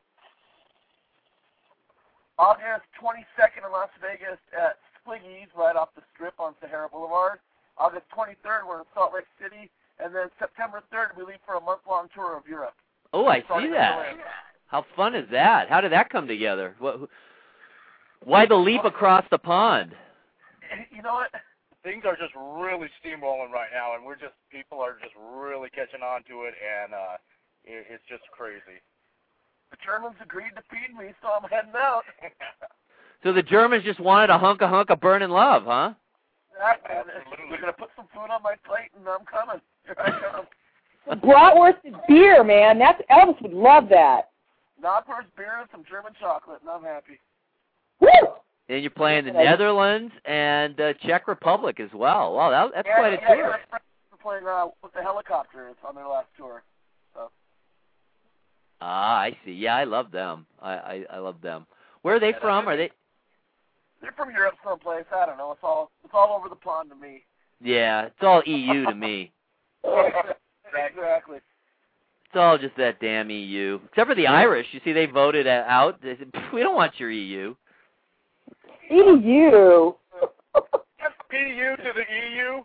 August 2.40 2.90
22nd 3.02 3.66
in 3.66 3.72
Las 3.72 3.90
Vegas 4.02 4.40
at 4.58 4.78
Spliggy's 4.98 5.50
right 5.56 5.76
off 5.76 5.90
the 5.96 6.02
strip 6.14 6.34
on 6.40 6.56
Sahara 6.62 6.90
Boulevard. 6.90 7.40
August 7.78 8.06
23rd, 8.18 8.68
we're 8.68 8.80
in 8.80 8.86
Salt 8.94 9.14
Lake 9.14 9.26
City. 9.42 9.70
And 10.04 10.14
then 10.16 10.28
September 10.40 10.82
3rd, 10.92 11.18
we 11.18 11.24
leave 11.24 11.42
for 11.46 11.56
a 11.56 11.62
month-long 11.62 12.10
tour 12.14 12.36
of 12.36 12.48
Europe. 12.48 12.74
Oh, 13.14 13.28
I 13.28 13.40
see 13.42 13.70
that. 13.72 14.16
How 14.68 14.86
fun 14.96 15.16
is 15.16 15.28
that? 15.32 15.70
How 15.70 15.82
did 15.82 15.92
that 15.92 16.10
come 16.10 16.28
together? 16.28 16.76
What, 16.80 16.98
who- 16.98 17.10
why 18.24 18.46
the 18.46 18.56
leap 18.56 18.86
across 18.86 19.26
the 19.32 19.38
pond? 19.38 19.94
You 20.96 21.02
know 21.02 21.14
what? 21.16 21.32
Things 21.84 22.04
are 22.06 22.16
just 22.16 22.34
really 22.38 22.88
steamrolling 23.04 23.50
right 23.52 23.70
now, 23.74 23.96
and 23.96 24.06
we're 24.06 24.16
just 24.16 24.34
people 24.52 24.80
are 24.80 24.94
just 25.02 25.14
really 25.34 25.70
catching 25.72 26.02
on 26.04 26.22
to 26.30 26.44
it, 26.44 26.54
and 26.62 26.94
uh, 26.94 27.18
it, 27.66 27.88
it's 27.90 28.04
just 28.08 28.22
crazy. 28.32 28.78
The 29.72 29.78
Germans 29.84 30.16
agreed 30.22 30.52
to 30.56 30.62
feed 30.70 30.96
me, 30.96 31.12
so 31.22 31.30
I'm 31.30 31.50
heading 31.50 31.74
out. 31.76 32.04
So 33.24 33.32
the 33.32 33.44
Germans 33.44 33.84
just 33.84 34.00
wanted 34.00 34.32
a 34.32 34.38
hunk 34.40 34.64
of 34.64 34.70
hunk 34.72 34.90
of 34.90 35.00
burning 35.00 35.30
love, 35.30 35.66
huh? 35.66 35.94
They're 36.58 37.60
gonna 37.62 37.72
put 37.74 37.90
some 37.96 38.08
food 38.14 38.32
on 38.34 38.42
my 38.42 38.56
plate, 38.66 38.90
and 38.98 39.08
I'm 39.08 39.26
coming. 39.30 39.62
Here 39.86 39.96
I 40.00 40.10
come. 40.10 40.46
Bratwurst 41.10 41.78
and 41.84 41.96
beer, 42.08 42.44
man. 42.44 42.80
That's 42.80 43.02
Elvis 43.12 43.42
would 43.42 43.54
love 43.54 43.90
that. 43.90 44.30
Knopfler's 44.84 45.28
beer 45.38 45.60
and 45.60 45.70
some 45.72 45.84
German 45.90 46.14
chocolate, 46.20 46.60
and 46.62 46.70
I'm 46.70 46.84
happy. 46.84 47.20
Woo! 48.00 48.10
And 48.70 48.82
you're 48.82 48.92
playing 48.92 49.26
the 49.26 49.34
Netherlands 49.34 50.14
and 50.26 50.80
uh, 50.80 50.94
Czech 51.06 51.28
Republic 51.28 51.80
as 51.80 51.90
well. 51.94 52.34
Wow, 52.34 52.50
that, 52.50 52.72
that's 52.74 52.88
yeah, 52.88 52.96
quite 52.96 53.14
a 53.14 53.18
yeah, 53.22 53.28
tour. 53.28 53.58
Yeah, 53.72 53.80
we're 54.12 54.18
playing 54.22 54.48
uh, 54.48 54.68
with 54.82 54.94
the 54.94 55.00
Hellacopters 55.00 55.76
on 55.88 55.96
their 55.96 56.08
last 56.08 56.28
tour. 56.38 56.64
Ah, 58.82 59.20
I 59.20 59.38
see. 59.46 59.52
Yeah, 59.52 59.76
I 59.76 59.84
love 59.84 60.12
them. 60.12 60.48
I, 60.60 60.74
I 60.74 61.06
I 61.14 61.18
love 61.20 61.40
them. 61.42 61.68
Where 62.02 62.16
are 62.16 62.20
they 62.20 62.30
Yeah, 62.30 62.40
from? 62.42 62.68
Are 62.68 62.76
they? 62.76 62.90
They're 64.02 64.12
from 64.14 64.32
Europe 64.32 64.56
someplace. 64.64 65.06
I 65.16 65.28
don't 65.28 65.38
know. 65.38 65.52
It's 65.52 65.62
all 65.64 65.92
it's 66.04 66.14
all 66.14 66.36
over 66.36 66.50
the 66.50 66.56
pond 66.56 66.90
to 66.90 66.96
me. 66.96 67.24
Yeah, 67.64 68.08
it's 68.08 68.16
all 68.22 68.42
EU 68.46 68.86
to 68.86 68.96
me. 68.96 69.32
exactly. 70.76 71.38
It's 71.38 72.36
all 72.36 72.58
just 72.58 72.78
that 72.78 73.00
damn 73.02 73.30
EU. 73.30 73.80
Except 73.90 74.08
for 74.10 74.16
the 74.16 74.28
Irish. 74.28 74.68
You 74.72 74.80
see, 74.84 74.94
they 74.94 75.06
voted 75.06 75.48
out. 75.48 76.02
They 76.02 76.16
said, 76.18 76.32
"We 76.54 76.62
don't 76.62 76.76
want 76.76 77.00
your 77.00 77.12
EU." 77.12 77.56
EU. 78.90 79.94
That's 80.54 81.16
PU 81.30 81.76
to 81.78 81.92
the 81.96 82.06
EU. 82.30 82.64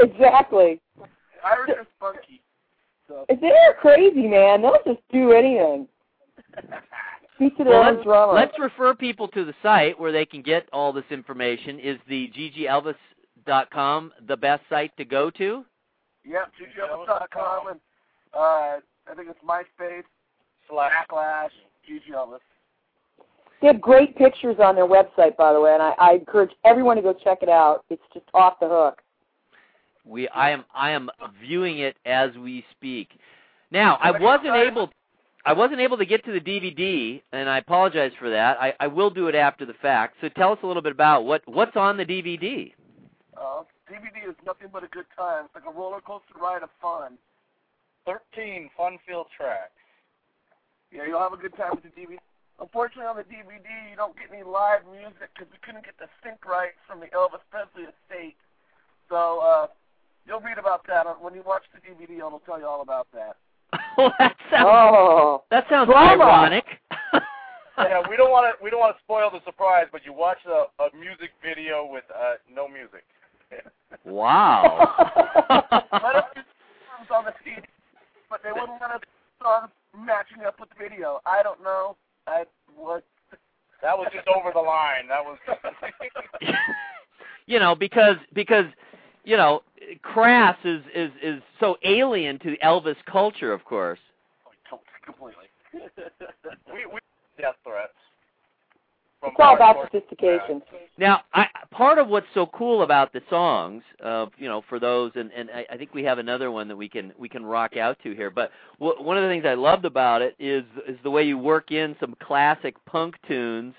exactly. 0.00 0.80
Irish 1.44 1.70
are 1.76 1.86
spunky. 1.96 2.40
So 3.08 3.26
They're 3.28 3.74
crazy, 3.80 4.26
man. 4.26 4.62
They'll 4.62 4.78
just 4.86 5.00
do 5.12 5.32
anything. 5.32 5.86
Speak 7.36 7.56
to 7.58 7.64
their 7.64 7.72
Well, 7.74 7.88
own 7.88 7.94
let's, 7.96 8.04
drummer. 8.04 8.32
let's 8.32 8.58
refer 8.58 8.94
people 8.94 9.28
to 9.28 9.44
the 9.44 9.54
site 9.62 9.98
where 9.98 10.12
they 10.12 10.24
can 10.24 10.40
get 10.40 10.68
all 10.72 10.92
this 10.92 11.04
information. 11.10 11.78
Is 11.80 11.98
the 12.08 12.30
ggelvis.com 12.36 14.12
the 14.26 14.36
best 14.36 14.62
site 14.70 14.96
to 14.96 15.04
go 15.04 15.30
to? 15.30 15.64
Yep, 16.24 16.52
GGElvis.com 16.60 17.68
and 17.68 17.80
uh, 18.34 18.80
I 19.10 19.14
think 19.16 19.28
it's 19.28 19.38
MySpace 19.46 20.02
slash 20.68 20.92
backlash 20.92 21.50
GG 21.88 22.14
Elvis. 22.14 22.38
They 23.60 23.68
have 23.68 23.80
great 23.80 24.16
pictures 24.16 24.56
on 24.58 24.74
their 24.74 24.86
website, 24.86 25.36
by 25.36 25.52
the 25.52 25.60
way, 25.60 25.72
and 25.72 25.82
I, 25.82 25.94
I 25.98 26.12
encourage 26.14 26.50
everyone 26.64 26.96
to 26.96 27.02
go 27.02 27.14
check 27.14 27.38
it 27.42 27.48
out. 27.48 27.84
It's 27.88 28.02
just 28.12 28.26
off 28.34 28.54
the 28.60 28.68
hook. 28.68 29.00
We 30.04 30.28
I 30.28 30.50
am 30.50 30.64
I 30.74 30.90
am 30.90 31.08
viewing 31.40 31.78
it 31.78 31.96
as 32.04 32.30
we 32.36 32.64
speak. 32.72 33.08
Now 33.70 33.98
I 34.02 34.10
wasn't 34.10 34.54
able 34.54 34.90
I 35.46 35.52
wasn't 35.52 35.80
able 35.80 35.96
to 35.98 36.06
get 36.06 36.24
to 36.24 36.32
the 36.32 36.40
DVD, 36.40 37.22
and 37.32 37.48
I 37.48 37.58
apologize 37.58 38.12
for 38.18 38.30
that. 38.30 38.58
I, 38.60 38.74
I 38.80 38.86
will 38.86 39.10
do 39.10 39.28
it 39.28 39.34
after 39.34 39.66
the 39.66 39.74
fact. 39.74 40.16
So 40.20 40.28
tell 40.30 40.52
us 40.52 40.58
a 40.62 40.66
little 40.66 40.82
bit 40.82 40.92
about 40.92 41.24
what 41.24 41.42
what's 41.46 41.76
on 41.76 41.96
the 41.96 42.04
DVD. 42.04 42.72
Uh, 43.36 43.62
DVD 43.90 44.28
is 44.28 44.36
nothing 44.46 44.68
but 44.72 44.82
a 44.84 44.88
good 44.88 45.06
time. 45.16 45.46
It's 45.46 45.54
like 45.54 45.68
a 45.68 45.76
roller 45.76 46.00
coaster 46.00 46.34
ride 46.40 46.62
of 46.62 46.70
fun. 46.80 47.18
Thirteen 48.06 48.70
fun-filled 48.76 49.28
tracks. 49.36 49.72
Yeah, 50.92 51.06
you'll 51.08 51.20
have 51.20 51.32
a 51.32 51.40
good 51.40 51.56
time 51.56 51.72
with 51.74 51.84
the 51.84 51.92
DVD. 51.94 52.18
Unfortunately, 52.60 53.08
on 53.08 53.16
the 53.16 53.24
DVD, 53.26 53.66
you 53.90 53.96
don't 53.96 54.14
get 54.16 54.30
any 54.32 54.44
live 54.44 54.86
music 54.86 55.26
because 55.34 55.50
we 55.50 55.58
couldn't 55.64 55.84
get 55.84 55.98
the 55.98 56.06
sync 56.22 56.44
rights 56.46 56.78
from 56.86 57.00
the 57.00 57.06
Elvis 57.10 57.42
Presley 57.50 57.88
estate. 57.90 58.36
So 59.08 59.40
uh, 59.42 59.66
you'll 60.26 60.40
read 60.40 60.58
about 60.58 60.86
that 60.86 61.04
when 61.20 61.34
you 61.34 61.42
watch 61.44 61.64
the 61.74 61.80
DVD. 61.82 62.18
It'll 62.18 62.38
tell 62.46 62.60
you 62.60 62.66
all 62.66 62.82
about 62.82 63.08
that. 63.12 63.36
well, 63.98 64.12
that 64.20 64.36
sounds 64.50 64.68
Oh, 64.70 65.42
that 65.50 65.64
sounds 65.68 65.88
drama. 65.90 66.22
ironic. 66.22 66.64
yeah, 67.78 68.00
we 68.08 68.16
don't 68.16 68.30
want 68.30 68.46
to 68.46 68.62
we 68.62 68.70
don't 68.70 68.78
want 68.80 68.94
to 68.96 69.02
spoil 69.02 69.30
the 69.32 69.42
surprise, 69.44 69.86
but 69.90 70.04
you 70.06 70.12
watch 70.12 70.38
a, 70.46 70.70
a 70.82 70.94
music 70.94 71.32
video 71.42 71.84
with 71.90 72.04
uh, 72.14 72.34
no 72.52 72.68
music. 72.68 73.02
Wow. 74.04 74.94
let 75.92 76.16
us 76.16 76.24
use 76.36 76.44
songs 76.88 77.08
on 77.12 77.24
the 77.24 77.34
CD, 77.44 77.60
but 78.30 78.40
they 78.42 78.52
wouldn't 78.52 78.80
let 78.80 78.90
us 78.90 79.00
use 79.00 79.42
songs 79.42 79.70
matching 79.96 80.44
up 80.46 80.58
with 80.60 80.68
the 80.70 80.76
video. 80.78 81.20
I 81.26 81.42
don't 81.42 81.62
know. 81.62 81.96
I 82.26 82.44
what. 82.76 83.04
That 83.82 83.98
was 83.98 84.08
just 84.14 84.26
over 84.28 84.50
the 84.52 84.60
line. 84.60 85.08
That 85.08 85.24
was. 85.24 85.38
you 87.46 87.58
know, 87.58 87.74
because 87.74 88.16
because 88.32 88.64
you 89.24 89.36
know, 89.36 89.62
crass 90.02 90.56
is 90.64 90.82
is 90.94 91.10
is 91.22 91.42
so 91.60 91.76
alien 91.84 92.38
to 92.40 92.56
Elvis 92.64 92.96
culture, 93.10 93.52
of 93.52 93.64
course. 93.64 93.98
Oh, 94.72 94.80
completely. 95.04 95.44
we 96.72 96.86
we 96.92 97.00
death 97.38 97.56
threats. 97.64 97.92
From 99.24 99.32
it's 99.32 99.40
all 99.40 99.56
about 99.56 99.76
sophistication. 99.90 100.62
Now, 100.98 101.22
I, 101.32 101.46
part 101.70 101.98
of 101.98 102.08
what's 102.08 102.26
so 102.34 102.46
cool 102.46 102.82
about 102.82 103.12
the 103.12 103.22
songs, 103.30 103.82
uh, 104.04 104.26
you 104.36 104.48
know, 104.48 104.62
for 104.68 104.78
those, 104.78 105.12
and, 105.14 105.32
and 105.32 105.50
I, 105.50 105.64
I 105.72 105.76
think 105.78 105.94
we 105.94 106.04
have 106.04 106.18
another 106.18 106.50
one 106.50 106.68
that 106.68 106.76
we 106.76 106.88
can 106.88 107.12
we 107.18 107.28
can 107.28 107.44
rock 107.44 107.76
out 107.76 107.96
to 108.02 108.14
here. 108.14 108.30
But 108.30 108.50
w- 108.78 109.02
one 109.02 109.16
of 109.16 109.22
the 109.22 109.28
things 109.30 109.44
I 109.46 109.54
loved 109.54 109.86
about 109.86 110.20
it 110.20 110.36
is 110.38 110.64
is 110.86 110.98
the 111.02 111.10
way 111.10 111.22
you 111.24 111.38
work 111.38 111.72
in 111.72 111.96
some 112.00 112.14
classic 112.22 112.76
punk 112.84 113.14
tunes 113.26 113.74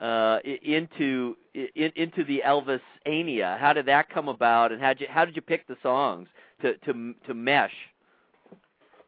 uh, 0.00 0.38
i- 0.44 0.60
into 0.62 1.34
i- 1.56 1.92
into 1.96 2.22
the 2.24 2.42
Elvis 2.46 2.80
ania. 3.06 3.58
How 3.58 3.72
did 3.72 3.86
that 3.86 4.10
come 4.10 4.28
about, 4.28 4.70
and 4.70 4.82
how 4.82 4.88
did 4.92 5.00
you 5.00 5.06
how 5.10 5.24
did 5.24 5.34
you 5.34 5.42
pick 5.42 5.66
the 5.66 5.76
songs 5.82 6.28
to 6.60 6.74
to 6.78 7.14
to 7.26 7.32
mesh? 7.34 7.74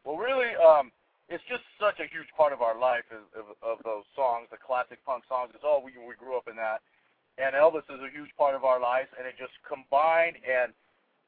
Well, 0.03 0.17
really, 0.17 0.55
um, 0.55 0.91
it's 1.29 1.43
just 1.47 1.63
such 1.79 1.99
a 2.03 2.07
huge 2.11 2.27
part 2.35 2.51
of 2.51 2.61
our 2.61 2.75
life 2.75 3.07
is, 3.11 3.23
of, 3.37 3.55
of 3.63 3.77
those 3.83 4.03
songs, 4.15 4.47
the 4.51 4.59
classic 4.59 4.99
punk 5.05 5.23
songs. 5.29 5.51
It's 5.55 5.63
all 5.63 5.83
we 5.83 5.95
we 5.95 6.15
grew 6.19 6.35
up 6.35 6.47
in 6.51 6.55
that, 6.59 6.83
and 7.39 7.55
Elvis 7.55 7.87
is 7.87 8.01
a 8.03 8.11
huge 8.11 8.31
part 8.37 8.55
of 8.55 8.63
our 8.63 8.79
lives, 8.79 9.07
and 9.17 9.27
it 9.27 9.35
just 9.39 9.55
combined 9.63 10.35
and 10.43 10.73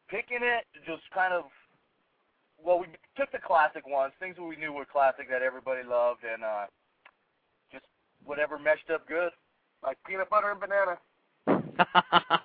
picking 0.09 0.43
it 0.43 0.67
just 0.85 1.03
kind 1.13 1.33
of. 1.33 1.47
Well, 2.59 2.79
we 2.79 2.87
took 3.17 3.31
the 3.31 3.39
classic 3.39 3.87
ones, 3.87 4.13
things 4.19 4.35
that 4.37 4.43
we 4.43 4.55
knew 4.55 4.71
were 4.71 4.85
classic 4.85 5.29
that 5.29 5.41
everybody 5.41 5.83
loved, 5.83 6.23
and 6.23 6.43
uh, 6.43 6.65
just 7.71 7.85
whatever 8.23 8.57
meshed 8.57 8.89
up 8.93 9.07
good, 9.07 9.31
like 9.83 9.97
peanut 10.07 10.29
butter 10.29 10.51
and 10.51 10.59
banana. 10.59 10.97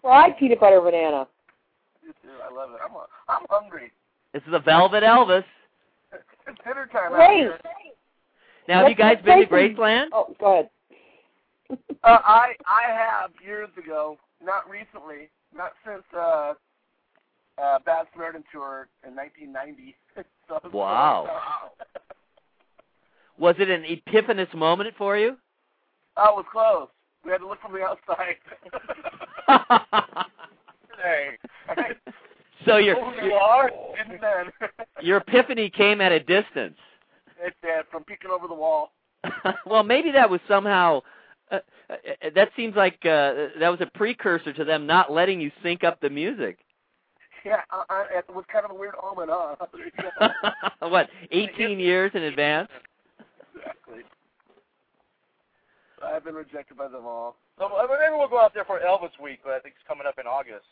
Fried 0.00 0.38
peanut 0.38 0.60
butter 0.60 0.80
banana. 0.80 1.26
I 2.42 2.54
love 2.54 2.70
it. 2.70 2.80
I'm 2.82 2.96
I'm 3.28 3.46
hungry. 3.48 3.92
this 4.32 4.42
is 4.46 4.52
the 4.52 4.60
Velvet 4.60 5.02
Elvis. 5.02 5.44
It's 6.46 6.58
dinner 6.64 6.88
time. 6.92 7.12
out 7.12 7.16
Great. 7.16 7.38
here. 7.38 7.58
Now, 8.68 8.80
have 8.80 8.88
you 8.88 8.94
guys 8.94 9.16
been 9.24 9.40
to 9.40 9.46
play 9.46 9.68
some- 9.68 9.76
Graceland? 9.76 10.06
Oh, 10.12 10.34
go 10.38 10.52
ahead. 10.52 10.70
Uh, 11.70 11.76
I 12.24 12.54
I 12.66 12.82
have 12.92 13.30
years 13.44 13.70
ago, 13.82 14.18
not 14.42 14.68
recently, 14.68 15.30
not 15.56 15.72
since 15.84 16.02
uh, 16.14 16.52
uh, 17.56 17.78
Bad 17.86 18.06
Samaritan 18.12 18.44
tour 18.52 18.88
in 19.06 19.14
1990. 19.16 19.96
so, 20.48 20.60
Wow. 20.76 21.28
Was 23.38 23.56
it 23.58 23.68
an 23.70 23.84
epiphanous 23.84 24.52
moment 24.54 24.94
for 24.96 25.16
you? 25.16 25.36
I 26.16 26.30
was 26.30 26.44
close. 26.52 26.88
We 27.24 27.32
had 27.32 27.38
to 27.38 27.48
look 27.48 27.60
from 27.60 27.72
the 27.72 27.82
outside. 27.82 28.36
hey, 31.02 31.38
so 32.66 32.76
your 32.76 32.96
who 32.96 33.22
you 33.22 33.30
your, 33.30 33.40
are? 33.40 33.70
And 33.98 34.18
then 34.20 34.68
your 35.02 35.18
epiphany 35.18 35.70
came 35.70 36.00
at 36.00 36.12
a 36.12 36.20
distance. 36.20 36.76
it's 37.40 37.56
uh, 37.64 37.82
from 37.90 38.04
peeking 38.04 38.30
over 38.30 38.46
the 38.48 38.54
wall. 38.54 38.92
well, 39.66 39.82
maybe 39.82 40.10
that 40.12 40.28
was 40.28 40.40
somehow. 40.48 41.00
Uh, 41.50 41.58
uh, 41.90 41.96
that 42.34 42.48
seems 42.56 42.74
like 42.74 42.94
uh, 43.04 43.48
that 43.60 43.68
was 43.68 43.80
a 43.80 43.90
precursor 43.94 44.52
to 44.52 44.64
them 44.64 44.86
not 44.86 45.12
letting 45.12 45.40
you 45.40 45.50
sync 45.62 45.84
up 45.84 46.00
the 46.00 46.08
music. 46.10 46.58
Yeah, 47.44 47.60
I, 47.70 47.84
I, 47.90 48.18
it 48.18 48.34
was 48.34 48.44
kind 48.50 48.64
of 48.64 48.70
a 48.70 48.74
weird 48.74 48.94
omen, 49.02 49.28
huh? 49.30 49.56
what, 50.88 51.10
18 51.30 51.78
years 51.78 52.10
in 52.14 52.22
advance? 52.22 52.70
exactly. 53.54 54.00
I've 56.02 56.24
been 56.24 56.34
rejected 56.34 56.76
by 56.76 56.88
them 56.88 57.04
all. 57.04 57.36
So 57.58 57.66
uh, 57.66 57.86
maybe 57.88 58.16
we'll 58.16 58.28
go 58.28 58.40
out 58.40 58.54
there 58.54 58.64
for 58.64 58.80
Elvis 58.80 59.12
Week, 59.22 59.40
but 59.44 59.52
I 59.52 59.58
think 59.60 59.74
it's 59.76 59.86
coming 59.86 60.06
up 60.06 60.18
in 60.18 60.26
August. 60.26 60.66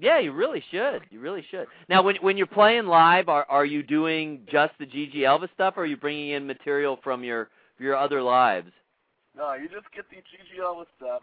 Yeah, 0.00 0.18
you 0.18 0.32
really 0.32 0.64
should. 0.70 1.02
You 1.10 1.20
really 1.20 1.44
should. 1.50 1.66
Now, 1.88 2.02
when 2.02 2.16
when 2.16 2.36
you're 2.36 2.46
playing 2.46 2.86
live, 2.86 3.28
are 3.28 3.44
are 3.48 3.66
you 3.66 3.82
doing 3.82 4.40
just 4.50 4.72
the 4.78 4.86
GG 4.86 5.16
Elvis 5.16 5.52
stuff, 5.54 5.74
or 5.76 5.82
are 5.82 5.86
you 5.86 5.96
bringing 5.96 6.30
in 6.30 6.46
material 6.46 6.98
from 7.04 7.22
your 7.22 7.50
your 7.78 7.96
other 7.96 8.22
lives? 8.22 8.70
No, 9.36 9.52
you 9.54 9.68
just 9.68 9.92
get 9.94 10.08
the 10.10 10.16
GG 10.16 10.60
Elvis 10.60 10.86
stuff. 10.96 11.22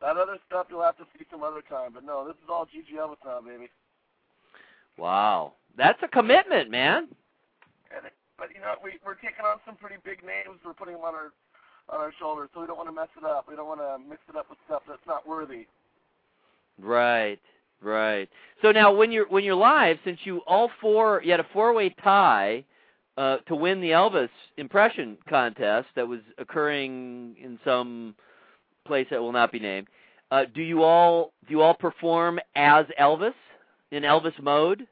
That 0.00 0.16
other 0.16 0.38
stuff 0.46 0.66
you'll 0.70 0.82
have 0.82 0.96
to 0.98 1.06
see 1.18 1.24
some 1.30 1.42
other 1.42 1.62
time. 1.68 1.90
But 1.92 2.04
no, 2.04 2.24
this 2.24 2.36
is 2.36 2.48
all 2.48 2.66
GG 2.66 2.96
Elvis 2.96 3.16
now, 3.24 3.40
baby. 3.40 3.68
Wow, 4.96 5.54
that's 5.76 5.98
a 6.02 6.08
commitment, 6.08 6.70
man. 6.70 7.08
And 7.94 8.06
but 8.38 8.48
you 8.54 8.60
know, 8.60 8.74
we 8.82 8.92
we're 9.04 9.14
taking 9.14 9.44
on 9.44 9.58
some 9.66 9.74
pretty 9.74 9.96
big 10.04 10.22
names. 10.22 10.60
We're 10.64 10.72
putting 10.72 10.94
them 10.94 11.02
on 11.02 11.14
our 11.14 11.32
on 11.88 12.00
our 12.00 12.12
shoulders, 12.20 12.48
so 12.54 12.60
we 12.60 12.66
don't 12.68 12.76
want 12.76 12.88
to 12.88 12.94
mess 12.94 13.08
it 13.16 13.24
up. 13.24 13.46
We 13.48 13.56
don't 13.56 13.66
want 13.66 13.80
to 13.80 13.98
mix 14.08 14.22
it 14.28 14.36
up 14.36 14.46
with 14.48 14.58
stuff 14.66 14.82
that's 14.86 15.06
not 15.06 15.26
worthy. 15.26 15.66
Right, 16.80 17.40
right. 17.82 18.28
So 18.62 18.72
now, 18.72 18.94
when 18.94 19.12
you're 19.12 19.28
when 19.28 19.44
you're 19.44 19.54
live, 19.54 19.98
since 20.04 20.18
you 20.24 20.38
all 20.46 20.70
four, 20.80 21.22
you 21.24 21.30
had 21.30 21.40
a 21.40 21.46
four-way 21.52 21.94
tie 22.02 22.64
uh, 23.16 23.38
to 23.48 23.54
win 23.54 23.80
the 23.80 23.90
Elvis 23.90 24.28
impression 24.56 25.16
contest 25.28 25.88
that 25.96 26.06
was 26.06 26.20
occurring 26.38 27.36
in 27.42 27.58
some 27.64 28.14
place 28.86 29.06
that 29.10 29.20
will 29.20 29.32
not 29.32 29.52
be 29.52 29.58
named. 29.58 29.88
Uh, 30.30 30.44
do 30.54 30.62
you 30.62 30.82
all 30.82 31.32
do 31.46 31.54
you 31.54 31.62
all 31.62 31.74
perform 31.74 32.38
as 32.54 32.86
Elvis 33.00 33.34
in 33.90 34.02
Elvis 34.02 34.40
mode? 34.42 34.86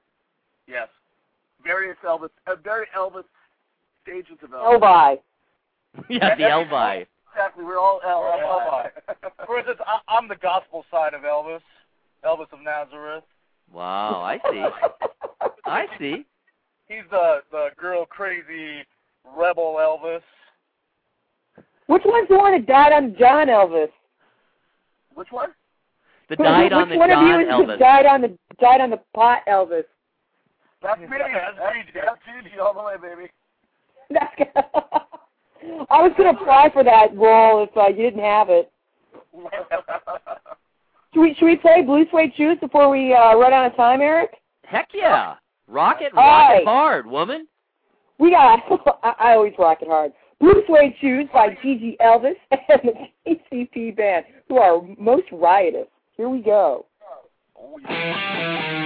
Yes, 0.67 0.89
various 1.65 1.97
Elvis, 2.05 2.31
uh, 2.47 2.57
very 2.63 2.87
Elvis 2.97 3.25
stages 4.03 4.39
of 4.43 4.51
Elvis. 4.51 4.81
Elvi. 4.81 5.19
yeah, 6.11 6.35
the 6.37 6.43
Elvi. 6.43 7.07
Exactly, 7.33 7.65
we're 7.65 7.79
all 7.79 8.01
El- 8.05 8.23
Elvis. 8.23 8.91
For 9.47 9.59
instance, 9.59 9.79
I, 9.87 9.99
I'm 10.09 10.27
the 10.27 10.37
gospel 10.37 10.85
side 10.91 11.15
of 11.15 11.23
Elvis, 11.23 11.61
Elvis 12.27 12.53
of 12.53 12.61
Nazareth. 12.63 13.25
Wow, 13.73 14.23
I 14.23 14.39
see. 14.51 14.65
I 15.65 15.87
see. 15.99 16.27
He's 16.89 17.05
the 17.11 17.41
the 17.51 17.69
girl 17.77 18.05
crazy 18.07 18.85
rebel 19.37 19.77
Elvis. 19.81 20.23
Which 21.87 22.03
one's 22.05 22.29
the 22.29 22.37
one 22.37 22.53
that 22.53 22.67
died 22.67 22.93
on 22.93 23.17
John 23.19 23.49
Elvis? 23.49 23.89
Which 25.15 25.29
one? 25.31 25.51
The 26.29 26.37
died 26.37 26.65
which 26.65 26.73
on 26.73 26.89
the 26.89 26.97
one 26.97 27.11
of 27.11 27.23
you 27.23 27.49
John 27.49 27.63
is 27.63 27.69
the 27.69 27.73
Elvis. 27.75 27.79
died 27.79 28.07
on 28.07 28.21
the 28.23 28.39
died 28.61 28.81
on 28.81 28.91
the 28.91 29.01
pot 29.15 29.43
Elvis? 29.49 29.85
That's 30.83 31.01
me. 31.01 31.07
That's 31.11 31.57
Gigi. 31.75 32.01
That's 32.05 32.19
Gigi 32.45 32.59
all 32.59 32.75
the 32.75 32.83
way, 32.83 32.95
baby. 33.01 33.31
That's 34.11 34.35
good. 34.37 34.49
I 35.91 36.03
was 36.03 36.13
going 36.17 36.33
to 36.33 36.41
apply 36.41 36.71
for 36.73 36.85
that 36.85 37.17
role 37.17 37.65
if 37.65 37.77
uh, 37.77 37.89
you 37.89 37.97
didn't 37.97 38.23
have 38.23 38.51
it. 38.51 38.71
Should 41.17 41.23
we 41.23 41.35
should 41.39 41.47
we 41.47 41.57
play 41.57 41.81
Blue 41.81 42.05
Suede 42.11 42.31
Shoes 42.37 42.59
before 42.61 42.91
we 42.91 43.15
uh, 43.15 43.35
run 43.37 43.55
out 43.55 43.71
of 43.71 43.75
time, 43.75 44.03
Eric? 44.03 44.33
Heck 44.65 44.89
yeah. 44.93 45.37
Rock 45.67 46.03
it, 46.03 46.13
rock 46.13 46.51
right. 46.51 46.61
it 46.61 46.67
hard, 46.67 47.07
woman. 47.07 47.49
We 48.19 48.33
got. 48.33 48.61
I, 49.03 49.15
I 49.19 49.33
always 49.33 49.55
rock 49.59 49.79
it 49.81 49.89
hard. 49.89 50.13
Blue 50.41 50.63
Suede 50.67 50.93
Shoes 51.01 51.27
by 51.33 51.57
G.G. 51.63 51.97
Elvis 52.03 52.35
and 52.51 52.81
the 52.85 53.35
TCP 53.51 53.97
Band, 53.97 54.27
who 54.51 54.59
are 54.59 54.83
most 54.99 55.25
riotous. 55.33 55.87
Here 56.19 56.29
we 56.29 56.43
go. 56.43 56.85
Oh, 57.59 57.79
yeah. 57.89 58.86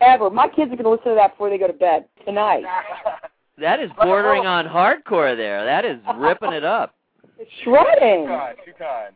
ever. 0.00 0.30
My 0.30 0.48
kids 0.48 0.72
are 0.72 0.76
going 0.76 0.84
to 0.84 0.90
listen 0.90 1.08
to 1.10 1.14
that 1.14 1.32
before 1.32 1.50
they 1.50 1.58
go 1.58 1.66
to 1.66 1.72
bed 1.72 2.06
tonight. 2.24 2.64
That 3.58 3.78
is 3.78 3.90
bordering 4.02 4.46
on 4.46 4.64
hardcore 4.64 5.36
there. 5.36 5.66
That 5.66 5.84
is 5.84 5.98
ripping 6.16 6.54
it 6.54 6.64
up. 6.64 6.94
It's 7.38 7.50
shredding. 7.62 8.24
Too 8.24 8.32
kind, 8.32 8.56
too 8.64 8.72
kind. 8.78 9.14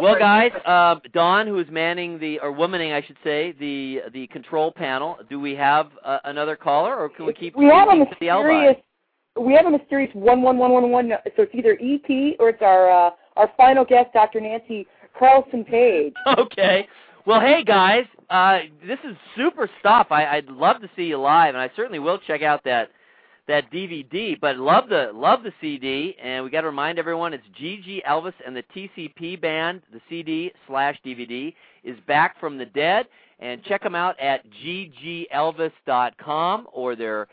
Well, 0.00 0.16
guys, 0.18 0.50
uh, 0.64 0.96
Dawn, 1.12 1.46
who 1.46 1.58
is 1.60 1.66
manning 1.70 2.18
the 2.18 2.40
or 2.40 2.52
womaning, 2.52 2.92
I 2.92 3.06
should 3.06 3.16
say, 3.22 3.54
the 3.60 4.02
the 4.12 4.26
control 4.28 4.72
panel. 4.72 5.16
Do 5.30 5.38
we 5.38 5.54
have 5.54 5.90
uh, 6.04 6.18
another 6.24 6.56
caller, 6.56 6.96
or 6.96 7.08
can 7.08 7.24
we 7.24 7.34
keep 7.34 7.56
we 7.56 7.66
have 7.66 7.88
a 7.88 7.92
speaking 7.92 8.06
to 8.06 8.16
the 8.20 8.28
alibi? 8.28 8.48
mysterious 8.48 8.82
we 9.40 9.54
have 9.54 9.66
a 9.66 9.70
mysterious 9.70 10.10
one 10.14 10.42
one 10.42 10.58
one 10.58 10.72
one 10.72 10.90
one 10.90 11.12
so 11.36 11.42
it's 11.42 11.54
either 11.54 11.78
EP 11.80 12.36
or 12.40 12.48
it's 12.48 12.62
our 12.62 12.90
uh, 12.90 13.10
our 13.36 13.50
final 13.56 13.84
guest, 13.84 14.12
Dr. 14.12 14.40
Nancy 14.40 14.86
Carlsson-Paige. 15.18 16.14
okay. 16.38 16.88
Well, 17.26 17.40
hey 17.40 17.64
guys, 17.64 18.04
uh, 18.30 18.60
this 18.86 19.00
is 19.04 19.16
super 19.36 19.68
stuff. 19.80 20.06
I, 20.10 20.26
I'd 20.26 20.46
love 20.46 20.80
to 20.80 20.88
see 20.94 21.06
you 21.06 21.18
live, 21.18 21.56
and 21.56 21.60
I 21.60 21.68
certainly 21.74 21.98
will 21.98 22.20
check 22.24 22.42
out 22.42 22.62
that 22.62 22.90
that 23.48 23.68
DVD. 23.72 24.38
But 24.40 24.58
love 24.58 24.88
the 24.88 25.10
love 25.12 25.42
the 25.42 25.50
CD, 25.60 26.14
and 26.22 26.44
we 26.44 26.50
got 26.50 26.60
to 26.60 26.68
remind 26.68 27.00
everyone 27.00 27.34
it's 27.34 27.42
GG 27.60 28.04
Elvis 28.08 28.32
and 28.46 28.54
the 28.54 28.62
TCP 28.72 29.40
band. 29.40 29.82
The 29.92 30.00
CD 30.08 30.52
slash 30.68 30.96
DVD 31.04 31.52
is 31.82 31.98
back 32.06 32.38
from 32.38 32.58
the 32.58 32.66
dead, 32.66 33.06
and 33.40 33.60
check 33.64 33.82
them 33.82 33.96
out 33.96 34.14
at 34.20 34.42
ggelvis.com 34.64 36.68
or 36.72 36.94
their 36.94 37.26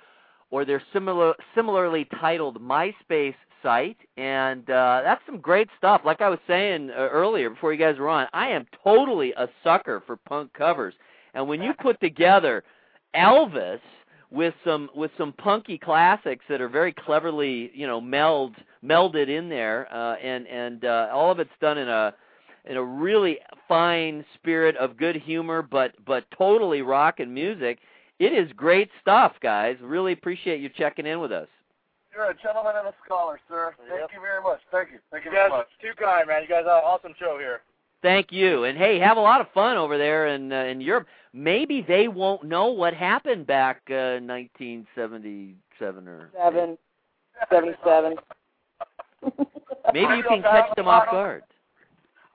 or 0.49 0.65
their 0.65 0.81
similar 0.91 1.35
similarly 1.53 2.07
titled 2.19 2.59
MySpace 2.59 3.35
site, 3.64 3.97
and 4.18 4.70
uh, 4.70 5.01
that's 5.03 5.22
some 5.26 5.39
great 5.39 5.70
stuff. 5.78 6.01
Like 6.05 6.22
I 6.22 6.30
was 6.30 6.39
saying 6.47 6.91
uh, 6.91 6.93
earlier 6.93 7.49
before 7.49 7.74
you 7.74 7.80
guys 7.80 7.97
were 7.97 8.09
on, 8.09 8.28
I 8.34 8.49
am 8.49 8.68
totally 8.84 9.34
a 9.34 9.47
sucker 9.64 10.03
for 10.05 10.18
punk 10.18 10.53
covers, 10.53 10.93
and 11.34 11.47
when 11.47 11.61
you 11.61 11.74
put 11.82 11.99
together 11.99 12.64
Elvis 13.16 13.80
with 14.30 14.53
some 14.66 14.89
with 14.95 15.11
some 15.18 15.34
punky 15.34 15.78
classics 15.78 16.43
that 16.49 16.59
are 16.59 16.70
very 16.70 16.91
cleverly 16.91 17.72
you 17.74 17.88
know 17.88 18.01
meld 18.01 18.55
melded 18.84 19.30
in 19.30 19.49
there, 19.49 19.88
uh, 19.93 20.16
and 20.16 20.47
and 20.47 20.86
uh, 20.86 21.07
all 21.14 21.32
of 21.32 21.39
it's 21.39 21.49
done 21.61 21.78
in 21.78 21.88
a 21.88 22.14
in 22.66 22.78
a 22.78 22.84
really 22.84 23.39
fine 23.68 24.24
spirit 24.36 24.76
of 24.78 24.97
good 24.97 25.16
humor, 25.16 25.61
but 25.61 25.93
but 26.05 26.26
totally 26.38 26.82
rock 26.82 27.20
and 27.20 27.34
music. 27.34 27.80
It 28.20 28.34
is 28.34 28.51
great 28.55 28.89
stuff, 29.01 29.34
guys. 29.41 29.78
Really 29.82 30.14
appreciate 30.14 30.61
you 30.61 30.70
checking 30.70 31.05
in 31.05 31.20
with 31.20 31.32
us. 31.32 31.47
You're 32.14 32.30
a 32.30 32.34
gentleman 32.36 32.74
and 32.78 32.88
a 32.88 32.93
scholar, 33.05 33.39
sir. 33.49 33.74
Thank 33.89 34.01
Yep. 34.01 34.09
you 34.14 34.22
very 34.22 34.41
much. 34.41 34.59
Thank 34.72 34.91
you. 34.91 34.99
Thank 35.11 35.26
you 35.26 35.32
You 35.32 35.38
very 35.38 35.49
guys, 35.49 35.57
much. 35.59 35.68
too 35.82 35.93
kind, 36.01 36.28
man. 36.28 36.41
You 36.43 36.47
guys 36.47 36.66
have 36.66 36.78
an 36.78 36.84
awesome 36.86 37.14
show 37.20 37.38
here. 37.39 37.61
Thank 38.03 38.32
you, 38.32 38.66
and 38.66 38.78
hey, 38.78 38.99
have 38.99 39.16
a 39.18 39.22
lot 39.22 39.39
of 39.41 39.47
fun 39.53 39.78
over 39.78 39.97
there 39.97 40.28
in 40.28 40.51
uh, 40.51 40.64
in 40.66 40.82
Europe. 40.82 41.07
Maybe 41.32 41.82
they 41.82 42.07
won't 42.09 42.43
know 42.43 42.68
what 42.68 42.93
happened 42.93 43.47
back 43.47 43.82
uh, 43.89 44.20
1977 44.22 46.07
or 46.07 46.30
Seven, 46.38 46.78
seventy-seven. 47.49 48.16
maybe 49.93 50.16
you 50.18 50.24
can 50.24 50.41
catch 50.41 50.76
them 50.76 50.88
off 50.88 51.05
guard. 51.09 51.43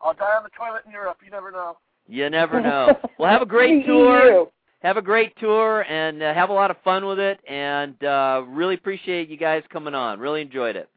I'll 0.03 0.15
die 0.15 0.37
on 0.37 0.43
the 0.43 0.51
toilet 0.57 0.83
in 0.87 0.93
Europe. 0.93 1.19
You 1.25 1.31
never 1.31 1.51
know. 1.53 1.77
You 2.07 2.31
never 2.31 2.61
know. 2.61 2.97
Well, 3.19 3.31
have 3.31 3.43
a 3.43 3.47
great 3.47 3.83
The 3.87 3.93
tour. 3.93 4.49
EU. 4.83 4.87
Have 4.87 4.97
a 4.97 5.03
great 5.03 5.37
tour 5.39 5.83
and 5.83 6.23
uh, 6.23 6.35
have 6.35 6.51
a 6.51 6.53
lot 6.53 6.71
of 6.71 6.77
fun 6.85 7.07
with 7.07 7.19
it. 7.19 7.41
And 7.49 8.03
uh, 8.05 8.43
really 8.49 8.75
appreciate 8.75 9.29
you 9.29 9.37
guys 9.37 9.63
coming 9.73 9.95
on. 9.95 10.19
Really 10.21 10.43
enjoyed 10.43 10.77
it. 10.77 10.89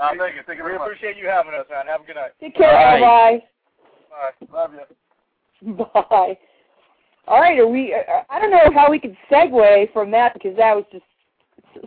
Uh, 0.00 0.08
thank 0.18 0.34
you. 0.36 0.42
Thank 0.46 0.58
you 0.58 0.64
We 0.64 0.70
very 0.70 0.78
much. 0.78 0.86
appreciate 0.88 1.16
you 1.16 1.26
having 1.28 1.52
us, 1.54 1.66
man. 1.70 1.86
Have 1.86 2.02
a 2.02 2.04
good 2.04 2.16
night. 2.16 2.30
Take 2.40 2.54
care, 2.56 2.68
All 2.68 3.00
right. 3.00 3.32
Eli. 3.32 3.38
Bye. 4.50 4.58
Love 4.58 4.70
you. 5.62 5.74
Bye. 5.94 6.38
All 7.28 7.40
right, 7.40 7.58
are 7.58 7.66
we? 7.66 7.92
Uh, 7.94 8.22
I 8.30 8.38
don't 8.40 8.50
know 8.50 8.70
how 8.74 8.90
we 8.90 8.98
can 9.00 9.16
segue 9.30 9.92
from 9.92 10.10
that 10.12 10.32
because 10.34 10.56
that 10.58 10.76
was 10.76 10.84
just 10.92 11.04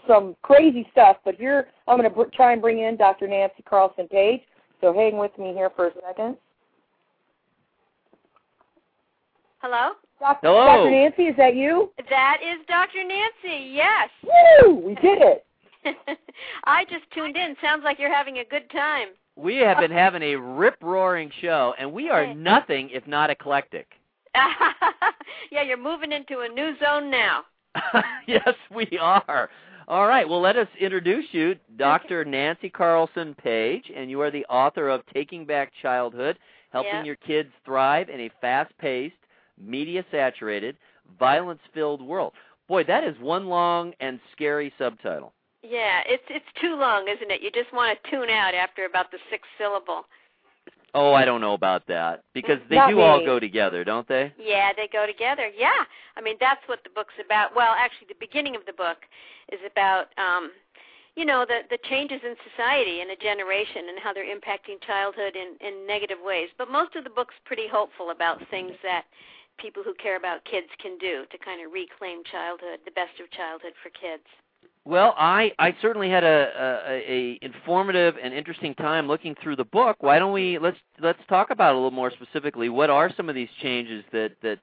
some 0.08 0.36
crazy 0.42 0.88
stuff. 0.92 1.18
But 1.24 1.36
here, 1.36 1.68
I'm 1.88 1.98
going 1.98 2.10
to 2.10 2.16
br- 2.16 2.30
try 2.34 2.52
and 2.52 2.62
bring 2.62 2.80
in 2.80 2.98
Dr. 2.98 3.28
Nancy 3.28 3.64
Carlsson-Paige. 3.70 4.42
So 4.82 4.92
hang 4.94 5.18
with 5.18 5.38
me 5.38 5.54
here 5.54 5.70
for 5.76 5.88
a 5.88 5.92
second. 6.06 6.36
Hello? 9.60 9.92
Doc- 10.20 10.40
Hello. 10.42 10.66
Dr. 10.66 10.92
Nancy, 10.92 11.24
is 11.24 11.36
that 11.38 11.56
you? 11.56 11.92
That 12.10 12.38
is 12.44 12.66
Dr. 12.68 13.04
Nancy, 13.06 13.72
yes. 13.74 14.10
Woo! 14.24 14.76
We 14.76 14.96
did 14.96 15.20
it. 15.22 15.46
I 16.66 16.84
just 16.86 17.10
tuned 17.14 17.38
in. 17.38 17.56
Sounds 17.62 17.84
like 17.84 18.00
you're 18.00 18.14
having 18.14 18.40
a 18.40 18.46
good 18.46 18.70
time. 18.70 19.10
We 19.36 19.58
have 19.58 19.78
been 19.80 19.92
having 20.06 20.22
a 20.24 20.36
rip 20.36 20.76
roaring 20.82 21.32
show, 21.42 21.74
and 21.80 21.92
we 21.92 22.10
are 22.10 22.34
nothing 22.34 22.90
if 22.92 23.08
not 23.08 23.30
eclectic. 23.30 23.88
yeah, 25.52 25.64
you're 25.66 25.78
moving 25.78 26.12
into 26.12 26.40
a 26.42 26.48
new 26.48 26.74
zone 26.80 27.10
now. 27.10 27.44
yes, 28.28 28.54
we 28.76 28.88
are. 29.00 29.50
All 29.88 30.06
right. 30.08 30.28
Well, 30.28 30.42
let 30.42 30.56
us 30.58 30.68
introduce 30.80 31.26
you, 31.32 31.56
Dr. 31.78 32.24
Nancy 32.26 32.70
Carlsson-Paige, 32.70 33.92
and 33.96 34.10
you 34.10 34.22
are 34.22 34.30
the 34.32 34.46
author 34.46 34.90
of 34.90 35.02
Taking 35.14 35.46
Back 35.46 35.72
Childhood 35.82 36.38
Helping 36.72 36.92
Yeah. 36.94 37.04
Your 37.04 37.16
Kids 37.16 37.50
Thrive 37.66 38.10
in 38.10 38.20
a 38.20 38.30
Fast 38.42 38.72
Paced, 38.78 39.16
Media 39.60 40.06
Saturated, 40.12 40.78
Violence 41.20 41.62
Filled 41.74 42.02
World. 42.02 42.34
Boy, 42.68 42.84
that 42.84 43.04
is 43.04 43.16
one 43.20 43.48
long 43.48 43.94
and 44.00 44.20
scary 44.32 44.72
subtitle. 44.78 45.34
Yeah, 45.64 46.02
it's 46.06 46.24
it's 46.30 46.46
too 46.62 46.76
long, 46.76 47.08
isn't 47.08 47.32
it? 47.32 47.42
You 47.42 47.52
just 47.52 47.74
want 47.74 47.98
to 48.02 48.10
tune 48.10 48.30
out 48.30 48.54
after 48.54 48.86
about 48.86 49.12
the 49.12 49.18
sixth 49.30 49.50
syllable. 49.58 50.06
Oh, 50.94 51.14
I 51.14 51.24
don't 51.24 51.42
know 51.42 51.54
about 51.54 51.86
that 51.88 52.24
because 52.34 52.58
they 52.70 52.76
Not 52.76 52.90
do 52.90 53.00
all 53.00 53.24
go 53.24 53.40
together, 53.40 53.84
don't 53.84 54.08
they? 54.08 54.34
Yeah, 54.40 54.72
they 54.76 54.90
go 54.92 55.06
together. 55.06 55.50
Yeah. 55.56 55.86
I 56.18 56.22
mean, 56.22 56.36
that's 56.40 56.62
what 56.66 56.84
the 56.84 56.90
book's 56.90 57.14
about. 57.24 57.56
Well, 57.56 57.76
actually, 57.78 58.08
the 58.08 58.20
beginning 58.20 58.56
of 58.56 58.66
the 58.66 58.74
book 58.74 58.98
is 59.52 59.60
about 59.70 60.08
um 60.18 60.52
you 61.16 61.26
know, 61.26 61.46
the 61.46 61.62
the 61.70 61.78
changes 61.90 62.22
in 62.24 62.36
society 62.50 63.02
in 63.02 63.10
a 63.12 63.16
generation 63.16 63.90
and 63.90 64.00
how 64.00 64.14
they're 64.14 64.24
impacting 64.26 64.82
childhood 64.86 65.36
in 65.36 65.58
in 65.60 65.86
negative 65.86 66.20
ways. 66.24 66.50
But 66.58 66.72
most 66.72 66.96
of 66.96 67.04
the 67.04 67.10
book's 67.10 67.36
pretty 67.46 67.68
hopeful 67.68 68.12
about 68.12 68.40
things 68.50 68.74
that 68.84 69.04
people 69.62 69.84
who 69.84 69.94
care 69.96 70.18
about 70.18 70.44
kids 70.46 70.68
can 70.82 70.98
do 70.98 71.26
to 71.32 71.38
kind 71.38 71.66
of 71.66 71.72
reclaim 71.72 72.24
childhood, 72.32 72.80
the 72.86 72.92
best 72.92 73.20
of 73.22 73.30
childhood 73.32 73.74
for 73.84 73.90
kids. 73.90 74.24
Well, 74.86 75.14
I 75.18 75.52
I 75.60 75.76
certainly 75.82 76.10
had 76.10 76.24
a, 76.24 76.52
a 76.58 77.12
a 77.12 77.40
informative 77.42 78.16
and 78.22 78.34
interesting 78.34 78.74
time 78.76 79.08
looking 79.08 79.36
through 79.42 79.58
the 79.58 79.66
book. 79.66 79.98
Why 80.00 80.20
don't 80.20 80.34
we 80.34 80.58
let's 80.58 80.78
let's 81.00 81.20
talk 81.28 81.52
about 81.52 81.74
a 81.74 81.76
little 81.76 81.92
more 81.92 82.12
specifically. 82.12 82.70
What 82.70 82.90
are 82.90 83.12
some 83.16 83.30
of 83.30 83.36
these 83.36 83.50
changes 83.62 84.04
that 84.12 84.32
that 84.42 84.60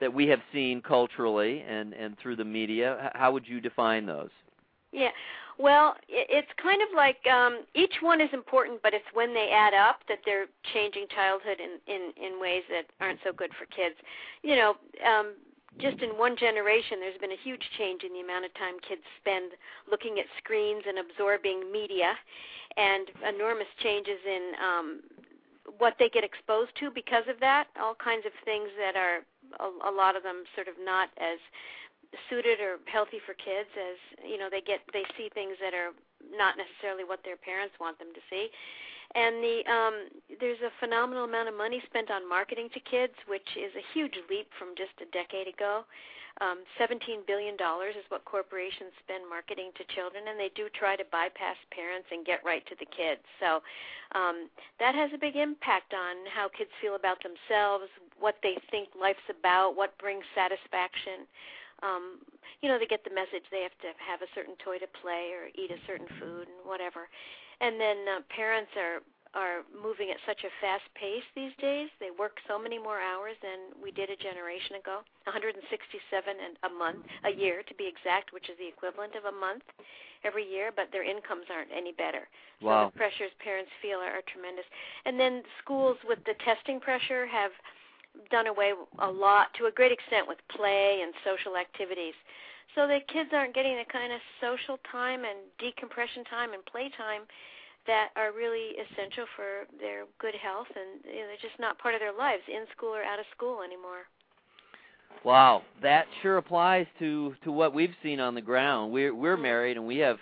that 0.00 0.12
we 0.12 0.26
have 0.28 0.40
seen 0.52 0.82
culturally 0.82 1.64
and 1.66 1.94
and 1.94 2.18
through 2.18 2.36
the 2.36 2.44
media? 2.44 3.10
How 3.14 3.32
would 3.32 3.48
you 3.48 3.60
define 3.60 4.06
those? 4.06 4.30
Yeah. 4.92 5.10
Well, 5.58 5.96
it's 6.08 6.48
kind 6.62 6.80
of 6.82 6.88
like 6.94 7.18
um, 7.26 7.66
each 7.74 7.98
one 8.00 8.20
is 8.20 8.30
important, 8.32 8.80
but 8.80 8.94
it's 8.94 9.04
when 9.12 9.34
they 9.34 9.50
add 9.52 9.74
up 9.74 10.00
that 10.08 10.18
they're 10.24 10.46
changing 10.72 11.06
childhood 11.10 11.58
in 11.58 11.82
in 11.92 12.12
in 12.14 12.40
ways 12.40 12.62
that 12.70 12.86
aren't 13.00 13.18
so 13.24 13.32
good 13.32 13.50
for 13.58 13.66
kids. 13.66 13.96
You 14.42 14.54
know, 14.54 14.76
um, 15.02 15.34
just 15.82 15.98
in 16.00 16.10
one 16.10 16.36
generation, 16.36 17.00
there's 17.00 17.18
been 17.18 17.32
a 17.34 17.42
huge 17.42 17.62
change 17.76 18.04
in 18.04 18.12
the 18.14 18.20
amount 18.20 18.44
of 18.44 18.54
time 18.54 18.78
kids 18.86 19.02
spend 19.20 19.58
looking 19.90 20.18
at 20.22 20.26
screens 20.38 20.84
and 20.86 20.98
absorbing 21.02 21.70
media, 21.72 22.14
and 22.76 23.10
enormous 23.26 23.68
changes 23.82 24.22
in 24.24 24.52
um, 24.62 24.86
what 25.78 25.94
they 25.98 26.08
get 26.08 26.22
exposed 26.22 26.70
to 26.78 26.90
because 26.94 27.26
of 27.28 27.40
that. 27.40 27.66
All 27.82 27.98
kinds 27.98 28.24
of 28.26 28.32
things 28.44 28.70
that 28.78 28.94
are 28.94 29.26
a, 29.58 29.90
a 29.90 29.92
lot 29.92 30.14
of 30.14 30.22
them 30.22 30.44
sort 30.54 30.68
of 30.68 30.74
not 30.78 31.10
as 31.18 31.42
suited 32.30 32.60
or 32.60 32.80
healthy 32.86 33.20
for 33.24 33.34
kids 33.34 33.68
as 33.76 33.96
you 34.24 34.38
know 34.38 34.48
they 34.50 34.60
get 34.64 34.80
they 34.92 35.04
see 35.16 35.28
things 35.32 35.56
that 35.60 35.74
are 35.74 35.92
not 36.32 36.56
necessarily 36.56 37.04
what 37.04 37.20
their 37.24 37.36
parents 37.36 37.74
want 37.80 37.98
them 37.98 38.12
to 38.14 38.22
see. 38.30 38.48
And 39.14 39.40
the 39.40 39.56
um 39.68 39.96
there's 40.40 40.60
a 40.60 40.72
phenomenal 40.80 41.24
amount 41.24 41.48
of 41.48 41.56
money 41.56 41.80
spent 41.88 42.10
on 42.10 42.28
marketing 42.28 42.68
to 42.74 42.80
kids 42.80 43.16
which 43.26 43.48
is 43.56 43.72
a 43.76 43.84
huge 43.92 44.16
leap 44.28 44.48
from 44.58 44.76
just 44.76 44.96
a 45.00 45.08
decade 45.12 45.48
ago. 45.48 45.84
Um 46.40 46.64
17 46.76 47.24
billion 47.26 47.56
dollars 47.56 47.96
is 47.96 48.04
what 48.08 48.24
corporations 48.24 48.92
spend 49.04 49.28
marketing 49.28 49.72
to 49.76 49.84
children 49.92 50.28
and 50.28 50.36
they 50.40 50.52
do 50.56 50.68
try 50.76 50.96
to 50.96 51.04
bypass 51.12 51.56
parents 51.72 52.08
and 52.12 52.24
get 52.24 52.44
right 52.44 52.64
to 52.68 52.76
the 52.80 52.88
kids. 52.88 53.24
So 53.40 53.60
um 54.12 54.48
that 54.80 54.96
has 54.96 55.12
a 55.12 55.20
big 55.20 55.36
impact 55.36 55.92
on 55.92 56.24
how 56.28 56.48
kids 56.52 56.72
feel 56.80 56.96
about 56.96 57.20
themselves 57.24 57.88
what 58.20 58.36
they 58.42 58.56
think 58.70 58.88
life's 58.98 59.28
about 59.30 59.76
what 59.76 59.96
brings 59.98 60.24
satisfaction 60.34 61.24
um 61.82 62.18
you 62.60 62.68
know 62.68 62.78
they 62.78 62.86
get 62.86 63.04
the 63.04 63.14
message 63.14 63.46
they 63.50 63.62
have 63.62 63.76
to 63.82 63.90
have 64.02 64.22
a 64.22 64.30
certain 64.34 64.54
toy 64.64 64.78
to 64.78 64.88
play 65.00 65.30
or 65.34 65.48
eat 65.54 65.70
a 65.70 65.80
certain 65.86 66.08
food 66.18 66.48
and 66.48 66.60
whatever. 66.64 67.06
And 67.60 67.80
then 67.80 67.98
uh, 68.06 68.20
parents 68.34 68.70
are 68.78 69.02
are 69.34 69.60
moving 69.76 70.08
at 70.10 70.16
such 70.24 70.40
a 70.44 70.52
fast 70.60 70.88
pace 70.96 71.24
these 71.36 71.52
days. 71.60 71.88
They 72.00 72.08
work 72.08 72.40
so 72.48 72.56
many 72.56 72.78
more 72.80 73.00
hours 73.00 73.36
than 73.44 73.76
we 73.76 73.92
did 73.92 74.08
a 74.08 74.16
generation 74.16 74.80
ago 74.80 75.04
167 75.28 75.60
a 75.60 76.70
month 76.72 77.04
a 77.28 77.32
year 77.32 77.60
to 77.68 77.74
be 77.76 77.84
exact 77.84 78.32
which 78.32 78.48
is 78.48 78.56
the 78.56 78.68
equivalent 78.68 79.14
of 79.14 79.28
a 79.28 79.34
month 79.34 79.62
every 80.24 80.48
year 80.48 80.72
but 80.74 80.88
their 80.92 81.04
incomes 81.04 81.44
aren't 81.52 81.70
any 81.74 81.92
better. 81.92 82.24
Wow. 82.60 82.88
so 82.88 82.90
the 82.90 82.98
pressures 82.98 83.32
parents 83.38 83.70
feel 83.84 84.00
are, 84.00 84.16
are 84.18 84.26
tremendous. 84.32 84.66
And 85.04 85.20
then 85.20 85.42
schools 85.62 85.96
with 86.08 86.18
the 86.24 86.34
testing 86.42 86.80
pressure 86.80 87.26
have 87.26 87.52
done 88.30 88.46
away 88.46 88.72
a 88.98 89.10
lot 89.10 89.48
to 89.58 89.66
a 89.66 89.72
great 89.72 89.92
extent 89.92 90.26
with 90.26 90.38
play 90.54 91.00
and 91.02 91.12
social 91.24 91.56
activities 91.56 92.14
so 92.74 92.86
the 92.86 93.00
kids 93.12 93.30
aren't 93.32 93.54
getting 93.54 93.76
the 93.76 93.90
kind 93.90 94.12
of 94.12 94.20
social 94.40 94.78
time 94.90 95.24
and 95.24 95.38
decompression 95.58 96.24
time 96.24 96.52
and 96.52 96.64
play 96.66 96.90
time 96.96 97.22
that 97.86 98.10
are 98.16 98.32
really 98.32 98.76
essential 98.76 99.24
for 99.34 99.66
their 99.80 100.04
good 100.20 100.34
health 100.34 100.68
and 100.76 101.02
you 101.04 101.20
know, 101.22 101.26
they're 101.26 101.42
just 101.42 101.58
not 101.58 101.78
part 101.78 101.94
of 101.94 102.00
their 102.00 102.12
lives 102.12 102.42
in 102.46 102.66
school 102.76 102.94
or 102.94 103.02
out 103.02 103.18
of 103.18 103.24
school 103.34 103.62
anymore. 103.62 104.06
Wow, 105.24 105.62
that 105.82 106.06
sure 106.22 106.36
applies 106.36 106.86
to 107.00 107.34
to 107.42 107.50
what 107.50 107.74
we've 107.74 107.94
seen 108.02 108.20
on 108.20 108.34
the 108.34 108.42
ground. 108.42 108.92
We're 108.92 109.14
we're 109.14 109.36
married 109.36 109.76
and 109.76 109.86
we 109.86 109.96
have 109.98 110.18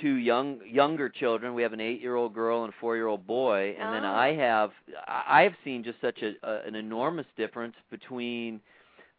two 0.00 0.14
young 0.16 0.60
younger 0.66 1.08
children. 1.08 1.54
We 1.54 1.62
have 1.62 1.72
an 1.72 1.80
8-year-old 1.80 2.34
girl 2.34 2.64
and 2.64 2.72
a 2.72 2.84
4-year-old 2.84 3.26
boy, 3.26 3.76
and 3.78 3.92
then 3.92 4.04
Oh. 4.04 4.14
I 4.14 4.34
have 4.34 4.70
I 5.08 5.42
have 5.42 5.54
seen 5.64 5.82
just 5.84 6.00
such 6.00 6.22
a, 6.22 6.34
a 6.42 6.66
an 6.66 6.74
enormous 6.74 7.26
difference 7.36 7.74
between 7.90 8.60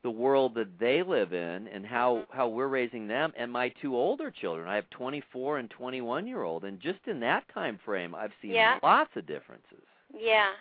the 0.04 0.10
world 0.12 0.54
that 0.56 0.78
they 0.80 1.02
live 1.04 1.34
in 1.34 1.68
and 1.68 1.86
how 1.86 2.18
Mhm. 2.18 2.26
how 2.32 2.48
we're 2.48 2.68
raising 2.68 3.08
them 3.08 3.34
and 3.36 3.52
my 3.52 3.70
two 3.82 3.96
older 3.96 4.30
children. 4.32 4.68
I 4.68 4.76
have 4.76 4.90
24 4.92 5.58
and 5.58 5.70
21 5.70 6.28
year 6.28 6.44
old 6.44 6.64
and 6.66 6.80
just 6.80 7.00
in 7.08 7.20
that 7.22 7.48
time 7.54 7.78
frame 7.84 8.14
I've 8.16 8.34
seen 8.42 8.52
Yeah. 8.52 8.80
lots 8.84 9.16
of 9.16 9.26
differences. 9.26 9.84
Yeah. 10.14 10.52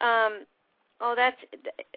Um 0.00 0.46
oh 1.00 1.14
that's 1.14 1.40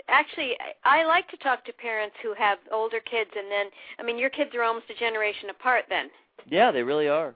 actually 0.09 0.57
I 0.84 1.03
like 1.05 1.27
to 1.29 1.38
talk 1.38 1.63
to 1.65 1.73
parents 1.73 2.15
who 2.21 2.34
have 2.34 2.59
older 2.71 2.99
kids 2.99 3.32
and 3.36 3.49
then 3.49 3.67
I 3.99 4.03
mean 4.03 4.17
your 4.17 4.29
kids 4.29 4.53
are 4.53 4.63
almost 4.63 4.89
a 4.89 4.93
generation 4.95 5.49
apart 5.49 5.86
then. 5.89 6.09
Yeah, 6.50 6.72
they 6.72 6.84
really 6.84 7.08
are. 7.08 7.34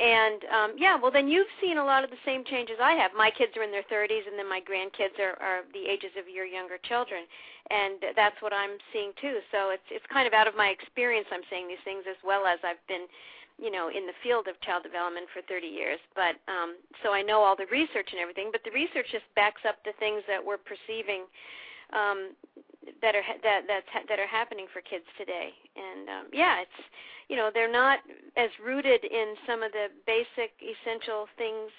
And 0.00 0.42
um 0.50 0.70
yeah, 0.78 0.96
well 0.96 1.12
then 1.12 1.28
you've 1.28 1.50
seen 1.60 1.78
a 1.78 1.84
lot 1.84 2.02
of 2.02 2.10
the 2.10 2.18
same 2.24 2.44
changes 2.44 2.76
I 2.82 2.92
have. 2.94 3.12
My 3.16 3.30
kids 3.30 3.52
are 3.56 3.62
in 3.62 3.70
their 3.70 3.86
30s 3.86 4.26
and 4.26 4.38
then 4.38 4.48
my 4.48 4.60
grandkids 4.60 5.18
are 5.20 5.36
are 5.42 5.62
the 5.72 5.86
ages 5.86 6.10
of 6.18 6.28
your 6.28 6.46
younger 6.46 6.78
children. 6.82 7.24
And 7.70 8.02
that's 8.16 8.40
what 8.40 8.52
I'm 8.52 8.78
seeing 8.92 9.12
too. 9.20 9.38
So 9.52 9.70
it's 9.70 9.86
it's 9.90 10.06
kind 10.12 10.26
of 10.26 10.32
out 10.34 10.48
of 10.48 10.56
my 10.56 10.68
experience 10.68 11.28
I'm 11.30 11.46
saying 11.50 11.68
these 11.68 11.84
things 11.84 12.04
as 12.08 12.16
well 12.24 12.46
as 12.46 12.58
I've 12.64 12.82
been 12.88 13.06
you 13.60 13.70
know 13.70 13.88
in 13.94 14.06
the 14.06 14.16
field 14.24 14.48
of 14.48 14.58
child 14.62 14.82
development 14.82 15.28
for 15.30 15.42
30 15.46 15.68
years 15.68 16.00
but 16.16 16.34
um 16.50 16.74
so 17.04 17.12
I 17.12 17.22
know 17.22 17.44
all 17.44 17.54
the 17.54 17.68
research 17.70 18.10
and 18.10 18.18
everything 18.18 18.48
but 18.50 18.64
the 18.64 18.72
research 18.72 19.06
just 19.12 19.28
backs 19.36 19.62
up 19.68 19.76
the 19.84 19.92
things 20.00 20.24
that 20.26 20.42
we're 20.42 20.58
perceiving 20.58 21.28
um 21.92 22.32
that 23.00 23.14
are 23.14 23.22
ha- 23.22 23.40
that 23.42 23.62
that's 23.66 23.88
ha- 23.92 24.06
that 24.08 24.18
are 24.18 24.26
happening 24.26 24.66
for 24.72 24.80
kids 24.82 25.06
today. 25.16 25.50
And 25.76 26.08
um 26.08 26.26
yeah 26.32 26.60
it's 26.60 26.80
you 27.28 27.36
know 27.36 27.50
they're 27.52 27.70
not 27.70 28.00
as 28.36 28.50
rooted 28.62 29.04
in 29.04 29.34
some 29.46 29.62
of 29.62 29.72
the 29.72 29.88
basic 30.06 30.52
essential 30.60 31.26
things 31.38 31.70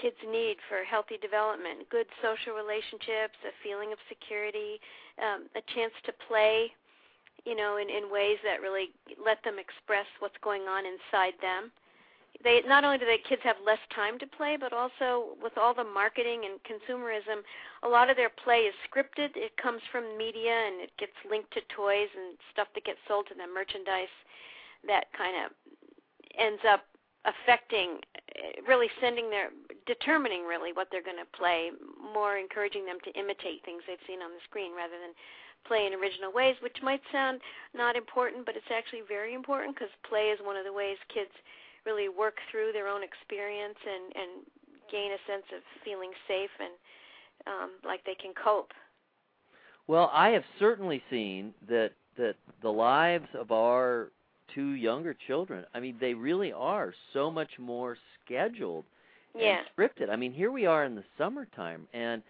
kids 0.00 0.18
need 0.26 0.58
for 0.68 0.82
healthy 0.82 1.16
development. 1.22 1.86
Good 1.90 2.06
social 2.22 2.54
relationships 2.54 3.38
a 3.46 3.52
feeling 3.62 3.92
of 3.92 3.98
security 4.08 4.78
um 5.18 5.50
a 5.58 5.62
chance 5.74 5.94
to 6.06 6.12
play 6.28 6.70
you 7.44 7.56
know 7.56 7.76
in 7.76 7.90
in 7.90 8.10
ways 8.10 8.38
that 8.44 8.60
really 8.60 8.94
let 9.18 9.42
them 9.44 9.58
express 9.58 10.06
what's 10.20 10.38
going 10.42 10.62
on 10.70 10.84
inside 10.86 11.34
them 11.40 11.72
they 12.44 12.60
not 12.68 12.84
only 12.84 12.98
do 12.98 13.06
the 13.06 13.16
kids 13.26 13.42
have 13.42 13.56
less 13.64 13.80
time 13.94 14.18
to 14.20 14.26
play 14.26 14.56
but 14.60 14.72
also 14.72 15.34
with 15.42 15.56
all 15.56 15.74
the 15.74 15.82
marketing 15.82 16.42
and 16.44 16.60
consumerism 16.62 17.40
a 17.82 17.88
lot 17.88 18.10
of 18.10 18.16
their 18.16 18.30
play 18.30 18.68
is 18.68 18.74
scripted. 18.86 19.32
It 19.34 19.56
comes 19.56 19.80
from 19.90 20.16
media 20.16 20.52
and 20.52 20.80
it 20.80 20.92
gets 20.98 21.16
linked 21.28 21.52
to 21.54 21.60
toys 21.74 22.08
and 22.14 22.36
stuff 22.52 22.68
that 22.74 22.84
gets 22.84 23.00
sold 23.08 23.26
to 23.28 23.34
them 23.34 23.52
merchandise 23.52 24.12
that 24.86 25.08
kind 25.16 25.34
of 25.44 25.50
ends 26.38 26.60
up 26.68 26.84
affecting 27.24 28.00
really 28.68 28.88
sending 29.00 29.30
their 29.30 29.48
determining 29.86 30.44
really 30.44 30.72
what 30.72 30.88
they're 30.92 31.04
going 31.04 31.20
to 31.20 31.36
play 31.36 31.72
more 32.12 32.36
encouraging 32.36 32.84
them 32.84 32.98
to 33.04 33.12
imitate 33.18 33.64
things 33.64 33.80
they've 33.88 34.04
seen 34.06 34.20
on 34.20 34.32
the 34.32 34.44
screen 34.44 34.76
rather 34.76 35.00
than 35.00 35.16
play 35.64 35.88
in 35.88 35.96
original 35.96 36.28
ways 36.32 36.56
which 36.60 36.76
might 36.82 37.00
sound 37.08 37.40
not 37.72 37.96
important 37.96 38.44
but 38.44 38.56
it's 38.56 38.68
actually 38.68 39.00
very 39.08 39.32
important 39.32 39.72
because 39.72 39.88
play 40.04 40.28
is 40.28 40.38
one 40.44 40.56
of 40.56 40.64
the 40.68 40.72
ways 40.72 41.00
kids 41.08 41.32
really 41.86 42.08
work 42.08 42.36
through 42.50 42.72
their 42.72 42.88
own 42.88 43.02
experience 43.02 43.78
and 43.86 44.04
and 44.16 44.30
gain 44.90 45.12
a 45.12 45.20
sense 45.30 45.46
of 45.56 45.62
feeling 45.84 46.10
safe 46.28 46.52
and 46.60 46.74
um 47.46 47.70
like 47.84 48.04
they 48.04 48.14
can 48.14 48.32
cope 48.34 48.72
Well, 49.86 50.10
I 50.12 50.30
have 50.30 50.44
certainly 50.58 51.02
seen 51.10 51.54
that 51.68 51.92
that 52.16 52.36
the 52.62 52.70
lives 52.70 53.28
of 53.34 53.50
our 53.52 54.10
two 54.54 54.70
younger 54.70 55.14
children, 55.26 55.64
I 55.74 55.80
mean, 55.80 55.96
they 56.00 56.14
really 56.14 56.52
are 56.52 56.94
so 57.12 57.30
much 57.30 57.58
more 57.58 57.96
scheduled 58.24 58.84
yeah 59.34 59.58
and 59.58 59.66
scripted. 59.76 60.10
I 60.10 60.16
mean, 60.16 60.32
here 60.32 60.52
we 60.52 60.66
are 60.66 60.84
in 60.84 60.94
the 60.94 61.04
summertime 61.18 61.88
and 61.92 62.22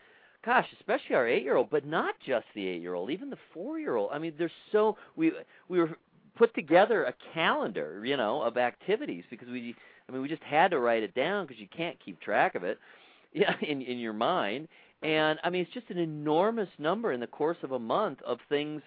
gosh, 0.44 0.66
especially 0.78 1.14
our 1.16 1.24
8-year-old, 1.26 1.70
but 1.70 1.86
not 1.86 2.14
just 2.26 2.46
the 2.54 2.64
8-year-old, 2.66 3.10
even 3.10 3.30
the 3.30 3.38
4-year-old. 3.56 4.10
I 4.12 4.18
mean, 4.18 4.34
there's 4.38 4.52
so 4.72 4.96
we 5.16 5.32
we 5.68 5.78
were 5.78 5.96
put 6.36 6.54
together 6.54 7.04
a 7.04 7.14
calendar, 7.32 8.02
you 8.04 8.16
know, 8.16 8.42
of 8.42 8.56
activities 8.56 9.24
because 9.30 9.48
we 9.48 9.74
I 10.08 10.12
mean, 10.12 10.22
we 10.22 10.28
just 10.28 10.42
had 10.42 10.70
to 10.72 10.78
write 10.80 11.02
it 11.02 11.14
down 11.14 11.46
because 11.46 11.60
you 11.60 11.68
can't 11.74 11.96
keep 12.04 12.20
track 12.20 12.54
of 12.54 12.64
it. 12.64 12.78
Yeah, 13.36 13.52
in 13.62 13.82
in 13.82 13.98
your 13.98 14.12
mind. 14.12 14.68
And 15.02 15.40
I 15.42 15.50
mean, 15.50 15.62
it's 15.62 15.74
just 15.74 15.90
an 15.90 15.98
enormous 15.98 16.68
number 16.78 17.10
in 17.10 17.18
the 17.18 17.26
course 17.26 17.58
of 17.64 17.72
a 17.72 17.78
month 17.80 18.20
of 18.24 18.38
things 18.48 18.80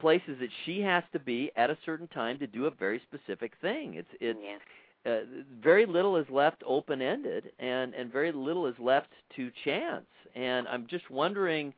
places 0.00 0.38
that 0.40 0.48
she 0.64 0.80
has 0.80 1.04
to 1.12 1.18
be 1.18 1.50
at 1.56 1.68
a 1.68 1.76
certain 1.84 2.08
time 2.08 2.38
to 2.38 2.46
do 2.46 2.64
a 2.64 2.70
very 2.70 3.02
specific 3.06 3.52
thing. 3.60 3.96
It's 3.96 4.08
it's 4.18 4.38
yeah 4.42 4.56
uh, 5.06 5.20
very 5.62 5.86
little 5.86 6.16
is 6.16 6.26
left 6.30 6.62
open 6.66 7.00
ended 7.00 7.52
and 7.58 7.94
and 7.94 8.12
very 8.12 8.32
little 8.32 8.66
is 8.66 8.74
left 8.78 9.08
to 9.36 9.50
chance 9.64 10.04
and 10.34 10.68
i'm 10.68 10.86
just 10.88 11.10
wondering 11.10 11.72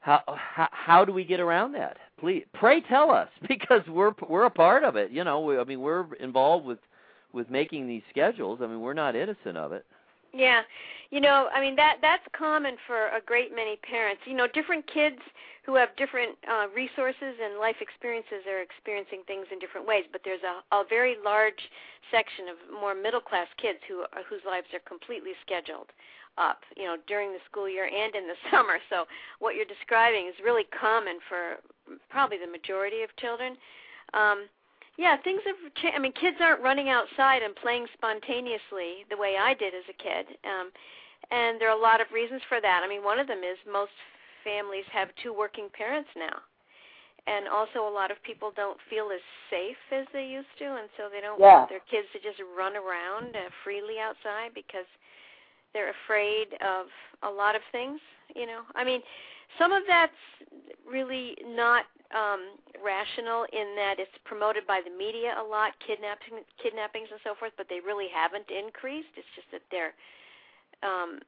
how 0.00 0.20
how, 0.26 0.68
how 0.72 1.04
do 1.04 1.12
we 1.12 1.24
get 1.24 1.40
around 1.40 1.72
that 1.72 1.96
please 2.18 2.44
pray 2.54 2.80
tell 2.82 3.10
us 3.10 3.28
because 3.48 3.82
we're 3.88 4.12
we're 4.28 4.44
a 4.44 4.50
part 4.50 4.84
of 4.84 4.96
it 4.96 5.10
you 5.10 5.24
know 5.24 5.40
we, 5.40 5.58
i 5.58 5.64
mean 5.64 5.80
we're 5.80 6.12
involved 6.16 6.66
with 6.66 6.78
with 7.32 7.50
making 7.50 7.86
these 7.86 8.02
schedules. 8.10 8.60
I 8.62 8.66
mean 8.66 8.80
we're 8.80 8.94
not 8.94 9.14
innocent 9.14 9.56
of 9.56 9.72
it 9.72 9.84
Yeah, 10.38 10.62
you 11.10 11.20
know, 11.20 11.50
I 11.52 11.60
mean 11.60 11.74
that 11.74 11.98
that's 12.00 12.22
common 12.30 12.76
for 12.86 13.10
a 13.10 13.20
great 13.26 13.50
many 13.50 13.74
parents. 13.82 14.22
You 14.24 14.36
know, 14.38 14.46
different 14.46 14.86
kids 14.86 15.18
who 15.66 15.74
have 15.74 15.90
different 15.98 16.38
uh, 16.46 16.70
resources 16.70 17.34
and 17.42 17.58
life 17.58 17.82
experiences 17.82 18.46
are 18.46 18.62
experiencing 18.62 19.26
things 19.26 19.50
in 19.50 19.58
different 19.58 19.84
ways. 19.84 20.04
But 20.12 20.22
there's 20.24 20.46
a, 20.46 20.62
a 20.70 20.84
very 20.88 21.16
large 21.24 21.58
section 22.14 22.46
of 22.46 22.56
more 22.70 22.94
middle 22.94 23.20
class 23.20 23.48
kids 23.60 23.82
who 23.90 24.06
are, 24.14 24.22
whose 24.30 24.46
lives 24.46 24.70
are 24.72 24.84
completely 24.86 25.34
scheduled 25.42 25.90
up. 26.38 26.62
You 26.78 26.86
know, 26.86 26.96
during 27.10 27.34
the 27.34 27.42
school 27.50 27.68
year 27.68 27.90
and 27.90 28.14
in 28.14 28.30
the 28.30 28.38
summer. 28.54 28.78
So 28.94 29.10
what 29.42 29.58
you're 29.58 29.66
describing 29.66 30.30
is 30.30 30.38
really 30.38 30.70
common 30.70 31.18
for 31.26 31.58
probably 32.14 32.38
the 32.38 32.46
majority 32.46 33.02
of 33.02 33.10
children. 33.18 33.58
Um, 34.14 34.46
yeah, 34.98 35.16
things 35.22 35.40
have 35.46 35.56
changed. 35.80 35.96
I 35.96 36.00
mean, 36.02 36.12
kids 36.12 36.36
aren't 36.42 36.60
running 36.60 36.90
outside 36.90 37.42
and 37.42 37.54
playing 37.56 37.86
spontaneously 37.94 39.06
the 39.08 39.16
way 39.16 39.36
I 39.38 39.54
did 39.54 39.72
as 39.72 39.86
a 39.88 39.96
kid. 39.96 40.26
Um, 40.44 40.68
and 41.30 41.60
there 41.60 41.70
are 41.70 41.78
a 41.78 41.80
lot 41.80 42.00
of 42.02 42.10
reasons 42.12 42.42
for 42.48 42.60
that. 42.60 42.82
I 42.84 42.88
mean, 42.88 43.04
one 43.04 43.18
of 43.18 43.26
them 43.30 43.40
is 43.46 43.56
most 43.70 43.94
families 44.42 44.84
have 44.92 45.08
two 45.22 45.32
working 45.32 45.68
parents 45.72 46.10
now. 46.18 46.42
And 47.30 47.46
also 47.46 47.86
a 47.86 47.92
lot 47.92 48.10
of 48.10 48.16
people 48.24 48.50
don't 48.56 48.78
feel 48.88 49.12
as 49.14 49.20
safe 49.50 49.76
as 49.92 50.06
they 50.12 50.24
used 50.26 50.50
to, 50.58 50.64
and 50.64 50.88
so 50.96 51.08
they 51.12 51.20
don't 51.20 51.38
Yeah. 51.38 51.60
want 51.60 51.68
their 51.68 51.84
kids 51.90 52.08
to 52.12 52.18
just 52.18 52.40
run 52.56 52.74
around 52.74 53.36
uh, 53.36 53.50
freely 53.62 54.00
outside 54.00 54.54
because 54.54 54.88
they're 55.74 55.90
afraid 55.90 56.54
of 56.62 56.86
a 57.22 57.30
lot 57.30 57.54
of 57.54 57.62
things, 57.70 58.00
you 58.34 58.46
know. 58.46 58.62
I 58.74 58.82
mean, 58.82 59.02
some 59.56 59.72
of 59.72 59.82
that's 59.88 60.12
really 60.84 61.36
not 61.44 61.84
um 62.14 62.56
rational 62.82 63.44
in 63.52 63.76
that 63.76 63.96
it's 63.98 64.16
promoted 64.24 64.66
by 64.66 64.80
the 64.80 64.90
media 64.90 65.36
a 65.36 65.44
lot 65.44 65.72
kidnapping 65.84 66.40
kidnappings 66.62 67.08
and 67.10 67.20
so 67.22 67.34
forth 67.38 67.52
but 67.56 67.66
they 67.68 67.80
really 67.84 68.08
haven't 68.08 68.48
increased. 68.48 69.12
It's 69.16 69.28
just 69.36 69.48
that 69.52 69.62
they're 69.70 69.92
um 70.82 71.20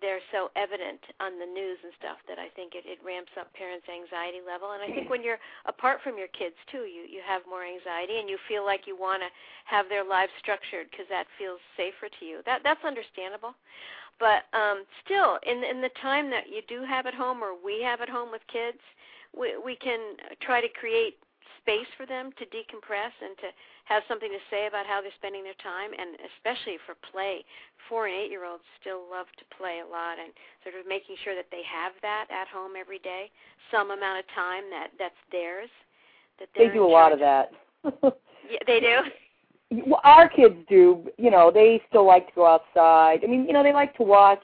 they're 0.00 0.22
so 0.30 0.50
evident 0.56 1.00
on 1.20 1.38
the 1.38 1.46
news 1.46 1.78
and 1.82 1.92
stuff 1.98 2.18
that 2.28 2.38
I 2.38 2.48
think 2.54 2.74
it, 2.74 2.86
it 2.86 2.98
ramps 3.04 3.32
up 3.38 3.52
parents' 3.54 3.86
anxiety 3.90 4.40
level. 4.44 4.72
And 4.72 4.82
I 4.82 4.88
think 4.90 5.10
when 5.10 5.22
you're 5.22 5.40
apart 5.66 6.00
from 6.02 6.18
your 6.18 6.30
kids 6.34 6.56
too, 6.70 6.86
you 6.88 7.04
you 7.08 7.20
have 7.22 7.42
more 7.48 7.64
anxiety 7.64 8.18
and 8.18 8.28
you 8.28 8.38
feel 8.46 8.64
like 8.64 8.86
you 8.86 8.96
want 8.96 9.22
to 9.22 9.30
have 9.66 9.88
their 9.88 10.04
lives 10.04 10.32
structured 10.38 10.90
because 10.90 11.06
that 11.10 11.26
feels 11.38 11.60
safer 11.76 12.08
to 12.08 12.22
you. 12.24 12.40
That 12.46 12.62
that's 12.62 12.82
understandable. 12.84 13.54
But 14.18 14.46
um 14.54 14.84
still, 15.04 15.38
in 15.46 15.62
in 15.62 15.80
the 15.80 15.94
time 16.00 16.30
that 16.30 16.48
you 16.50 16.62
do 16.66 16.82
have 16.84 17.06
at 17.06 17.14
home 17.14 17.42
or 17.42 17.54
we 17.54 17.82
have 17.82 18.00
at 18.00 18.08
home 18.08 18.30
with 18.30 18.42
kids, 18.46 18.82
we 19.36 19.58
we 19.58 19.76
can 19.76 20.16
try 20.40 20.60
to 20.60 20.68
create 20.68 21.18
space 21.68 21.92
for 22.00 22.08
them 22.08 22.32
to 22.40 22.48
decompress 22.48 23.12
and 23.20 23.36
to 23.44 23.52
have 23.84 24.00
something 24.08 24.32
to 24.32 24.40
say 24.48 24.66
about 24.66 24.88
how 24.88 25.04
they're 25.04 25.12
spending 25.20 25.44
their 25.44 25.58
time, 25.60 25.92
and 25.92 26.16
especially 26.32 26.80
for 26.88 26.96
play. 27.12 27.44
Four 27.92 28.08
and 28.08 28.16
eight 28.16 28.32
year 28.32 28.48
olds 28.48 28.64
still 28.80 29.04
love 29.04 29.28
to 29.36 29.44
play 29.52 29.84
a 29.84 29.88
lot, 29.88 30.16
and 30.16 30.32
sort 30.64 30.80
of 30.80 30.88
making 30.88 31.20
sure 31.20 31.36
that 31.36 31.52
they 31.52 31.60
have 31.68 31.92
that 32.00 32.24
at 32.32 32.48
home 32.48 32.72
every 32.72 32.98
day, 33.04 33.28
some 33.68 33.92
amount 33.92 34.24
of 34.24 34.24
time 34.32 34.64
that 34.72 34.96
that's 34.96 35.20
theirs. 35.28 35.68
That 36.40 36.48
they 36.56 36.72
do 36.72 36.84
a 36.84 36.88
lot 36.88 37.12
of 37.12 37.20
that. 37.20 37.52
yeah, 38.48 38.64
they 38.64 38.80
do. 38.80 39.04
Well, 39.84 40.00
our 40.04 40.28
kids 40.28 40.56
do. 40.68 41.04
You 41.18 41.30
know, 41.30 41.52
they 41.52 41.82
still 41.88 42.06
like 42.06 42.28
to 42.28 42.34
go 42.34 42.46
outside. 42.48 43.20
I 43.24 43.26
mean, 43.28 43.44
you 43.44 43.52
know, 43.52 43.62
they 43.62 43.76
like 43.76 43.94
to 43.96 44.02
watch 44.02 44.42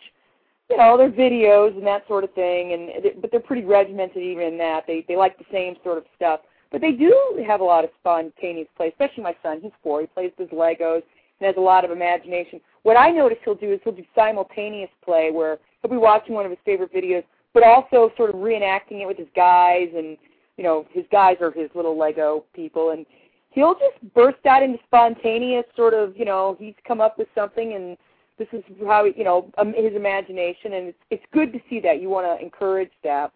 you 0.71 0.77
know 0.79 0.97
their 0.97 1.11
videos 1.11 1.77
and 1.77 1.87
that 1.87 2.07
sort 2.09 2.25
of 2.25 2.33
thing 2.33 2.73
and 2.73 3.21
but 3.21 3.31
they're 3.31 3.39
pretty 3.39 3.67
regimented 3.67 4.23
even 4.23 4.45
in 4.45 4.57
that 4.57 4.85
they 4.87 5.05
they 5.07 5.15
like 5.15 5.37
the 5.37 5.45
same 5.53 5.75
sort 5.85 5.99
of 5.99 6.05
stuff 6.17 6.41
but 6.75 6.81
they 6.81 6.93
do 6.93 7.43
have 7.47 7.61
a 7.61 7.65
lot 7.65 7.85
of 7.85 7.91
spontaneous 8.01 8.69
play 8.77 8.89
especially 8.89 9.23
my 9.23 9.37
son 9.43 9.61
he's 9.63 9.73
four 9.83 10.01
he 10.01 10.07
plays 10.09 10.33
with 10.39 10.51
his 10.51 10.59
legos 10.59 11.03
and 11.41 11.47
has 11.47 11.55
a 11.57 11.61
lot 11.61 11.85
of 11.85 11.91
imagination 11.91 12.61
what 12.83 12.97
i 12.97 13.11
notice 13.11 13.39
he'll 13.45 13.55
do 13.55 13.73
is 13.73 13.81
he'll 13.85 13.93
do 13.93 14.05
simultaneous 14.15 14.91
play 15.05 15.31
where 15.31 15.59
he'll 15.81 15.91
be 15.91 15.97
watching 15.97 16.35
one 16.35 16.45
of 16.45 16.51
his 16.51 16.61
favorite 16.65 16.93
videos 16.93 17.25
but 17.53 17.63
also 17.63 18.11
sort 18.17 18.31
of 18.31 18.37
reenacting 18.37 19.01
it 19.01 19.07
with 19.07 19.17
his 19.17 19.29
guys 19.37 19.89
and 19.97 20.17
you 20.57 20.65
know 20.65 20.87
his 20.91 21.05
guys 21.13 21.37
are 21.41 21.53
his 21.53 21.71
little 21.75 21.97
lego 21.97 22.45
people 22.55 22.91
and 22.91 23.07
he'll 23.51 23.75
just 23.75 24.15
burst 24.15 24.45
out 24.47 24.63
into 24.63 24.79
spontaneous 24.85 25.65
sort 25.77 25.95
of 25.95 26.17
you 26.17 26.25
know 26.25 26.57
he's 26.59 26.75
come 26.87 27.01
up 27.01 27.19
with 27.19 27.29
something 27.35 27.75
and 27.75 27.97
this 28.39 28.49
is 28.53 28.63
how 28.85 29.05
you 29.05 29.25
know 29.25 29.51
um, 29.59 29.73
his 29.77 29.95
imagination, 29.95 30.75
and 30.75 30.89
it's 30.89 30.99
it's 31.11 31.25
good 31.33 31.53
to 31.53 31.61
see 31.71 31.81
that. 31.81 32.01
You 32.01 32.09
want 32.09 32.27
to 32.27 32.45
encourage 32.45 32.91
that. 33.05 33.33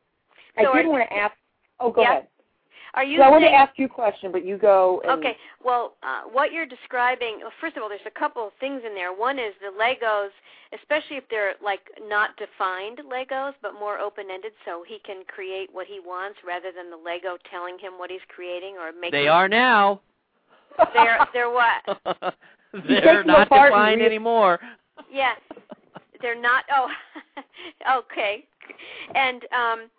So 0.61 0.73
I 0.73 0.83
did 0.83 0.89
want 0.89 1.09
to 1.09 1.17
ask. 1.17 1.35
Oh, 1.81 1.93
go 1.93 2.03
yeah. 2.03 2.11
ahead. 2.11 2.27
Are 2.99 3.05
you? 3.05 3.19
So 3.19 3.23
I 3.23 3.31
want 3.31 3.45
to 3.45 3.53
ask 3.53 3.79
you 3.79 3.87
a 3.87 3.89
question, 3.89 4.33
but 4.33 4.45
you 4.45 4.59
go. 4.59 5.01
And, 5.05 5.21
Okay. 5.21 5.37
Well, 5.65 5.95
uh, 6.03 6.23
what 6.33 6.51
you're 6.53 6.67
describing, 6.67 7.39
well, 7.43 7.53
first 7.61 7.77
of 7.77 7.83
all, 7.85 7.89
there's 7.89 8.01
a 8.07 8.19
couple 8.19 8.45
of 8.45 8.53
things 8.59 8.83
in 8.85 8.93
there. 8.93 9.13
One 9.13 9.39
is 9.39 9.55
the 9.61 9.71
Legos, 9.71 10.31
especially 10.75 11.17
if 11.17 11.23
they're 11.31 11.53
like 11.63 11.79
not 12.09 12.31
defined 12.39 12.99
Legos, 13.09 13.53
but 13.63 13.75
more 13.75 14.01
open-ended, 14.01 14.51
so 14.65 14.83
he 14.85 14.99
can 15.07 15.23
create 15.29 15.69
what 15.71 15.87
he 15.87 16.01
wants 16.05 16.41
rather 16.45 16.73
than 16.77 16.91
the 16.91 16.97
Lego 16.97 17.39
telling 17.49 17.79
him 17.79 17.93
what 17.99 18.11
he's 18.11 18.27
creating 18.35 18.75
or 18.75 18.91
making. 18.91 19.13
They 19.13 19.29
are 19.29 19.49
now. 19.49 20.01
They're 20.93 21.19
they're 21.33 21.51
what? 21.51 22.03
They're 22.89 23.23
not 23.23 23.49
defined 23.49 24.03
anymore. 24.03 24.59
Yeah. 25.09 25.35
They're 26.21 26.41
not. 26.41 26.65
Oh, 26.73 26.89
okay. 27.99 28.45
And 29.15 29.45
um, 29.53 29.91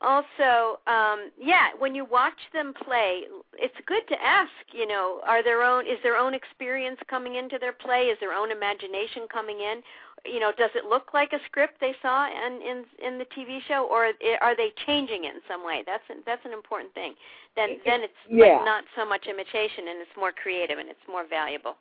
also, 0.00 0.78
um, 0.86 1.30
yeah, 1.36 1.70
when 1.78 1.94
you 1.94 2.04
watch 2.04 2.38
them 2.52 2.72
play, 2.84 3.22
it's 3.54 3.74
good 3.86 4.06
to 4.08 4.22
ask. 4.22 4.50
You 4.72 4.86
know, 4.86 5.20
are 5.26 5.42
their 5.42 5.62
own 5.62 5.86
is 5.86 5.98
their 6.02 6.16
own 6.16 6.34
experience 6.34 6.98
coming 7.08 7.34
into 7.34 7.58
their 7.58 7.72
play? 7.72 8.04
Is 8.06 8.18
their 8.20 8.32
own 8.32 8.52
imagination 8.52 9.26
coming 9.32 9.58
in? 9.58 9.82
You 10.24 10.38
know, 10.40 10.52
does 10.56 10.70
it 10.74 10.84
look 10.84 11.14
like 11.14 11.32
a 11.32 11.38
script 11.46 11.80
they 11.80 11.94
saw 12.00 12.28
in 12.28 12.62
in 12.62 12.84
in 13.04 13.18
the 13.18 13.26
TV 13.36 13.58
show, 13.66 13.88
or 13.90 14.12
are 14.40 14.56
they 14.56 14.72
changing 14.86 15.24
it 15.24 15.34
in 15.34 15.40
some 15.48 15.64
way? 15.64 15.82
That's 15.84 16.04
an, 16.10 16.22
that's 16.24 16.44
an 16.44 16.52
important 16.52 16.94
thing. 16.94 17.14
Then 17.56 17.78
then 17.84 18.02
it's 18.02 18.14
Yeah. 18.28 18.56
like 18.58 18.64
not 18.64 18.84
so 18.94 19.04
much 19.04 19.26
imitation, 19.26 19.88
and 19.88 20.00
it's 20.00 20.16
more 20.16 20.30
creative 20.30 20.78
and 20.78 20.88
it's 20.88 21.06
more 21.08 21.24
valuable. 21.24 21.76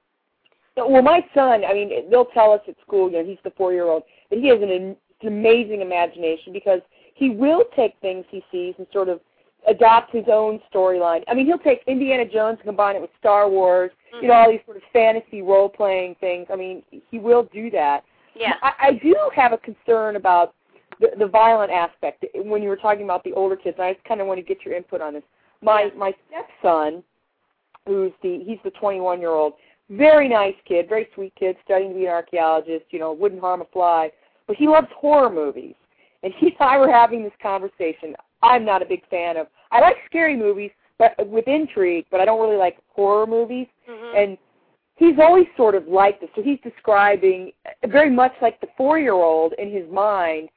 Well, 0.76 1.02
my 1.02 1.26
son, 1.34 1.66
I 1.66 1.74
mean, 1.74 2.10
they'll 2.10 2.26
tell 2.26 2.52
us 2.52 2.62
at 2.68 2.76
school, 2.82 3.10
you 3.10 3.18
know, 3.18 3.26
he's 3.26 3.40
the 3.44 3.50
four-year-old, 3.52 4.04
that 4.30 4.38
he 4.38 4.48
has 4.50 4.62
an, 4.62 4.70
an 4.70 4.96
amazing 5.24 5.82
imagination 5.82 6.54
because 6.54 6.82
he 7.18 7.32
will 7.32 7.64
take 7.76 7.96
things 8.02 8.26
he 8.30 8.44
sees 8.52 8.76
and 8.78 8.86
sort 8.94 9.10
of 9.10 9.20
adopt 9.68 10.14
his 10.14 10.26
own 10.32 10.60
storyline. 10.74 11.24
I 11.28 11.34
mean, 11.34 11.48
he'll 11.48 11.58
take 11.58 11.82
Indiana 11.88 12.24
Jones 12.26 12.58
and 12.60 12.66
combine 12.66 12.96
it 12.96 13.02
with 13.02 13.10
Star 13.20 13.50
Wars, 13.50 13.92
you 14.22 14.28
know, 14.28 14.36
all 14.36 14.44
mm-hmm. 14.44 14.52
these 14.54 14.62
sort 14.66 14.78
of 14.78 14.84
fantasy 14.94 15.42
role-playing 15.42 16.16
things. 16.20 16.48
I 16.52 16.56
mean, 16.56 16.84
he 17.10 17.20
will 17.20 17.50
do 17.52 17.70
that. 17.72 18.04
Yeah. 18.36 18.54
I, 18.62 18.72
I 18.80 18.92
do 19.04 19.16
have 19.36 19.52
a 19.52 19.58
concern 19.58 20.16
about 20.16 20.54
the, 21.00 21.10
the 21.18 21.28
violent 21.28 21.72
aspect 21.72 22.24
when 22.36 22.62
you 22.62 22.70
were 22.70 22.78
talking 22.78 23.04
about 23.04 23.24
the 23.24 23.34
older 23.34 23.56
kids. 23.56 23.76
And 23.78 23.88
I 23.88 23.94
just 23.94 24.06
kind 24.06 24.22
of 24.22 24.28
want 24.28 24.40
to 24.40 24.44
get 24.44 24.64
your 24.64 24.76
input 24.76 25.02
on 25.02 25.14
this. 25.14 25.24
My 25.62 25.90
my 25.98 26.14
stepson, 26.30 27.04
who's 27.88 28.12
the 28.22 28.44
he's 28.46 28.60
the 28.64 28.70
21 28.72 29.20
year 29.20 29.32
old, 29.32 29.54
very 29.90 30.30
nice 30.30 30.54
kid, 30.68 30.88
very 30.88 31.08
sweet 31.16 31.34
kid, 31.36 31.56
studying 31.66 31.94
to 31.94 31.98
be 31.98 32.06
an 32.06 32.12
archaeologist. 32.12 32.86
You 32.92 33.00
know, 33.00 33.12
wouldn't 33.12 33.42
harm 33.42 33.62
a 33.62 33.66
fly, 33.74 34.12
but 34.46 34.56
he 34.56 34.68
loves 34.68 34.88
horror 34.96 35.32
movies. 35.32 35.74
And 36.28 36.36
he 36.38 36.48
and 36.48 36.70
I 36.70 36.78
were 36.78 36.92
having 36.92 37.24
this 37.24 37.32
conversation. 37.42 38.14
I'm 38.44 38.66
not 38.66 38.82
a 38.82 38.86
big 38.86 39.08
fan 39.10 39.38
of. 39.38 39.48
I 39.72 39.80
like 39.80 39.96
scary 40.06 40.36
movies, 40.36 40.72
but 41.00 41.16
with 41.26 41.48
intrigue, 41.48 42.06
but 42.12 42.20
I 42.20 42.26
don't 42.26 42.42
really 42.42 42.58
like 42.58 42.78
horror 42.90 43.26
movies. 43.26 43.68
Mhm. 43.90 44.24
And 44.24 44.38
he's 44.98 45.18
always 45.20 45.48
sort 45.56 45.74
of 45.74 45.88
like 45.88 46.20
this. 46.20 46.30
So 46.36 46.42
he's 46.42 46.60
describing 46.60 47.54
very 47.86 48.10
much 48.10 48.34
like 48.42 48.60
the 48.60 48.68
four-year-old 48.76 49.54
in 49.54 49.72
his 49.72 49.90
mind. 49.90 50.50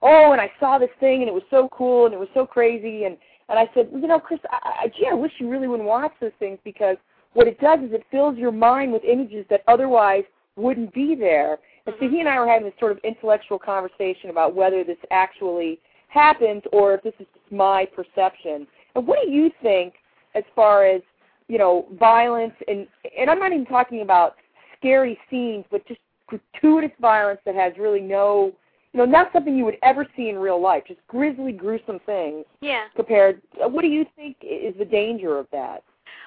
Oh, 0.00 0.32
and 0.32 0.40
I 0.40 0.50
saw 0.58 0.78
this 0.78 0.92
thing, 0.98 1.20
and 1.20 1.28
it 1.28 1.34
was 1.34 1.42
so 1.50 1.68
cool, 1.68 2.06
and 2.06 2.14
it 2.14 2.18
was 2.18 2.30
so 2.32 2.46
crazy, 2.46 3.04
and 3.04 3.18
and 3.50 3.58
I 3.58 3.68
said, 3.74 3.90
you 3.92 4.06
know, 4.06 4.20
Chris, 4.20 4.40
I, 4.50 4.84
I, 4.84 4.88
gee, 4.88 5.08
I 5.10 5.14
wish 5.14 5.32
you 5.38 5.50
really 5.50 5.68
wouldn't 5.68 5.88
watch 5.88 6.12
those 6.20 6.32
things 6.38 6.58
because 6.64 6.96
what 7.34 7.48
it 7.48 7.60
does 7.60 7.80
is 7.80 7.92
it 7.92 8.04
fills 8.10 8.38
your 8.38 8.52
mind 8.52 8.92
with 8.92 9.04
images 9.04 9.44
that 9.50 9.62
otherwise 9.68 10.24
wouldn't 10.56 10.92
be 10.94 11.14
there. 11.14 11.58
And 11.88 11.96
so 11.98 12.08
he 12.10 12.20
and 12.20 12.28
I 12.28 12.38
were 12.38 12.46
having 12.46 12.66
this 12.66 12.78
sort 12.78 12.92
of 12.92 12.98
intellectual 13.02 13.58
conversation 13.58 14.28
about 14.28 14.54
whether 14.54 14.84
this 14.84 14.98
actually 15.10 15.80
happened 16.08 16.64
or 16.70 16.92
if 16.94 17.02
this 17.02 17.14
is 17.18 17.26
just 17.32 17.50
my 17.50 17.86
perception. 17.86 18.66
And 18.94 19.06
what 19.06 19.20
do 19.24 19.30
you 19.30 19.50
think 19.62 19.94
as 20.34 20.44
far 20.54 20.84
as 20.84 21.00
you 21.48 21.56
know 21.56 21.86
violence 21.98 22.52
and 22.68 22.86
and 23.18 23.30
I'm 23.30 23.38
not 23.38 23.52
even 23.52 23.64
talking 23.64 24.02
about 24.02 24.36
scary 24.76 25.18
scenes, 25.30 25.64
but 25.70 25.86
just 25.86 26.00
gratuitous 26.26 26.90
violence 27.00 27.40
that 27.46 27.54
has 27.54 27.72
really 27.78 28.02
no 28.02 28.52
you 28.92 28.98
know 28.98 29.06
not 29.06 29.32
something 29.32 29.56
you 29.56 29.64
would 29.64 29.78
ever 29.82 30.06
see 30.14 30.28
in 30.28 30.36
real 30.36 30.60
life, 30.60 30.82
just 30.86 31.00
grisly, 31.08 31.52
gruesome 31.52 32.00
things 32.04 32.44
Yeah. 32.60 32.84
compared. 32.96 33.40
What 33.56 33.80
do 33.80 33.88
you 33.88 34.04
think 34.14 34.36
is 34.42 34.74
the 34.76 34.84
danger 34.84 35.38
of 35.38 35.46
that? 35.52 35.82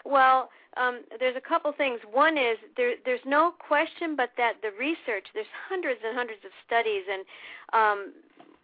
Well, 0.05 0.49
um, 0.78 1.01
there's 1.19 1.36
a 1.36 1.41
couple 1.41 1.72
things. 1.74 1.99
One 2.11 2.38
is 2.38 2.57
there, 2.78 2.93
there's 3.03 3.26
no 3.26 3.53
question 3.59 4.15
but 4.15 4.32
that 4.38 4.61
the 4.61 4.72
research, 4.80 5.28
there's 5.34 5.51
hundreds 5.67 5.99
and 6.05 6.15
hundreds 6.15 6.45
of 6.45 6.51
studies, 6.65 7.03
and 7.11 7.26
um, 7.74 8.13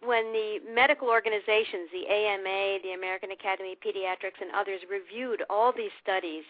when 0.04 0.32
the 0.32 0.58
medical 0.72 1.08
organizations, 1.08 1.90
the 1.90 2.06
AMA, 2.06 2.78
the 2.82 2.94
American 2.94 3.32
Academy 3.32 3.72
of 3.72 3.80
Pediatrics, 3.82 4.38
and 4.40 4.50
others 4.54 4.80
reviewed 4.86 5.42
all 5.50 5.72
these 5.72 5.90
studies, 6.02 6.44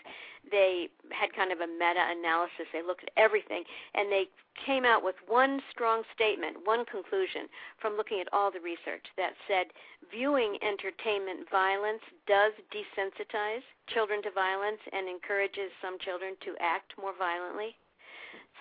they 0.51 0.89
had 1.11 1.33
kind 1.33 1.53
of 1.53 1.61
a 1.61 1.67
meta-analysis. 1.67 2.69
They 2.73 2.83
looked 2.85 3.05
at 3.05 3.13
everything, 3.17 3.65
and 3.95 4.13
they 4.13 4.29
came 4.67 4.85
out 4.85 5.03
with 5.03 5.17
one 5.27 5.61
strong 5.73 6.03
statement, 6.15 6.59
one 6.65 6.85
conclusion 6.85 7.49
from 7.81 7.97
looking 7.97 8.21
at 8.21 8.29
all 8.33 8.51
the 8.53 8.61
research 8.61 9.05
that 9.17 9.33
said 9.49 9.73
viewing 10.13 10.59
entertainment 10.61 11.49
violence 11.51 12.05
does 12.27 12.53
desensitize 12.69 13.65
children 13.89 14.23
to 14.23 14.31
violence 14.31 14.81
and 14.93 15.09
encourages 15.09 15.73
some 15.81 15.97
children 16.05 16.37
to 16.45 16.53
act 16.61 16.93
more 17.01 17.17
violently. 17.17 17.77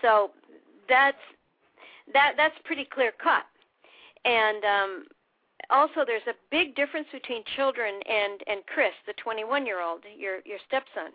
So 0.02 0.32
that's 0.88 1.20
that 2.14 2.34
that's 2.38 2.56
pretty 2.64 2.86
clear 2.86 3.12
cut. 3.12 3.44
And 4.26 4.64
um 4.66 5.06
also 5.70 6.06
there's 6.06 6.28
a 6.28 6.36
big 6.52 6.76
difference 6.76 7.08
between 7.12 7.44
children 7.56 7.96
and 8.10 8.42
and 8.48 8.62
Chris, 8.68 8.94
the 9.06 9.14
21-year-old, 9.16 10.04
your 10.18 10.40
your 10.46 10.60
stepson. 10.68 11.12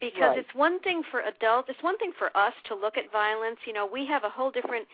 Because 0.00 0.30
Right. 0.30 0.38
it's 0.38 0.54
one 0.54 0.80
thing 0.80 1.02
for 1.10 1.20
adults, 1.20 1.68
it's 1.68 1.82
one 1.82 1.98
thing 1.98 2.12
for 2.18 2.34
us 2.36 2.54
to 2.64 2.74
look 2.74 2.96
at 2.96 3.12
violence, 3.12 3.58
you 3.66 3.74
know, 3.74 3.84
we 3.84 4.06
have 4.06 4.24
a 4.24 4.30
whole 4.30 4.50
different 4.50 4.88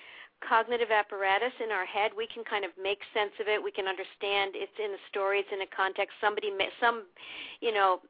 cognitive 0.46 0.90
apparatus 0.90 1.52
in 1.62 1.70
our 1.70 1.86
head. 1.86 2.10
We 2.16 2.26
can 2.26 2.44
kind 2.44 2.64
of 2.64 2.72
make 2.80 3.00
sense 3.14 3.32
of 3.40 3.48
it. 3.48 3.62
We 3.62 3.70
can 3.70 3.86
understand 3.86 4.52
it's 4.54 4.74
in 4.78 4.90
a 4.90 5.02
story, 5.08 5.38
it's 5.40 5.52
in 5.52 5.62
a 5.62 5.66
context. 5.66 6.14
Somebody, 6.20 6.50
some, 6.80 7.04
you 7.60 7.72
know, 7.72 8.00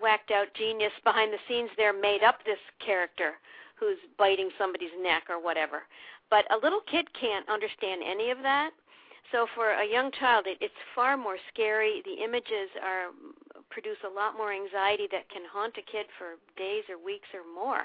whacked 0.00 0.30
out 0.30 0.46
genius 0.54 0.92
behind 1.04 1.32
the 1.32 1.38
scenes 1.48 1.70
there 1.76 1.92
made 1.92 2.22
up 2.22 2.44
this 2.44 2.58
character 2.84 3.34
who's 3.78 3.98
biting 4.16 4.50
somebody's 4.58 4.94
neck 5.00 5.24
or 5.28 5.42
whatever. 5.42 5.82
But 6.30 6.44
a 6.52 6.58
little 6.62 6.80
kid 6.90 7.06
can't 7.18 7.48
understand 7.48 8.02
any 8.04 8.30
of 8.30 8.38
that. 8.42 8.70
So 9.32 9.46
for 9.54 9.72
a 9.72 9.84
young 9.84 10.10
child, 10.12 10.46
it, 10.46 10.58
it's 10.60 10.74
far 10.94 11.16
more 11.16 11.36
scary. 11.52 12.02
The 12.04 12.22
images 12.24 12.70
are 12.82 13.10
produce 13.70 14.00
a 14.04 14.08
lot 14.08 14.36
more 14.36 14.52
anxiety 14.52 15.06
that 15.12 15.28
can 15.28 15.42
haunt 15.44 15.76
a 15.76 15.84
kid 15.84 16.06
for 16.16 16.40
days 16.56 16.84
or 16.88 16.96
weeks 16.96 17.28
or 17.36 17.44
more, 17.44 17.84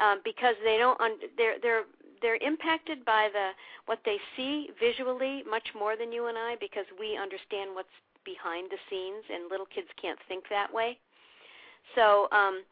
um, 0.00 0.20
because 0.24 0.56
they 0.64 0.78
don't. 0.78 0.98
Un- 1.00 1.28
they're 1.36 1.58
they're 1.60 1.84
they're 2.22 2.40
impacted 2.40 3.04
by 3.04 3.28
the 3.32 3.50
what 3.86 4.00
they 4.04 4.16
see 4.36 4.70
visually 4.80 5.42
much 5.48 5.68
more 5.78 5.96
than 5.96 6.12
you 6.12 6.26
and 6.26 6.38
I, 6.38 6.56
because 6.60 6.86
we 6.98 7.18
understand 7.18 7.74
what's 7.74 7.92
behind 8.24 8.70
the 8.70 8.80
scenes, 8.88 9.24
and 9.28 9.50
little 9.50 9.66
kids 9.66 9.88
can't 10.00 10.18
think 10.28 10.44
that 10.48 10.72
way. 10.72 10.96
So 11.94 12.28
um, 12.32 12.62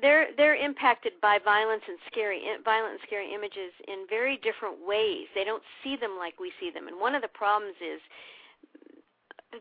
they're 0.00 0.28
they're 0.36 0.56
impacted 0.56 1.12
by 1.22 1.38
violence 1.44 1.82
and 1.86 1.98
scary 2.10 2.42
violent 2.64 2.98
and 2.98 3.02
scary 3.06 3.32
images 3.32 3.70
in 3.86 4.06
very 4.08 4.38
different 4.42 4.82
ways. 4.84 5.26
They 5.34 5.44
don't 5.44 5.62
see 5.82 5.96
them 5.96 6.18
like 6.18 6.40
we 6.40 6.52
see 6.58 6.70
them. 6.70 6.88
And 6.88 6.98
one 6.98 7.14
of 7.14 7.22
the 7.22 7.30
problems 7.30 7.76
is 7.78 8.00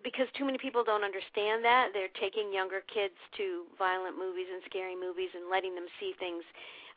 because 0.02 0.26
too 0.34 0.46
many 0.46 0.58
people 0.58 0.84
don't 0.84 1.04
understand 1.04 1.64
that 1.64 1.94
they're 1.94 2.14
taking 2.18 2.50
younger 2.52 2.82
kids 2.90 3.14
to 3.38 3.70
violent 3.78 4.18
movies 4.18 4.50
and 4.50 4.64
scary 4.66 4.98
movies 4.98 5.30
and 5.38 5.52
letting 5.52 5.76
them 5.76 5.86
see 6.00 6.14
things 6.18 6.42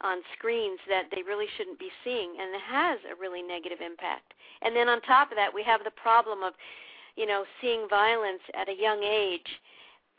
on 0.00 0.20
screens 0.36 0.80
that 0.88 1.04
they 1.12 1.22
really 1.22 1.46
shouldn't 1.56 1.78
be 1.78 1.92
seeing 2.04 2.36
and 2.40 2.54
it 2.54 2.64
has 2.64 2.98
a 3.08 3.20
really 3.20 3.42
negative 3.42 3.80
impact 3.80 4.32
and 4.60 4.76
then 4.76 4.88
on 4.88 5.00
top 5.02 5.30
of 5.30 5.36
that 5.36 5.52
we 5.52 5.62
have 5.62 5.84
the 5.84 5.90
problem 5.90 6.42
of 6.42 6.52
you 7.16 7.24
know 7.24 7.44
seeing 7.60 7.88
violence 7.88 8.44
at 8.52 8.68
a 8.68 8.76
young 8.76 9.02
age 9.02 9.48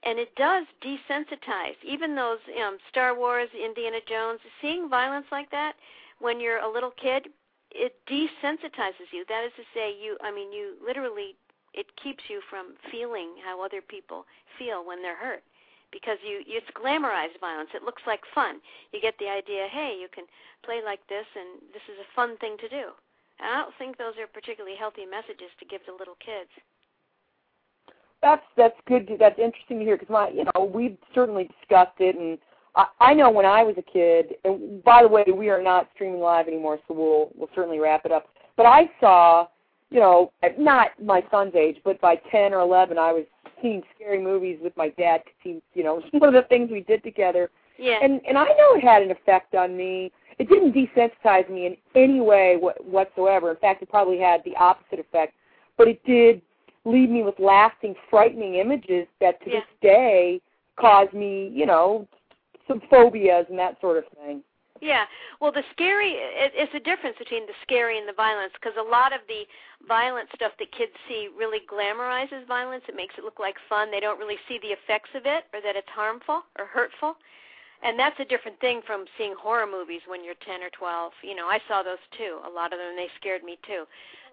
and 0.03 0.19
it 0.19 0.35
does 0.35 0.65
desensitize. 0.83 1.77
Even 1.83 2.15
those 2.15 2.39
um 2.63 2.77
star 2.89 3.15
wars 3.15 3.49
indiana 3.53 3.99
jones 4.07 4.39
seeing 4.61 4.89
violence 4.89 5.25
like 5.31 5.49
that 5.51 5.73
when 6.19 6.39
you're 6.39 6.59
a 6.59 6.71
little 6.71 6.91
kid 6.91 7.29
it 7.71 7.95
desensitizes 8.07 9.11
you. 9.11 9.25
That 9.27 9.43
is 9.45 9.51
to 9.57 9.63
say 9.73 9.93
you 9.93 10.17
i 10.21 10.31
mean 10.31 10.51
you 10.51 10.75
literally 10.85 11.35
it 11.73 11.87
keeps 12.01 12.23
you 12.29 12.41
from 12.49 12.73
feeling 12.91 13.35
how 13.43 13.63
other 13.63 13.81
people 13.81 14.25
feel 14.57 14.85
when 14.85 15.01
they're 15.01 15.17
hurt 15.17 15.43
because 15.91 16.17
you 16.23 16.41
it's 16.45 16.69
glamorized 16.71 17.39
violence. 17.39 17.69
It 17.73 17.83
looks 17.83 18.03
like 18.05 18.21
fun. 18.33 18.59
You 18.93 19.01
get 19.01 19.17
the 19.19 19.29
idea 19.29 19.67
hey 19.71 19.97
you 19.99 20.07
can 20.13 20.25
play 20.63 20.81
like 20.83 21.01
this 21.07 21.25
and 21.35 21.61
this 21.73 21.83
is 21.91 21.99
a 21.99 22.13
fun 22.15 22.37
thing 22.37 22.57
to 22.59 22.69
do. 22.69 22.93
And 23.39 23.49
i 23.49 23.61
don't 23.61 23.75
think 23.77 23.97
those 23.97 24.17
are 24.17 24.27
particularly 24.27 24.77
healthy 24.77 25.05
messages 25.05 25.51
to 25.59 25.65
give 25.65 25.85
to 25.85 25.93
little 25.93 26.17
kids 26.23 26.49
that's 28.21 28.43
that's 28.55 28.75
good. 28.87 29.07
To, 29.07 29.17
that's 29.17 29.39
interesting 29.39 29.79
to 29.79 29.85
hear 29.85 29.97
because 29.97 30.11
my, 30.11 30.29
you 30.29 30.45
know, 30.45 30.65
we've 30.65 30.97
certainly 31.13 31.49
discussed 31.59 31.99
it, 31.99 32.15
and 32.15 32.37
I, 32.75 32.85
I 32.99 33.13
know 33.13 33.29
when 33.29 33.45
I 33.45 33.63
was 33.63 33.75
a 33.77 33.81
kid. 33.81 34.35
And 34.43 34.83
by 34.83 35.03
the 35.03 35.07
way, 35.07 35.25
we 35.33 35.49
are 35.49 35.61
not 35.61 35.89
streaming 35.93 36.19
live 36.19 36.47
anymore, 36.47 36.79
so 36.87 36.93
we'll 36.93 37.29
we'll 37.35 37.49
certainly 37.55 37.79
wrap 37.79 38.05
it 38.05 38.11
up. 38.11 38.27
But 38.55 38.65
I 38.65 38.89
saw, 38.99 39.47
you 39.91 39.99
know, 39.99 40.31
not 40.57 40.91
my 41.03 41.23
son's 41.29 41.55
age, 41.55 41.77
but 41.83 41.99
by 42.01 42.15
ten 42.31 42.53
or 42.53 42.59
eleven, 42.59 42.97
I 42.97 43.11
was 43.13 43.25
seeing 43.61 43.83
scary 43.95 44.21
movies 44.21 44.59
with 44.61 44.75
my 44.77 44.89
dad 44.89 45.21
because 45.23 45.37
he, 45.43 45.61
you 45.79 45.83
know, 45.83 46.01
one 46.11 46.33
of 46.33 46.33
the 46.33 46.47
things 46.47 46.69
we 46.71 46.81
did 46.81 47.03
together. 47.03 47.49
yeah 47.77 47.99
And 48.01 48.21
and 48.27 48.37
I 48.37 48.45
know 48.45 48.75
it 48.75 48.83
had 48.83 49.01
an 49.03 49.11
effect 49.11 49.55
on 49.55 49.77
me. 49.77 50.11
It 50.39 50.49
didn't 50.49 50.73
desensitize 50.73 51.49
me 51.49 51.65
in 51.65 51.77
any 51.95 52.19
way 52.21 52.59
wh- 52.61 52.79
whatsoever. 52.87 53.49
In 53.49 53.57
fact, 53.57 53.81
it 53.81 53.89
probably 53.89 54.19
had 54.19 54.43
the 54.43 54.55
opposite 54.55 54.99
effect. 54.99 55.33
But 55.77 55.87
it 55.87 56.03
did 56.05 56.41
leave 56.87 57.09
me 57.09 57.21
with 57.23 57.37
lasting, 57.37 57.95
frightening 58.09 58.55
images 58.55 59.07
that 59.19 59.41
to 59.43 59.49
Yeah. 59.49 59.59
this 59.59 59.69
day 59.81 60.41
cause 60.77 61.11
me, 61.11 61.49
you 61.49 61.65
know, 61.65 62.07
some 62.67 62.79
phobias 62.89 63.45
and 63.49 63.59
that 63.59 63.79
sort 63.81 63.97
of 63.97 64.07
thing. 64.09 64.43
Yeah, 64.79 65.05
well, 65.39 65.51
the 65.51 65.63
scary 65.71 66.11
it, 66.11 66.53
it's 66.53 66.73
a 66.75 66.79
difference 66.79 67.17
between 67.17 67.47
the 67.47 67.53
scary 67.63 67.97
and 67.97 68.07
the 68.07 68.13
violence 68.13 68.53
because 68.53 68.77
a 68.77 68.83
lot 68.83 69.11
of 69.11 69.21
the 69.27 69.47
violent 69.87 70.29
stuff 70.35 70.51
that 70.59 70.71
kids 70.71 70.93
see 71.07 71.29
really 71.35 71.61
glamorizes 71.65 72.45
violence. 72.45 72.83
It 72.87 72.95
makes 72.95 73.15
it 73.17 73.23
look 73.23 73.39
like 73.39 73.55
fun. 73.67 73.89
They 73.89 73.99
don't 73.99 74.19
really 74.19 74.37
see 74.47 74.59
the 74.59 74.69
effects 74.77 75.09
of 75.15 75.25
it 75.25 75.45
or 75.53 75.61
that 75.61 75.75
it's 75.75 75.89
harmful 75.89 76.43
or 76.59 76.65
hurtful. 76.65 77.17
And 77.83 77.97
that's 77.97 78.19
a 78.19 78.25
different 78.25 78.59
thing 78.59 78.81
from 78.85 79.05
seeing 79.17 79.35
horror 79.37 79.67
movies 79.67 80.01
when 80.07 80.23
you're 80.23 80.39
10 80.45 80.63
or 80.63 80.69
12. 80.77 81.13
You 81.21 81.35
know, 81.35 81.47
I 81.47 81.59
saw 81.67 81.83
those 81.83 82.01
too. 82.17 82.39
A 82.45 82.49
lot 82.49 82.73
of 82.73 82.79
them 82.79 82.95
they 82.95 83.07
scared 83.19 83.43
me 83.43 83.57
too. 83.65 83.85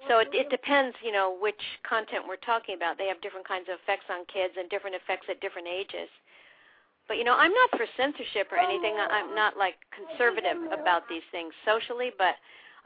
So 0.09 0.19
it, 0.19 0.29
it 0.33 0.51
depends, 0.51 0.97
you 1.03 1.13
know, 1.13 1.37
which 1.41 1.61
content 1.89 2.25
we're 2.29 2.43
talking 2.45 2.75
about. 2.77 2.99
They 2.99 3.09
have 3.09 3.21
different 3.21 3.47
kinds 3.47 3.69
of 3.69 3.79
effects 3.83 4.07
on 4.11 4.25
kids 4.33 4.55
and 4.59 4.69
different 4.69 4.97
effects 4.97 5.27
at 5.31 5.41
different 5.41 5.69
ages. 5.69 6.09
But 7.09 7.19
you 7.19 7.25
know, 7.25 7.37
I'm 7.37 7.53
not 7.53 7.71
for 7.77 7.87
censorship 7.97 8.49
or 8.51 8.59
anything. 8.59 8.97
I'm 8.97 9.35
not 9.35 9.57
like 9.57 9.77
conservative 9.93 10.57
about 10.73 11.09
these 11.09 11.25
things 11.33 11.53
socially, 11.65 12.13
but 12.17 12.35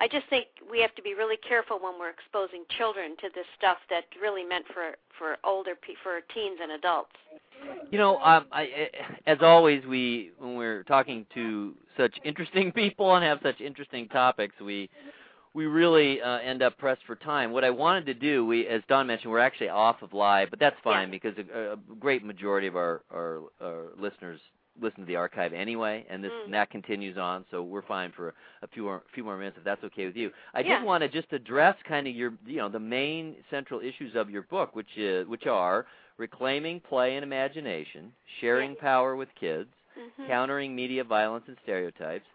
I 0.01 0.09
just 0.09 0.27
think 0.29 0.47
we 0.71 0.81
have 0.81 0.95
to 0.95 1.03
be 1.03 1.15
really 1.15 1.37
careful 1.37 1.79
when 1.81 1.99
we're 1.99 2.11
exposing 2.11 2.65
children 2.77 3.17
to 3.21 3.29
this 3.35 3.47
stuff 3.57 3.79
that's 3.91 4.07
really 4.21 4.45
meant 4.45 4.65
for 4.75 4.95
for 5.19 5.37
older 5.45 5.75
for 6.03 6.21
teens 6.35 6.59
and 6.63 6.73
adults. 6.73 7.15
You 7.91 7.99
know, 7.99 8.19
um, 8.19 8.47
I- 8.53 8.91
as 9.27 9.39
always, 9.41 9.85
we 9.87 10.33
when 10.39 10.57
we're 10.57 10.85
talking 10.85 11.27
to 11.35 11.75
such 11.97 12.15
interesting 12.25 12.73
people 12.83 13.15
and 13.15 13.25
have 13.25 13.41
such 13.43 13.61
interesting 13.61 14.09
topics, 14.09 14.55
we 14.61 14.89
we 15.59 15.67
really 15.67 16.23
uh, 16.23 16.39
end 16.39 16.63
up 16.63 16.79
pressed 16.79 17.03
for 17.05 17.17
time. 17.17 17.51
What 17.51 17.65
I 17.65 17.71
wanted 17.71 18.07
to 18.07 18.15
do, 18.15 18.47
we 18.47 18.67
as 18.69 18.81
Dawn 18.89 19.09
mentioned, 19.09 19.33
we're 19.33 19.41
actually 19.41 19.71
off 19.71 20.03
of 20.03 20.13
live, 20.13 20.51
but 20.51 20.61
that's 20.61 20.77
fine 20.85 21.11
because 21.11 21.35
a, 21.37 21.73
a 21.73 21.77
great 21.99 22.25
majority 22.25 22.69
of 22.69 22.77
our, 22.77 23.03
our 23.13 23.41
our 23.61 23.87
listeners 23.99 24.41
listen 24.81 25.01
to 25.01 25.07
the 25.07 25.17
archive 25.17 25.53
anyway, 25.53 26.07
and 26.09 26.23
this 26.23 26.31
Mm. 26.31 26.45
and 26.45 26.55
that 26.55 26.71
continues 26.71 27.19
on, 27.19 27.45
so 27.51 27.65
we're 27.65 27.83
fine 27.83 28.13
for 28.13 28.35
a 28.63 28.69
few 28.69 28.85
more 28.85 29.03
few 29.13 29.25
more 29.25 29.37
minutes 29.37 29.57
if 29.59 29.65
that's 29.65 29.83
okay 29.83 30.07
with 30.07 30.15
you. 30.15 30.31
I 30.55 30.61
Yeah. 30.61 30.79
did 30.79 30.87
want 30.87 31.03
to 31.03 31.09
just 31.09 31.33
address 31.33 31.75
kind 31.89 32.07
of 32.07 32.15
your 32.15 32.33
you 32.47 32.59
know 32.59 32.69
the 32.69 32.79
main 32.79 33.35
central 33.51 33.81
issues 33.81 34.15
of 34.15 34.31
your 34.31 34.43
book, 34.43 34.77
which 34.77 34.97
is 34.97 35.27
which 35.27 35.47
are 35.49 35.87
reclaiming 36.19 36.79
play 36.79 37.17
and 37.17 37.25
imagination, 37.25 38.13
sharing 38.41 38.77
power 38.77 39.17
with 39.17 39.29
kids, 39.35 39.71
Mhm. 39.99 40.29
countering 40.29 40.77
media 40.77 41.03
violence 41.03 41.45
and 41.49 41.57
stereotypes, 41.65 42.27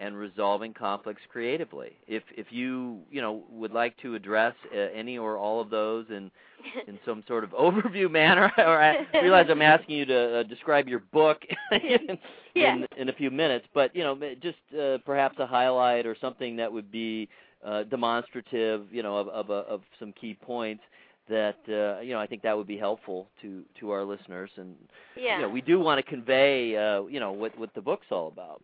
and 0.00 0.16
resolving 0.16 0.72
conflicts 0.72 1.22
creatively. 1.30 1.90
If 2.08 2.22
if 2.36 2.46
you 2.50 3.00
you 3.10 3.20
know 3.20 3.44
would 3.50 3.72
like 3.72 3.96
to 3.98 4.14
address 4.14 4.54
uh, 4.74 4.78
any 4.94 5.18
or 5.18 5.36
all 5.36 5.60
of 5.60 5.70
those 5.70 6.06
in 6.08 6.30
in 6.88 6.98
some 7.04 7.22
sort 7.28 7.44
of 7.44 7.50
overview 7.66 8.10
manner, 8.10 8.50
or 8.58 8.82
I 8.82 9.06
realize 9.20 9.46
I'm 9.50 9.62
asking 9.62 9.96
you 9.96 10.04
to 10.06 10.40
uh, 10.40 10.42
describe 10.44 10.88
your 10.88 11.00
book 11.12 11.42
in, 11.72 12.18
Yeah. 12.54 12.74
in 12.74 12.86
in 12.96 13.08
a 13.10 13.12
few 13.12 13.30
minutes, 13.30 13.66
but 13.74 13.94
you 13.94 14.02
know 14.02 14.18
just 14.42 14.58
uh, 14.78 14.98
perhaps 15.04 15.38
a 15.38 15.46
highlight 15.46 16.06
or 16.06 16.16
something 16.20 16.56
that 16.56 16.72
would 16.72 16.90
be 16.90 17.28
uh, 17.64 17.82
demonstrative, 17.84 18.86
you 18.90 19.02
know, 19.02 19.16
of 19.18 19.28
of, 19.28 19.50
of 19.50 19.80
some 19.98 20.12
key 20.18 20.34
points 20.34 20.82
that 21.28 21.58
uh, 21.68 22.00
you 22.00 22.12
know 22.12 22.20
I 22.20 22.26
think 22.26 22.42
that 22.42 22.56
would 22.56 22.66
be 22.66 22.78
helpful 22.78 23.28
to 23.42 23.62
to 23.80 23.90
our 23.90 24.04
listeners 24.04 24.50
and 24.56 24.74
yeah. 25.16 25.36
you 25.36 25.42
know, 25.42 25.48
we 25.48 25.60
do 25.60 25.78
want 25.78 26.04
to 26.04 26.10
convey, 26.10 26.76
uh, 26.76 27.06
you 27.06 27.20
know, 27.20 27.32
what 27.32 27.56
what 27.58 27.74
the 27.74 27.82
book's 27.82 28.06
all 28.10 28.28
about. 28.28 28.62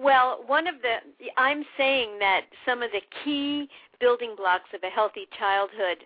Well, 0.00 0.42
one 0.46 0.66
of 0.66 0.76
the 0.80 0.96
I'm 1.36 1.62
saying 1.76 2.18
that 2.20 2.46
some 2.64 2.82
of 2.82 2.90
the 2.90 3.02
key 3.22 3.68
building 4.00 4.34
blocks 4.34 4.70
of 4.72 4.80
a 4.82 4.88
healthy 4.88 5.28
childhood 5.38 5.98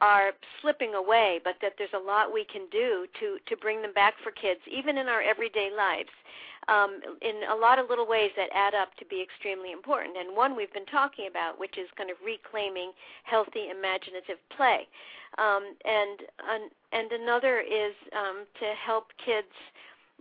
are 0.00 0.32
slipping 0.60 0.94
away, 0.94 1.40
but 1.42 1.56
that 1.60 1.72
there's 1.76 1.94
a 1.94 1.98
lot 1.98 2.32
we 2.32 2.44
can 2.44 2.68
do 2.70 3.06
to 3.18 3.38
to 3.44 3.56
bring 3.56 3.82
them 3.82 3.92
back 3.92 4.14
for 4.22 4.30
kids, 4.30 4.60
even 4.70 4.98
in 4.98 5.08
our 5.08 5.20
everyday 5.20 5.70
lives, 5.76 6.14
um, 6.68 7.00
in 7.22 7.42
a 7.50 7.56
lot 7.56 7.80
of 7.80 7.90
little 7.90 8.06
ways 8.06 8.30
that 8.36 8.50
add 8.54 8.72
up 8.72 8.94
to 8.98 9.04
be 9.06 9.20
extremely 9.20 9.72
important. 9.72 10.16
And 10.16 10.36
one 10.36 10.54
we've 10.54 10.72
been 10.72 10.86
talking 10.86 11.26
about, 11.26 11.58
which 11.58 11.76
is 11.76 11.88
kind 11.96 12.10
of 12.10 12.16
reclaiming 12.24 12.92
healthy 13.24 13.66
imaginative 13.68 14.38
play, 14.56 14.86
um, 15.38 15.74
and 15.84 16.22
an, 16.54 16.70
and 16.92 17.10
another 17.10 17.58
is 17.58 17.94
um, 18.14 18.46
to 18.60 18.66
help 18.78 19.10
kids 19.18 19.50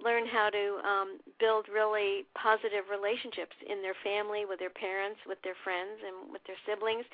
learn 0.02 0.26
how 0.26 0.50
to 0.50 0.66
um, 0.88 1.20
build 1.40 1.68
really 1.68 2.26
positive 2.36 2.90
relationships 2.90 3.56
in 3.70 3.82
their 3.82 3.96
family, 4.04 4.46
with 4.46 4.60
their 4.60 4.74
parents, 4.74 5.20
with 5.28 5.42
their 5.44 5.58
friends, 5.64 6.02
and 6.06 6.32
with 6.32 6.44
their 6.46 6.60
siblings. 6.66 7.06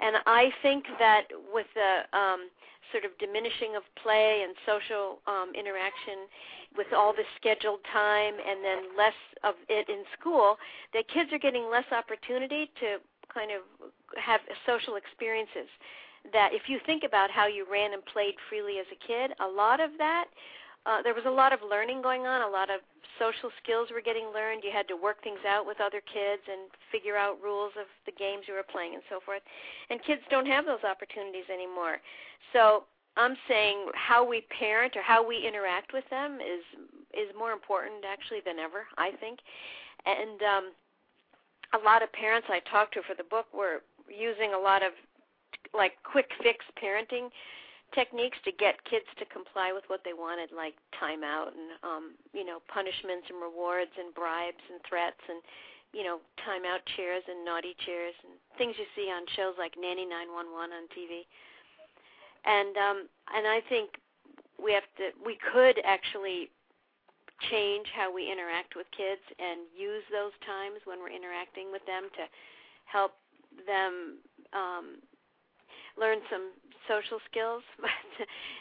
And 0.00 0.16
I 0.26 0.50
think 0.62 0.84
that 0.98 1.28
with 1.52 1.66
the 1.74 2.06
um, 2.16 2.48
sort 2.92 3.04
of 3.04 3.12
diminishing 3.18 3.76
of 3.76 3.82
play 4.00 4.42
and 4.44 4.54
social 4.64 5.20
um, 5.26 5.52
interaction, 5.54 6.26
with 6.76 6.86
all 6.94 7.12
the 7.12 7.26
scheduled 7.36 7.80
time 7.92 8.34
and 8.34 8.64
then 8.64 8.96
less 8.96 9.18
of 9.42 9.54
it 9.68 9.88
in 9.88 10.04
school, 10.18 10.56
that 10.94 11.08
kids 11.08 11.32
are 11.32 11.38
getting 11.38 11.68
less 11.68 11.84
opportunity 11.90 12.70
to 12.78 12.98
kind 13.32 13.50
of 13.50 13.62
have 14.16 14.40
social 14.66 14.96
experiences. 14.96 15.68
That 16.32 16.50
if 16.52 16.68
you 16.68 16.78
think 16.86 17.02
about 17.04 17.30
how 17.30 17.46
you 17.46 17.66
ran 17.70 17.92
and 17.92 18.04
played 18.04 18.34
freely 18.48 18.78
as 18.78 18.86
a 18.92 19.06
kid, 19.06 19.32
a 19.40 19.48
lot 19.48 19.80
of 19.80 19.90
that 19.98 20.26
uh, 20.86 21.02
there 21.02 21.14
was 21.14 21.24
a 21.26 21.30
lot 21.30 21.52
of 21.52 21.60
learning 21.68 22.00
going 22.00 22.24
on. 22.26 22.40
A 22.42 22.48
lot 22.48 22.70
of 22.70 22.80
social 23.18 23.50
skills 23.62 23.88
were 23.92 24.00
getting 24.00 24.32
learned. 24.32 24.64
You 24.64 24.72
had 24.72 24.88
to 24.88 24.96
work 24.96 25.22
things 25.22 25.44
out 25.46 25.66
with 25.66 25.80
other 25.80 26.00
kids 26.00 26.40
and 26.48 26.72
figure 26.90 27.16
out 27.16 27.36
rules 27.42 27.72
of 27.76 27.84
the 28.06 28.12
games 28.12 28.48
you 28.48 28.54
were 28.54 28.64
playing 28.64 28.94
and 28.94 29.04
so 29.12 29.20
forth. 29.20 29.42
And 29.90 30.00
kids 30.02 30.22
don't 30.30 30.46
have 30.46 30.64
those 30.64 30.82
opportunities 30.82 31.44
anymore. 31.52 32.00
So 32.52 32.84
I'm 33.16 33.36
saying 33.46 33.92
how 33.94 34.24
we 34.24 34.46
parent 34.56 34.96
or 34.96 35.02
how 35.02 35.26
we 35.26 35.44
interact 35.46 35.92
with 35.92 36.08
them 36.08 36.38
is 36.40 36.64
is 37.12 37.28
more 37.36 37.52
important 37.52 38.06
actually 38.06 38.40
than 38.46 38.58
ever. 38.58 38.86
I 38.96 39.12
think, 39.20 39.40
and 40.06 40.40
um, 40.40 40.64
a 41.74 41.84
lot 41.84 42.02
of 42.02 42.12
parents 42.12 42.48
I 42.48 42.60
talked 42.70 42.94
to 42.94 43.02
for 43.02 43.14
the 43.14 43.28
book 43.28 43.46
were 43.52 43.82
using 44.08 44.54
a 44.54 44.58
lot 44.58 44.82
of 44.82 44.92
like 45.74 45.92
quick 46.04 46.30
fix 46.42 46.64
parenting 46.82 47.28
techniques 47.94 48.38
to 48.44 48.52
get 48.52 48.82
kids 48.84 49.06
to 49.18 49.24
comply 49.26 49.72
with 49.72 49.84
what 49.88 50.00
they 50.04 50.14
wanted, 50.14 50.50
like 50.54 50.74
timeout 50.96 51.52
and 51.54 51.74
um, 51.82 52.04
you 52.32 52.44
know 52.44 52.62
punishments 52.68 53.26
and 53.28 53.40
rewards 53.42 53.92
and 53.98 54.14
bribes 54.14 54.62
and 54.70 54.78
threats 54.86 55.20
and 55.28 55.42
you 55.92 56.04
know 56.04 56.22
timeout 56.42 56.82
chairs 56.96 57.22
and 57.26 57.44
naughty 57.44 57.74
chairs 57.84 58.14
and 58.22 58.34
things 58.58 58.74
you 58.78 58.86
see 58.94 59.10
on 59.10 59.26
shows 59.34 59.54
like 59.58 59.74
Nanny 59.78 60.06
911 60.06 60.70
on 60.70 60.86
TV. 60.94 61.26
And 62.46 62.74
um, 62.76 62.98
and 63.34 63.44
I 63.46 63.60
think 63.68 63.98
we 64.56 64.72
have 64.72 64.86
to 64.98 65.10
we 65.24 65.38
could 65.40 65.80
actually 65.84 66.50
change 67.48 67.88
how 67.96 68.12
we 68.12 68.30
interact 68.30 68.76
with 68.76 68.86
kids 68.92 69.24
and 69.40 69.64
use 69.72 70.04
those 70.12 70.36
times 70.44 70.84
when 70.84 71.00
we're 71.00 71.12
interacting 71.12 71.72
with 71.72 71.80
them 71.88 72.12
to 72.12 72.28
help 72.84 73.16
them 73.64 74.20
um, 74.52 75.00
learn 75.96 76.20
some 76.28 76.52
social 76.90 77.22
skills 77.30 77.62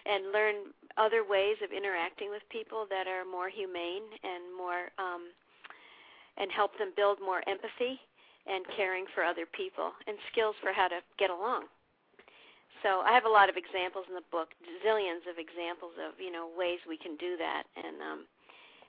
and 0.05 0.29
learn 0.29 0.69
other 1.01 1.25
ways 1.25 1.57
of 1.65 1.73
interacting 1.73 2.29
with 2.29 2.45
people 2.53 2.85
that 2.93 3.09
are 3.09 3.25
more 3.25 3.49
humane 3.49 4.05
and 4.21 4.53
more 4.53 4.93
um 5.01 5.33
and 6.37 6.53
help 6.53 6.77
them 6.77 6.93
build 6.95 7.17
more 7.19 7.41
empathy 7.49 7.97
and 8.45 8.63
caring 8.77 9.03
for 9.11 9.25
other 9.25 9.49
people 9.49 9.91
and 10.05 10.15
skills 10.31 10.55
for 10.63 10.71
how 10.71 10.87
to 10.87 11.03
get 11.19 11.27
along. 11.27 11.67
So 12.79 13.03
I 13.03 13.11
have 13.11 13.27
a 13.27 13.29
lot 13.29 13.51
of 13.51 13.59
examples 13.59 14.07
in 14.07 14.15
the 14.15 14.23
book, 14.31 14.55
zillions 14.79 15.27
of 15.27 15.35
examples 15.35 15.99
of, 15.99 16.15
you 16.15 16.31
know, 16.31 16.47
ways 16.55 16.79
we 16.87 16.95
can 16.95 17.17
do 17.17 17.33
that 17.41 17.65
and 17.75 17.97
um 17.99 18.21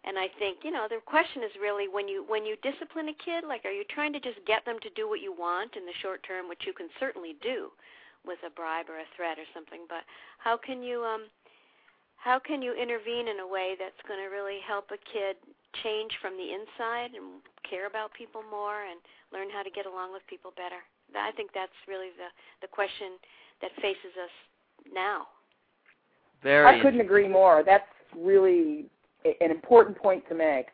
and 0.00 0.16
I 0.16 0.32
think, 0.40 0.64
you 0.64 0.72
know, 0.72 0.88
the 0.88 0.96
question 1.04 1.44
is 1.44 1.52
really 1.60 1.88
when 1.88 2.08
you 2.08 2.24
when 2.28 2.44
you 2.44 2.60
discipline 2.60 3.08
a 3.08 3.16
kid, 3.24 3.44
like 3.48 3.64
are 3.64 3.74
you 3.74 3.84
trying 3.88 4.12
to 4.12 4.20
just 4.20 4.38
get 4.46 4.64
them 4.68 4.76
to 4.84 4.90
do 4.92 5.08
what 5.08 5.24
you 5.24 5.32
want 5.32 5.76
in 5.76 5.84
the 5.88 5.96
short 6.04 6.22
term, 6.28 6.48
which 6.48 6.64
you 6.68 6.72
can 6.72 6.88
certainly 7.00 7.36
do 7.42 7.72
with 8.26 8.38
a 8.46 8.50
bribe 8.50 8.88
or 8.88 9.00
a 9.00 9.08
threat 9.16 9.38
or 9.38 9.48
something, 9.54 9.86
but 9.88 10.04
how 10.38 10.56
can 10.56 10.82
you 10.82 11.02
um 11.04 11.28
how 12.16 12.38
can 12.38 12.60
you 12.60 12.76
intervene 12.76 13.28
in 13.28 13.40
a 13.40 13.48
way 13.48 13.74
that's 13.80 13.96
going 14.06 14.20
to 14.20 14.28
really 14.28 14.60
help 14.68 14.92
a 14.92 15.00
kid 15.08 15.40
change 15.82 16.12
from 16.20 16.36
the 16.36 16.52
inside 16.52 17.16
and 17.16 17.40
care 17.64 17.86
about 17.86 18.12
people 18.12 18.44
more 18.50 18.84
and 18.84 19.00
learn 19.32 19.48
how 19.48 19.62
to 19.62 19.70
get 19.70 19.86
along 19.86 20.12
with 20.12 20.20
people 20.28 20.52
better? 20.54 20.84
I 21.16 21.32
think 21.32 21.50
that's 21.54 21.74
really 21.88 22.12
the 22.16 22.28
the 22.60 22.68
question 22.68 23.16
that 23.62 23.70
faces 23.80 24.14
us 24.20 24.34
now. 24.92 25.26
Very 26.42 26.78
I 26.78 26.82
couldn't 26.82 27.00
agree 27.00 27.28
more. 27.28 27.62
That's 27.64 27.88
really 28.16 28.86
an 29.24 29.50
important 29.50 29.96
point 29.96 30.24
to 30.28 30.34
make. 30.34 30.66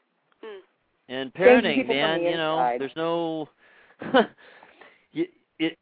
Mm. 0.44 0.61
And 1.09 1.34
Changing 1.34 1.84
parenting, 1.84 1.88
man, 1.88 2.22
you 2.22 2.36
know, 2.36 2.76
there's 2.78 2.97
no 2.97 3.49
you, 5.12 5.26
it 5.59 5.78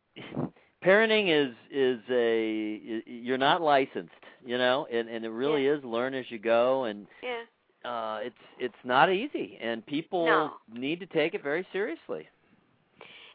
parenting 0.84 1.28
is 1.28 1.54
is 1.70 2.00
a 2.10 3.02
you're 3.06 3.38
not 3.38 3.62
licensed, 3.62 4.12
you 4.44 4.58
know, 4.58 4.86
and 4.92 5.08
and 5.08 5.24
it 5.24 5.30
really 5.30 5.66
is 5.66 5.82
learn 5.84 6.14
as 6.14 6.24
you 6.30 6.38
go 6.38 6.84
and 6.84 7.06
Yeah. 7.22 7.42
uh 7.90 8.18
it's 8.22 8.36
it's 8.58 8.82
not 8.84 9.10
easy 9.10 9.58
and 9.60 9.84
people 9.86 10.24
No. 10.26 10.52
need 10.72 11.00
to 11.00 11.06
take 11.06 11.34
it 11.34 11.42
very 11.42 11.66
seriously. 11.72 12.28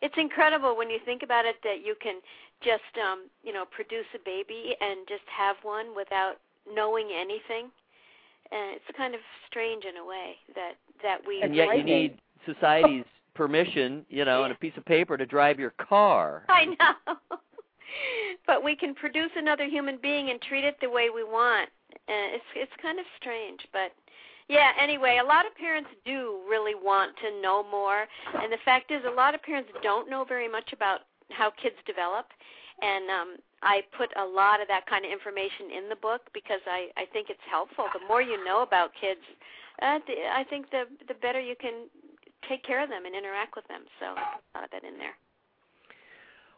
It's 0.01 0.15
incredible 0.17 0.77
when 0.77 0.89
you 0.89 0.99
think 1.03 1.23
about 1.23 1.45
it 1.45 1.57
that 1.63 1.85
you 1.85 1.95
can 2.01 2.21
just 2.61 2.93
um, 3.01 3.25
you 3.43 3.53
know, 3.53 3.65
produce 3.65 4.05
a 4.15 4.19
baby 4.23 4.75
and 4.81 5.07
just 5.07 5.23
have 5.27 5.55
one 5.63 5.95
without 5.95 6.35
knowing 6.73 7.09
anything. 7.13 7.69
And 8.51 8.75
it's 8.75 8.97
kind 8.97 9.13
of 9.13 9.21
strange 9.47 9.85
in 9.85 9.97
a 9.97 10.05
way 10.05 10.35
that 10.55 10.73
that 11.03 11.19
we 11.25 11.41
and 11.41 11.55
yet 11.55 11.75
you 11.77 11.83
need 11.83 12.17
society's 12.45 13.05
permission, 13.39 14.05
you 14.09 14.25
know, 14.25 14.43
and 14.43 14.51
a 14.51 14.55
piece 14.57 14.73
of 14.75 14.83
paper 14.83 15.15
to 15.15 15.25
drive 15.25 15.57
your 15.59 15.73
car. 15.79 16.43
I 16.49 16.65
know. 16.65 17.15
but 18.45 18.65
we 18.65 18.75
can 18.75 18.93
produce 18.93 19.31
another 19.37 19.63
human 19.65 19.97
being 20.01 20.29
and 20.29 20.41
treat 20.41 20.65
it 20.65 20.75
the 20.81 20.89
way 20.89 21.07
we 21.09 21.23
want. 21.23 21.69
Uh, 21.93 22.35
it's 22.35 22.51
it's 22.53 22.71
kind 22.81 22.99
of 22.99 23.05
strange, 23.17 23.61
but 23.71 23.95
yeah. 24.49 24.71
Anyway, 24.77 25.19
a 25.23 25.25
lot 25.25 25.45
of 25.45 25.55
parents 25.55 25.89
do 26.05 26.41
really 26.49 26.75
want 26.75 27.15
to 27.23 27.41
know 27.41 27.63
more, 27.71 28.05
and 28.35 28.51
the 28.51 28.59
fact 28.65 28.91
is, 28.91 29.01
a 29.07 29.15
lot 29.15 29.33
of 29.33 29.41
parents 29.41 29.71
don't 29.81 30.09
know 30.09 30.25
very 30.27 30.49
much 30.49 30.73
about 30.73 31.07
how 31.31 31.49
kids 31.49 31.77
develop. 31.87 32.27
And 32.81 33.09
um, 33.09 33.29
I 33.63 33.81
put 33.97 34.09
a 34.17 34.25
lot 34.25 34.61
of 34.61 34.67
that 34.67 34.85
kind 34.85 35.05
of 35.05 35.11
information 35.11 35.71
in 35.71 35.87
the 35.87 35.95
book 35.95 36.27
because 36.33 36.61
I 36.67 36.89
I 36.97 37.05
think 37.13 37.29
it's 37.29 37.47
helpful. 37.49 37.85
The 37.93 38.05
more 38.05 38.21
you 38.21 38.43
know 38.43 38.63
about 38.63 38.91
kids, 38.99 39.23
uh, 39.81 39.99
the, 40.05 40.13
I 40.27 40.43
think 40.43 40.69
the 40.71 40.83
the 41.07 41.15
better 41.15 41.39
you 41.39 41.55
can 41.55 41.87
take 42.47 42.63
care 42.63 42.83
of 42.83 42.89
them 42.89 43.05
and 43.05 43.15
interact 43.15 43.55
with 43.55 43.67
them. 43.67 43.81
So 43.99 44.05
a 44.05 44.49
lot 44.55 44.63
of 44.65 44.71
that 44.71 44.83
in 44.83 44.97
there. 44.97 45.13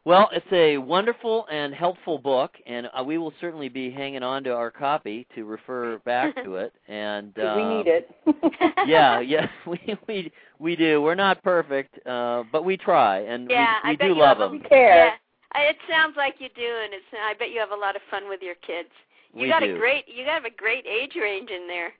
Well, 0.04 0.30
it's 0.34 0.46
a 0.52 0.80
wonderful 0.80 1.46
and 1.52 1.76
helpful 1.76 2.18
book, 2.18 2.54
and 2.66 2.88
uh, 3.00 3.04
we 3.04 3.20
will 3.20 3.32
certainly 3.40 3.70
be 3.70 3.92
hanging 3.92 4.24
on 4.24 4.44
to 4.46 4.50
our 4.52 4.72
copy 4.72 5.28
to 5.36 5.46
refer 5.46 6.00
back 6.00 6.34
to 6.44 6.56
it. 6.64 6.74
And 6.88 7.38
uh, 7.38 7.54
we 7.56 7.64
need 7.78 7.86
it. 7.88 8.10
yeah, 8.88 9.20
yeah, 9.20 9.46
we 9.68 9.96
we 10.08 10.32
we 10.58 10.76
do. 10.76 11.04
We're 11.04 11.14
not 11.14 11.44
perfect, 11.44 12.00
uh, 12.08 12.44
but 12.52 12.66
we 12.66 12.78
try, 12.78 13.20
and 13.20 13.48
Yeah, 13.48 13.76
we, 13.84 13.90
we 13.90 13.94
I 13.94 13.96
bet 13.96 14.08
do 14.08 14.14
you 14.14 14.20
love 14.20 14.38
have 14.40 14.54
a- 14.54 14.58
them. 14.58 14.64
Yeah, 14.72 15.12
I- 15.54 15.62
it 15.66 15.78
sounds 15.88 16.16
like 16.18 16.36
you 16.40 16.50
do, 16.56 16.62
and 16.84 16.94
it's. 16.96 17.06
I 17.24 17.36
bet 17.38 17.52
you 17.52 17.60
have 17.60 17.72
a 17.72 17.76
lot 17.80 17.96
of 17.96 18.02
fun 18.10 18.28
with 18.28 18.42
your 18.42 18.56
kids. 18.56 18.90
You 19.36 19.44
We 19.44 19.50
got 19.50 19.60
do. 19.60 19.76
a 19.76 19.78
great. 19.78 20.06
You 20.08 20.26
got 20.26 20.44
a 20.44 20.50
great 20.50 20.86
age 20.88 21.14
range 21.16 21.52
in 21.52 21.68
there. 21.68 21.94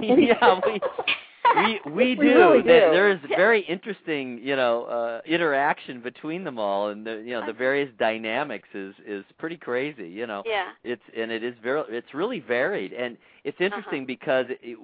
yeah, 0.00 0.60
we 0.64 0.80
we 1.56 1.80
we 1.90 1.92
We 1.92 2.14
do. 2.14 2.22
really 2.22 2.62
There- 2.62 2.88
do. 2.90 2.92
There 2.92 3.10
is 3.10 3.18
very 3.28 3.60
interesting, 3.62 4.38
you 4.42 4.56
know, 4.56 4.84
uh, 4.84 5.20
interaction 5.26 6.00
between 6.00 6.44
them 6.44 6.58
all, 6.58 6.88
and 6.88 7.06
the 7.06 7.16
you 7.24 7.32
know 7.32 7.44
the 7.46 7.52
various 7.52 7.90
dynamics 7.98 8.68
is 8.74 8.94
is 9.06 9.24
pretty 9.38 9.56
crazy. 9.56 10.08
You 10.08 10.26
know, 10.26 10.42
Yeah. 10.46 10.68
it's 10.84 11.02
and 11.16 11.30
it 11.30 11.42
is 11.42 11.54
very 11.62 11.82
it's 11.88 12.14
really 12.14 12.40
varied, 12.40 12.92
and 12.92 13.16
it's 13.44 13.56
Uh-huh. 13.56 13.64
interesting 13.66 14.06
because 14.06 14.46
it, 14.50 14.58
it, 14.62 14.78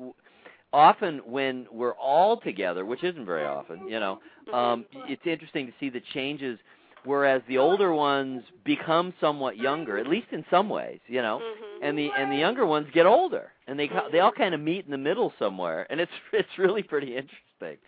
often 0.72 1.18
when 1.18 1.66
we're 1.70 1.94
all 1.94 2.36
together, 2.38 2.84
which 2.84 3.04
isn't 3.04 3.24
very 3.26 3.44
often, 3.44 3.86
you 3.88 4.00
know, 4.00 4.20
Mm-hmm. 4.46 4.54
um, 4.54 4.84
it's 5.08 5.26
interesting 5.26 5.66
to 5.66 5.72
see 5.80 5.88
the 5.88 6.00
changes. 6.12 6.58
Whereas 7.04 7.42
the 7.48 7.58
older 7.58 7.92
ones 7.92 8.42
become 8.64 9.12
somewhat 9.20 9.56
younger, 9.58 9.98
at 9.98 10.06
least 10.06 10.28
in 10.32 10.44
some 10.50 10.68
ways, 10.70 11.00
you 11.06 11.20
know, 11.22 11.38
Mm-hmm. 11.42 11.84
and 11.84 11.98
the 11.98 12.08
and 12.16 12.32
the 12.32 12.36
younger 12.36 12.64
ones 12.66 12.86
get 12.94 13.04
older, 13.06 13.52
and 13.66 13.78
they 13.78 13.90
they 14.12 14.20
all 14.20 14.32
kind 14.32 14.54
of 14.54 14.60
meet 14.60 14.84
in 14.86 14.90
the 14.90 14.98
middle 14.98 15.32
somewhere, 15.38 15.86
and 15.90 16.00
it's 16.00 16.12
it's 16.32 16.58
really 16.58 16.82
pretty 16.82 17.08
interesting 17.08 17.78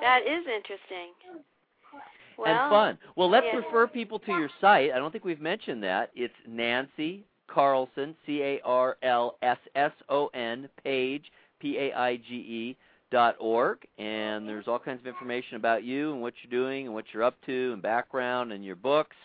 That 0.00 0.22
is 0.22 0.44
interesting. 0.46 1.12
Well, 2.36 2.46
and 2.48 2.70
fun. 2.70 2.98
Well, 3.16 3.30
let's 3.30 3.46
yeah. 3.52 3.58
refer 3.58 3.86
people 3.86 4.18
to 4.20 4.32
your 4.32 4.48
site. 4.60 4.90
I 4.92 4.98
don't 4.98 5.12
think 5.12 5.24
we've 5.24 5.40
mentioned 5.40 5.82
that. 5.84 6.10
It's 6.14 6.34
Nancy 6.48 7.24
Carlsson, 7.54 8.14
C 8.24 8.42
A 8.42 8.60
R 8.64 8.96
L 9.02 9.36
S 9.42 9.58
S 9.74 9.92
O 10.08 10.28
N, 10.28 10.68
Paige, 10.82 11.30
P 11.60 11.76
A 11.78 11.92
I 11.92 12.16
G 12.16 12.34
E 12.34 12.76
dot 13.10 13.36
org, 13.38 13.78
and 13.98 14.48
there's 14.48 14.68
all 14.68 14.78
kinds 14.78 15.00
of 15.00 15.06
information 15.06 15.56
about 15.56 15.84
you 15.84 16.12
and 16.12 16.22
what 16.22 16.34
you're 16.42 16.50
doing 16.50 16.86
and 16.86 16.94
what 16.94 17.04
you're 17.12 17.22
up 17.24 17.36
to 17.46 17.72
and 17.72 17.82
background 17.82 18.52
and 18.52 18.64
your 18.64 18.76
books. 18.76 19.16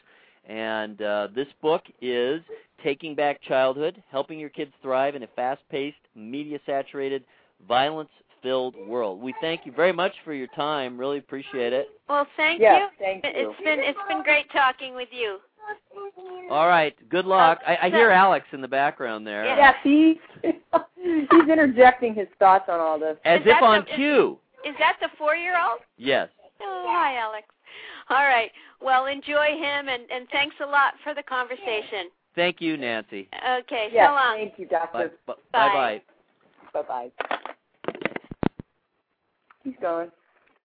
And 0.48 1.02
uh, 1.02 1.28
this 1.36 1.48
book 1.62 1.84
is 2.02 2.42
Taking 2.84 3.16
Back 3.16 3.42
Childhood: 3.42 4.02
Helping 4.12 4.40
Your 4.40 4.50
Kids 4.50 4.72
Thrive 4.82 5.16
in 5.16 5.24
a 5.24 5.28
Fast-Paced, 5.36 5.98
Media-Saturated, 6.16 7.24
Violence-Filled 7.68 8.76
World. 8.88 9.22
We 9.22 9.34
thank 9.42 9.66
you 9.66 9.72
very 9.72 9.94
much 9.94 10.14
for 10.24 10.34
your 10.34 10.48
time. 10.56 11.00
Really 11.00 11.18
appreciate 11.18 11.74
it. 11.74 11.90
Well, 12.08 12.28
thank 12.38 12.62
Yes, 12.62 12.92
you. 13.00 13.06
thank 13.06 13.24
you. 13.24 13.32
It's 13.34 13.64
been 13.64 13.80
it's 13.80 14.00
been 14.08 14.24
great 14.24 14.52
talking 14.52 14.94
with 14.94 15.10
you. 15.12 15.40
All 16.52 16.68
right. 16.68 16.96
Good 17.10 17.26
luck. 17.26 17.60
I, 17.66 17.78
I 17.84 17.90
hear 17.90 18.12
Alex 18.12 18.46
in 18.52 18.62
the 18.62 18.68
background 18.68 19.26
there, 19.26 19.46
Yes, 19.46 19.76
he 19.82 20.20
he's 21.06 21.50
interjecting 21.50 22.14
his 22.16 22.28
thoughts 22.40 22.66
on 22.70 22.80
all 22.80 23.00
this. 23.00 23.18
as 23.26 23.42
Is 23.42 23.48
if 23.48 23.62
on 23.62 23.86
the- 23.88 23.96
cue. 23.96 24.40
Is 24.66 24.76
that 24.80 24.98
the 25.00 25.10
four-year-old? 25.18 25.82
Yes. 25.98 26.30
Oh, 26.60 26.86
hi, 26.88 27.18
Alex. 27.18 27.48
All 28.10 28.24
right. 28.24 28.52
Well, 28.82 29.06
enjoy 29.06 29.48
him, 29.58 29.90
and 29.90 30.10
and 30.12 30.28
thanks 30.32 30.56
a 30.62 30.66
lot 30.66 30.94
for 31.04 31.14
the 31.14 31.24
conversation. 31.24 32.10
Thank 32.36 32.62
you, 32.62 32.76
Nancy. 32.78 33.30
Okay. 33.60 33.90
Yes, 33.92 34.08
so 34.10 34.14
long. 34.14 34.38
thank 34.38 34.60
you, 34.60 34.68
Bye 34.68 34.80
doctor. 34.92 35.12
bye. 35.28 35.34
Bye. 35.52 36.02
bye. 36.74 36.82
Bye 36.82 36.82
bye. 36.82 37.12
He's 39.64 39.76
going. 39.82 40.12